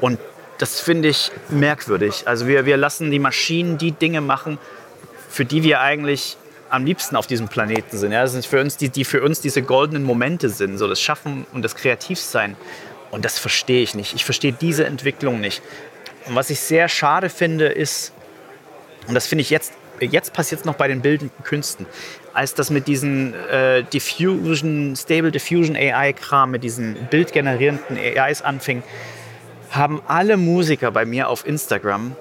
Und 0.00 0.18
das 0.58 0.80
finde 0.80 1.08
ich 1.08 1.30
merkwürdig. 1.48 2.24
Also 2.26 2.46
wir, 2.46 2.66
wir 2.66 2.76
lassen 2.76 3.10
die 3.10 3.18
Maschinen 3.18 3.78
die 3.78 3.92
Dinge 3.92 4.20
machen, 4.20 4.58
für 5.28 5.44
die 5.44 5.62
wir 5.62 5.80
eigentlich 5.80 6.36
am 6.68 6.84
liebsten 6.84 7.16
auf 7.16 7.26
diesem 7.26 7.48
Planeten 7.48 7.96
sind. 7.96 8.12
Ja, 8.12 8.22
das 8.22 8.32
sind 8.32 8.44
für 8.44 8.60
uns 8.60 8.76
die, 8.76 8.88
die 8.88 9.04
für 9.04 9.22
uns 9.22 9.40
diese 9.40 9.62
goldenen 9.62 10.02
Momente 10.02 10.48
sind, 10.48 10.78
so 10.78 10.88
das 10.88 11.00
Schaffen 11.00 11.46
und 11.52 11.62
das 11.62 11.74
Kreativsein. 11.74 12.56
Und 13.10 13.24
das 13.24 13.38
verstehe 13.38 13.82
ich 13.82 13.94
nicht. 13.94 14.14
Ich 14.14 14.24
verstehe 14.24 14.52
diese 14.52 14.84
Entwicklung 14.84 15.40
nicht. 15.40 15.62
Und 16.26 16.34
was 16.34 16.50
ich 16.50 16.60
sehr 16.60 16.88
schade 16.88 17.28
finde, 17.28 17.66
ist, 17.66 18.12
und 19.06 19.14
das 19.14 19.26
finde 19.26 19.42
ich 19.42 19.50
jetzt 19.50 19.72
jetzt 20.00 20.32
passiert 20.32 20.60
es 20.60 20.64
noch 20.64 20.74
bei 20.74 20.88
den 20.88 21.00
bildenden 21.00 21.44
Künsten, 21.44 21.86
als 22.34 22.54
das 22.54 22.70
mit 22.70 22.86
diesen 22.86 23.34
äh, 23.50 23.82
Diffusion, 23.82 24.94
Stable 24.96 25.30
Diffusion 25.30 25.76
AI-Kram, 25.76 26.50
mit 26.50 26.64
diesen 26.64 26.96
bildgenerierenden 27.10 27.96
AIs 27.96 28.42
anfing, 28.42 28.82
haben 29.70 30.02
alle 30.06 30.36
Musiker 30.36 30.90
bei 30.90 31.04
mir 31.04 31.28
auf 31.28 31.46
Instagram 31.46 32.14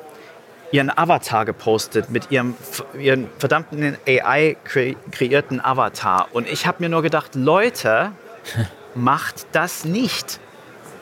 ihren 0.71 0.95
Avatar 0.95 1.45
gepostet 1.45 2.09
mit 2.09 2.31
ihrem 2.31 2.55
ihren 2.99 3.29
verdammten 3.37 3.97
AI 4.07 4.57
kre 4.63 4.95
kreierten 5.11 5.63
Avatar. 5.63 6.27
Und 6.33 6.47
ich 6.47 6.65
habe 6.65 6.83
mir 6.83 6.89
nur 6.89 7.01
gedacht, 7.01 7.35
Leute, 7.35 8.11
macht 8.95 9.45
das 9.51 9.85
nicht. 9.85 10.39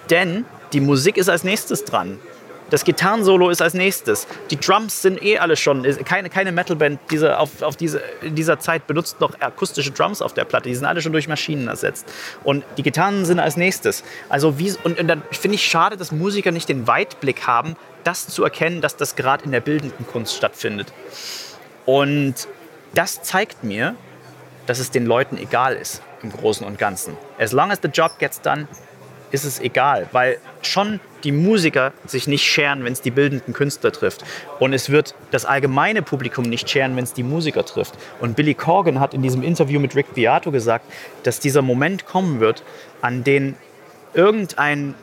Denn 0.10 0.46
die 0.74 0.82
Musik 0.82 1.18
ist 1.18 1.30
als 1.30 1.44
nächstes 1.44 1.86
dran. 1.86 2.20
Das 2.74 2.86
Gitarrensolo 2.86 3.52
ist 3.52 3.62
als 3.62 3.76
nächstes. 3.76 4.26
Die 4.50 4.60
Drums 4.60 5.04
sind 5.04 5.22
eh 5.22 5.38
alle 5.38 5.56
schon. 5.56 5.84
Keine, 6.06 6.32
keine 6.32 6.52
Metalband 6.52 7.00
diese, 7.12 7.38
auf, 7.38 7.62
auf 7.62 7.76
diese, 7.76 8.02
in 8.24 8.34
dieser 8.34 8.58
Zeit 8.58 8.88
benutzt 8.88 9.22
noch 9.22 9.40
akustische 9.40 9.92
Drums 9.92 10.24
auf 10.24 10.34
der 10.34 10.44
Platte. 10.44 10.70
Die 10.70 10.74
sind 10.74 10.86
alle 10.86 11.00
schon 11.00 11.12
durch 11.12 11.28
Maschinen 11.28 11.68
ersetzt. 11.68 12.12
Und 12.44 12.66
die 12.78 12.82
Gitarren 12.82 13.26
sind 13.26 13.40
als 13.40 13.58
nächstes. 13.58 14.04
Also 14.28 14.58
wie, 14.58 14.74
und, 14.84 15.00
und 15.00 15.08
dann 15.08 15.22
finde 15.30 15.54
ich 15.54 15.64
schade, 15.64 15.98
dass 15.98 16.12
Musiker 16.12 16.50
nicht 16.50 16.68
den 16.68 16.88
Weitblick 16.88 17.46
haben, 17.46 17.76
das 18.06 18.28
zu 18.28 18.44
erkennen, 18.44 18.82
dass 18.82 18.98
das 18.98 19.16
gerade 19.16 19.46
in 19.46 19.52
der 19.52 19.62
bildenden 19.62 20.08
Kunst 20.08 20.36
stattfindet. 20.36 20.92
Und 21.86 22.48
das 22.96 23.22
zeigt 23.22 23.64
mir, 23.64 23.94
dass 24.66 24.80
es 24.80 24.90
den 24.90 25.06
Leuten 25.06 25.38
egal 25.38 25.76
ist 25.76 26.02
im 26.24 26.32
Großen 26.32 26.66
und 26.66 26.80
Ganzen. 26.80 27.18
As 27.38 27.52
long 27.52 27.70
as 27.70 27.78
the 27.84 27.90
job 27.90 28.18
gets 28.18 28.42
done, 28.42 28.68
ist 29.30 29.44
es 29.44 29.60
egal, 29.60 30.08
weil 30.12 30.40
schon 30.68 31.00
die 31.24 31.32
Musiker 31.32 31.94
sich 32.06 32.28
nicht 32.28 32.44
scheren, 32.44 32.84
wenn 32.84 32.94
es 32.94 33.02
die 33.02 33.12
bildenden 33.12 33.54
Künstler 33.54 33.92
trifft. 33.92 34.24
Und 34.60 34.74
es 34.74 34.90
wird 34.90 35.16
das 35.32 35.46
allgemeine 35.46 36.02
Publikum 36.02 36.46
nicht 36.46 36.70
scheren, 36.70 36.96
wenn 36.96 37.04
es 37.04 37.14
die 37.14 37.24
Musiker 37.24 37.66
trifft. 37.66 37.94
Und 38.20 38.36
Billy 38.36 38.54
Corgan 38.54 39.00
hat 39.00 39.14
in 39.14 39.22
diesem 39.22 39.44
Interview 39.44 39.80
mit 39.80 39.96
Rick 39.96 40.14
Beato 40.14 40.52
gesagt, 40.52 40.86
dass 41.24 41.40
dieser 41.40 41.62
Moment 41.62 42.06
kommen 42.06 42.40
wird, 42.40 42.64
an 43.02 43.24
den 43.24 43.56
irgendein 44.14 44.96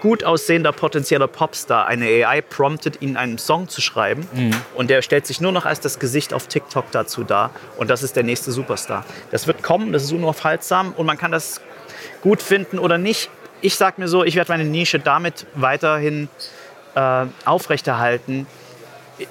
gut 0.00 0.22
aussehender 0.22 0.70
potenzieller 0.70 1.26
Popstar 1.26 1.86
eine 1.86 2.06
AI 2.06 2.40
promptet, 2.40 3.02
ihn 3.02 3.16
einen 3.16 3.38
Song 3.38 3.68
zu 3.68 3.80
schreiben. 3.80 4.28
Und 4.74 4.90
der 4.90 5.02
stellt 5.02 5.26
sich 5.26 5.40
nur 5.40 5.50
noch 5.50 5.66
als 5.66 5.80
das 5.80 5.98
Gesicht 5.98 6.32
auf 6.32 6.46
TikTok 6.46 6.90
dazu 6.92 7.24
dar. 7.24 7.50
Und 7.76 7.90
das 7.90 8.04
ist 8.04 8.14
der 8.14 8.22
nächste 8.22 8.52
Superstar. 8.52 9.04
Das 9.32 9.48
wird 9.48 9.62
kommen, 9.62 9.92
das 9.92 10.04
ist 10.04 10.12
unaufhaltsam 10.12 10.92
und 10.96 11.04
man 11.06 11.18
kann 11.18 11.32
das 11.32 11.60
gut 12.22 12.42
finden 12.42 12.78
oder 12.78 12.96
nicht. 12.96 13.28
Ich 13.60 13.76
sag 13.76 13.98
mir 13.98 14.06
so, 14.06 14.22
ich 14.24 14.36
werde 14.36 14.52
meine 14.52 14.64
Nische 14.64 15.00
damit 15.00 15.46
weiterhin 15.54 16.28
äh, 16.94 17.26
aufrechterhalten. 17.44 18.46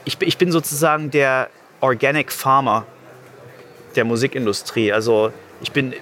Ich, 0.04 0.22
ich 0.22 0.38
bin 0.38 0.52
sozusagen 0.52 1.12
der 1.12 1.50
Organic 1.80 2.32
Farmer 2.32 2.86
der 3.96 4.04
Musikindustrie. 4.04 4.92
Also 4.92 5.32
ich 5.62 5.72
bin, 5.72 5.94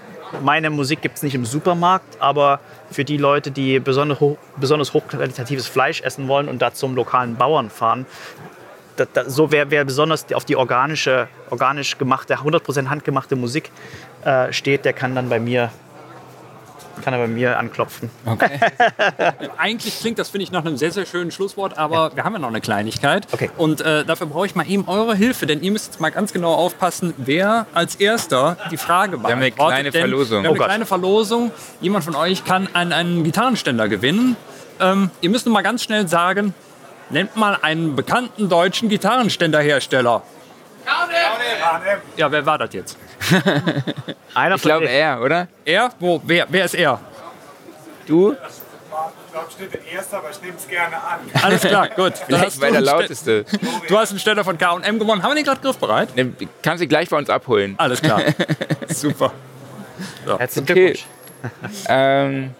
meine 0.41 0.71
Musik 0.71 1.01
gibt 1.03 1.17
es 1.17 1.23
nicht 1.23 1.35
im 1.35 1.45
Supermarkt, 1.45 2.19
aber 2.19 2.59
für 2.89 3.05
die 3.05 3.17
Leute, 3.17 3.51
die 3.51 3.79
besonders, 3.79 4.19
hoch, 4.19 4.37
besonders 4.57 4.93
hochqualitatives 4.93 5.67
Fleisch 5.67 6.01
essen 6.01 6.27
wollen 6.27 6.49
und 6.49 6.61
da 6.61 6.73
zum 6.73 6.95
lokalen 6.95 7.35
Bauern 7.35 7.69
fahren, 7.69 8.07
da, 8.95 9.05
da, 9.11 9.29
so 9.29 9.51
wer, 9.51 9.69
wer 9.71 9.85
besonders 9.85 10.31
auf 10.33 10.45
die 10.45 10.55
organische, 10.55 11.27
organisch 11.49 11.97
gemachte, 11.97 12.37
100% 12.37 12.89
handgemachte 12.89 13.35
Musik 13.35 13.69
äh, 14.23 14.51
steht, 14.51 14.85
der 14.85 14.93
kann 14.93 15.13
dann 15.13 15.29
bei 15.29 15.39
mir 15.39 15.69
kann 17.03 17.13
er 17.13 17.19
bei 17.19 17.27
mir 17.27 17.57
anklopfen. 17.57 18.09
Okay. 18.25 18.59
Eigentlich 19.57 19.99
klingt 19.99 20.19
das, 20.19 20.29
finde 20.29 20.43
ich, 20.43 20.51
nach 20.51 20.65
einem 20.65 20.77
sehr, 20.77 20.91
sehr 20.91 21.05
schönen 21.05 21.31
Schlusswort, 21.31 21.77
aber 21.77 22.15
wir 22.15 22.23
haben 22.23 22.33
ja 22.33 22.39
noch 22.39 22.47
eine 22.49 22.61
Kleinigkeit. 22.61 23.27
Okay. 23.31 23.49
Und 23.57 23.81
äh, 23.81 24.05
dafür 24.05 24.27
brauche 24.27 24.45
ich 24.45 24.55
mal 24.55 24.67
eben 24.69 24.87
eure 24.87 25.15
Hilfe, 25.15 25.45
denn 25.45 25.61
ihr 25.61 25.71
müsst 25.71 25.87
jetzt 25.87 25.99
mal 25.99 26.09
ganz 26.11 26.33
genau 26.33 26.53
aufpassen, 26.53 27.13
wer 27.17 27.65
als 27.73 27.95
erster 27.95 28.57
die 28.71 28.77
Frage 28.77 29.17
beantwortet. 29.17 29.31
haben 29.31 29.41
eine 29.41 29.71
kleine 29.73 29.91
denn 29.91 30.01
Verlosung. 30.01 30.29
Wir 30.31 30.37
haben 30.37 30.45
Oh 30.45 30.49
eine 30.49 30.57
Gott. 30.57 30.67
kleine 30.67 30.85
Verlosung. 30.85 31.51
Jemand 31.81 32.03
von 32.05 32.15
euch 32.15 32.45
kann 32.45 32.67
einen, 32.73 32.93
einen 32.93 33.23
Gitarrenständer 33.23 33.87
gewinnen. 33.87 34.35
Ähm, 34.79 35.09
ihr 35.21 35.29
müsst 35.29 35.45
nur 35.45 35.53
mal 35.53 35.61
ganz 35.61 35.83
schnell 35.83 36.07
sagen, 36.07 36.53
nennt 37.09 37.35
mal 37.35 37.57
einen 37.61 37.95
bekannten 37.95 38.49
deutschen 38.49 38.89
Gitarrenständerhersteller. 38.89 40.23
Ja, 42.17 42.31
wer 42.31 42.45
war 42.45 42.57
das 42.57 42.73
jetzt? 42.73 42.97
Einer 44.33 44.55
Ich 44.55 44.61
glaube 44.61 44.85
er, 44.89 45.21
oder? 45.21 45.47
Er? 45.63 45.89
Wo? 45.99 46.21
Wer, 46.25 46.45
wer 46.49 46.65
ist 46.65 46.75
er? 46.75 46.99
Du? 48.07 48.33
Ich 48.33 49.31
glaube, 49.31 49.51
steht 49.51 49.73
der 49.73 49.85
Erste, 49.93 50.17
aber 50.17 50.29
ich 50.29 50.41
nehme 50.41 50.53
es 50.57 50.67
gerne 50.67 50.95
an. 50.95 51.19
Alles 51.43 51.61
klar, 51.61 51.89
gut. 51.89 52.13
Vielleicht 52.25 52.61
weil 52.61 52.71
der 52.71 52.81
lauteste. 52.81 53.45
Du 53.87 53.97
hast 53.97 54.11
einen 54.11 54.19
Ständer 54.19 54.43
von 54.45 54.57
K&M 54.57 54.99
gewonnen. 54.99 55.21
Haben 55.23 55.31
wir 55.31 55.35
den 55.35 55.43
gerade 55.43 55.59
griffbereit? 55.61 56.15
Ne, 56.15 56.31
Kannst 56.61 56.81
du 56.83 56.87
gleich 56.87 57.09
bei 57.09 57.17
uns 57.17 57.29
abholen. 57.29 57.75
Alles 57.77 58.01
klar. 58.01 58.21
Super. 58.87 59.33
Herzlichen 60.37 60.63
Okay. 60.71 60.73
Glückwunsch. 60.73 61.05
Ähm, 61.89 62.51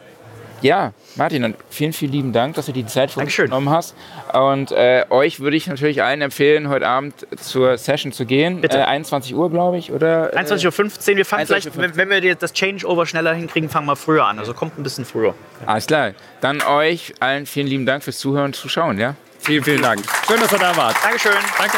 ja, 0.61 0.93
Martin, 1.15 1.41
dann 1.41 1.55
vielen, 1.69 1.93
vielen 1.93 2.11
lieben 2.11 2.33
Dank, 2.33 2.55
dass 2.55 2.65
du 2.65 2.71
dir 2.71 2.83
die 2.83 2.89
Zeit 2.89 3.11
für 3.11 3.19
uns 3.19 3.23
Dankeschön. 3.25 3.45
genommen 3.45 3.69
hast. 3.69 3.95
Und 4.33 4.71
äh, 4.71 5.05
euch 5.09 5.39
würde 5.39 5.57
ich 5.57 5.67
natürlich 5.67 6.03
allen 6.03 6.21
empfehlen, 6.21 6.69
heute 6.69 6.87
Abend 6.87 7.27
zur 7.37 7.77
Session 7.77 8.11
zu 8.11 8.25
gehen. 8.25 8.61
Bitte. 8.61 8.77
Äh, 8.77 8.83
21 8.83 9.35
Uhr, 9.35 9.49
glaube 9.49 9.77
ich, 9.77 9.91
oder? 9.91 10.33
Äh, 10.33 10.37
21.15 10.39 11.11
Uhr. 11.11 11.17
Wir 11.17 11.25
fangen 11.25 11.43
21:15 11.43 11.47
vielleicht, 11.47 11.77
wenn, 11.77 11.95
wenn 11.95 12.09
wir 12.09 12.35
das 12.35 12.53
Changeover 12.53 13.05
schneller 13.05 13.33
hinkriegen, 13.33 13.69
fangen 13.69 13.87
wir 13.87 13.95
früher 13.95 14.25
an. 14.25 14.39
Also 14.39 14.53
kommt 14.53 14.77
ein 14.77 14.83
bisschen 14.83 15.05
früher. 15.05 15.35
Alles 15.65 15.87
klar. 15.87 16.11
Dann 16.41 16.61
euch 16.61 17.13
allen 17.19 17.45
vielen 17.45 17.67
lieben 17.67 17.85
Dank 17.85 18.03
fürs 18.03 18.19
Zuhören 18.19 18.45
und 18.45 18.55
Zuschauen, 18.55 18.99
ja? 18.99 19.15
Vielen, 19.39 19.63
vielen 19.63 19.81
Dank. 19.81 20.01
Schön, 20.27 20.39
dass 20.39 20.51
ihr 20.51 20.59
da 20.59 20.75
wart. 20.75 20.95
Dankeschön. 21.03 21.33
Danke. 21.57 21.77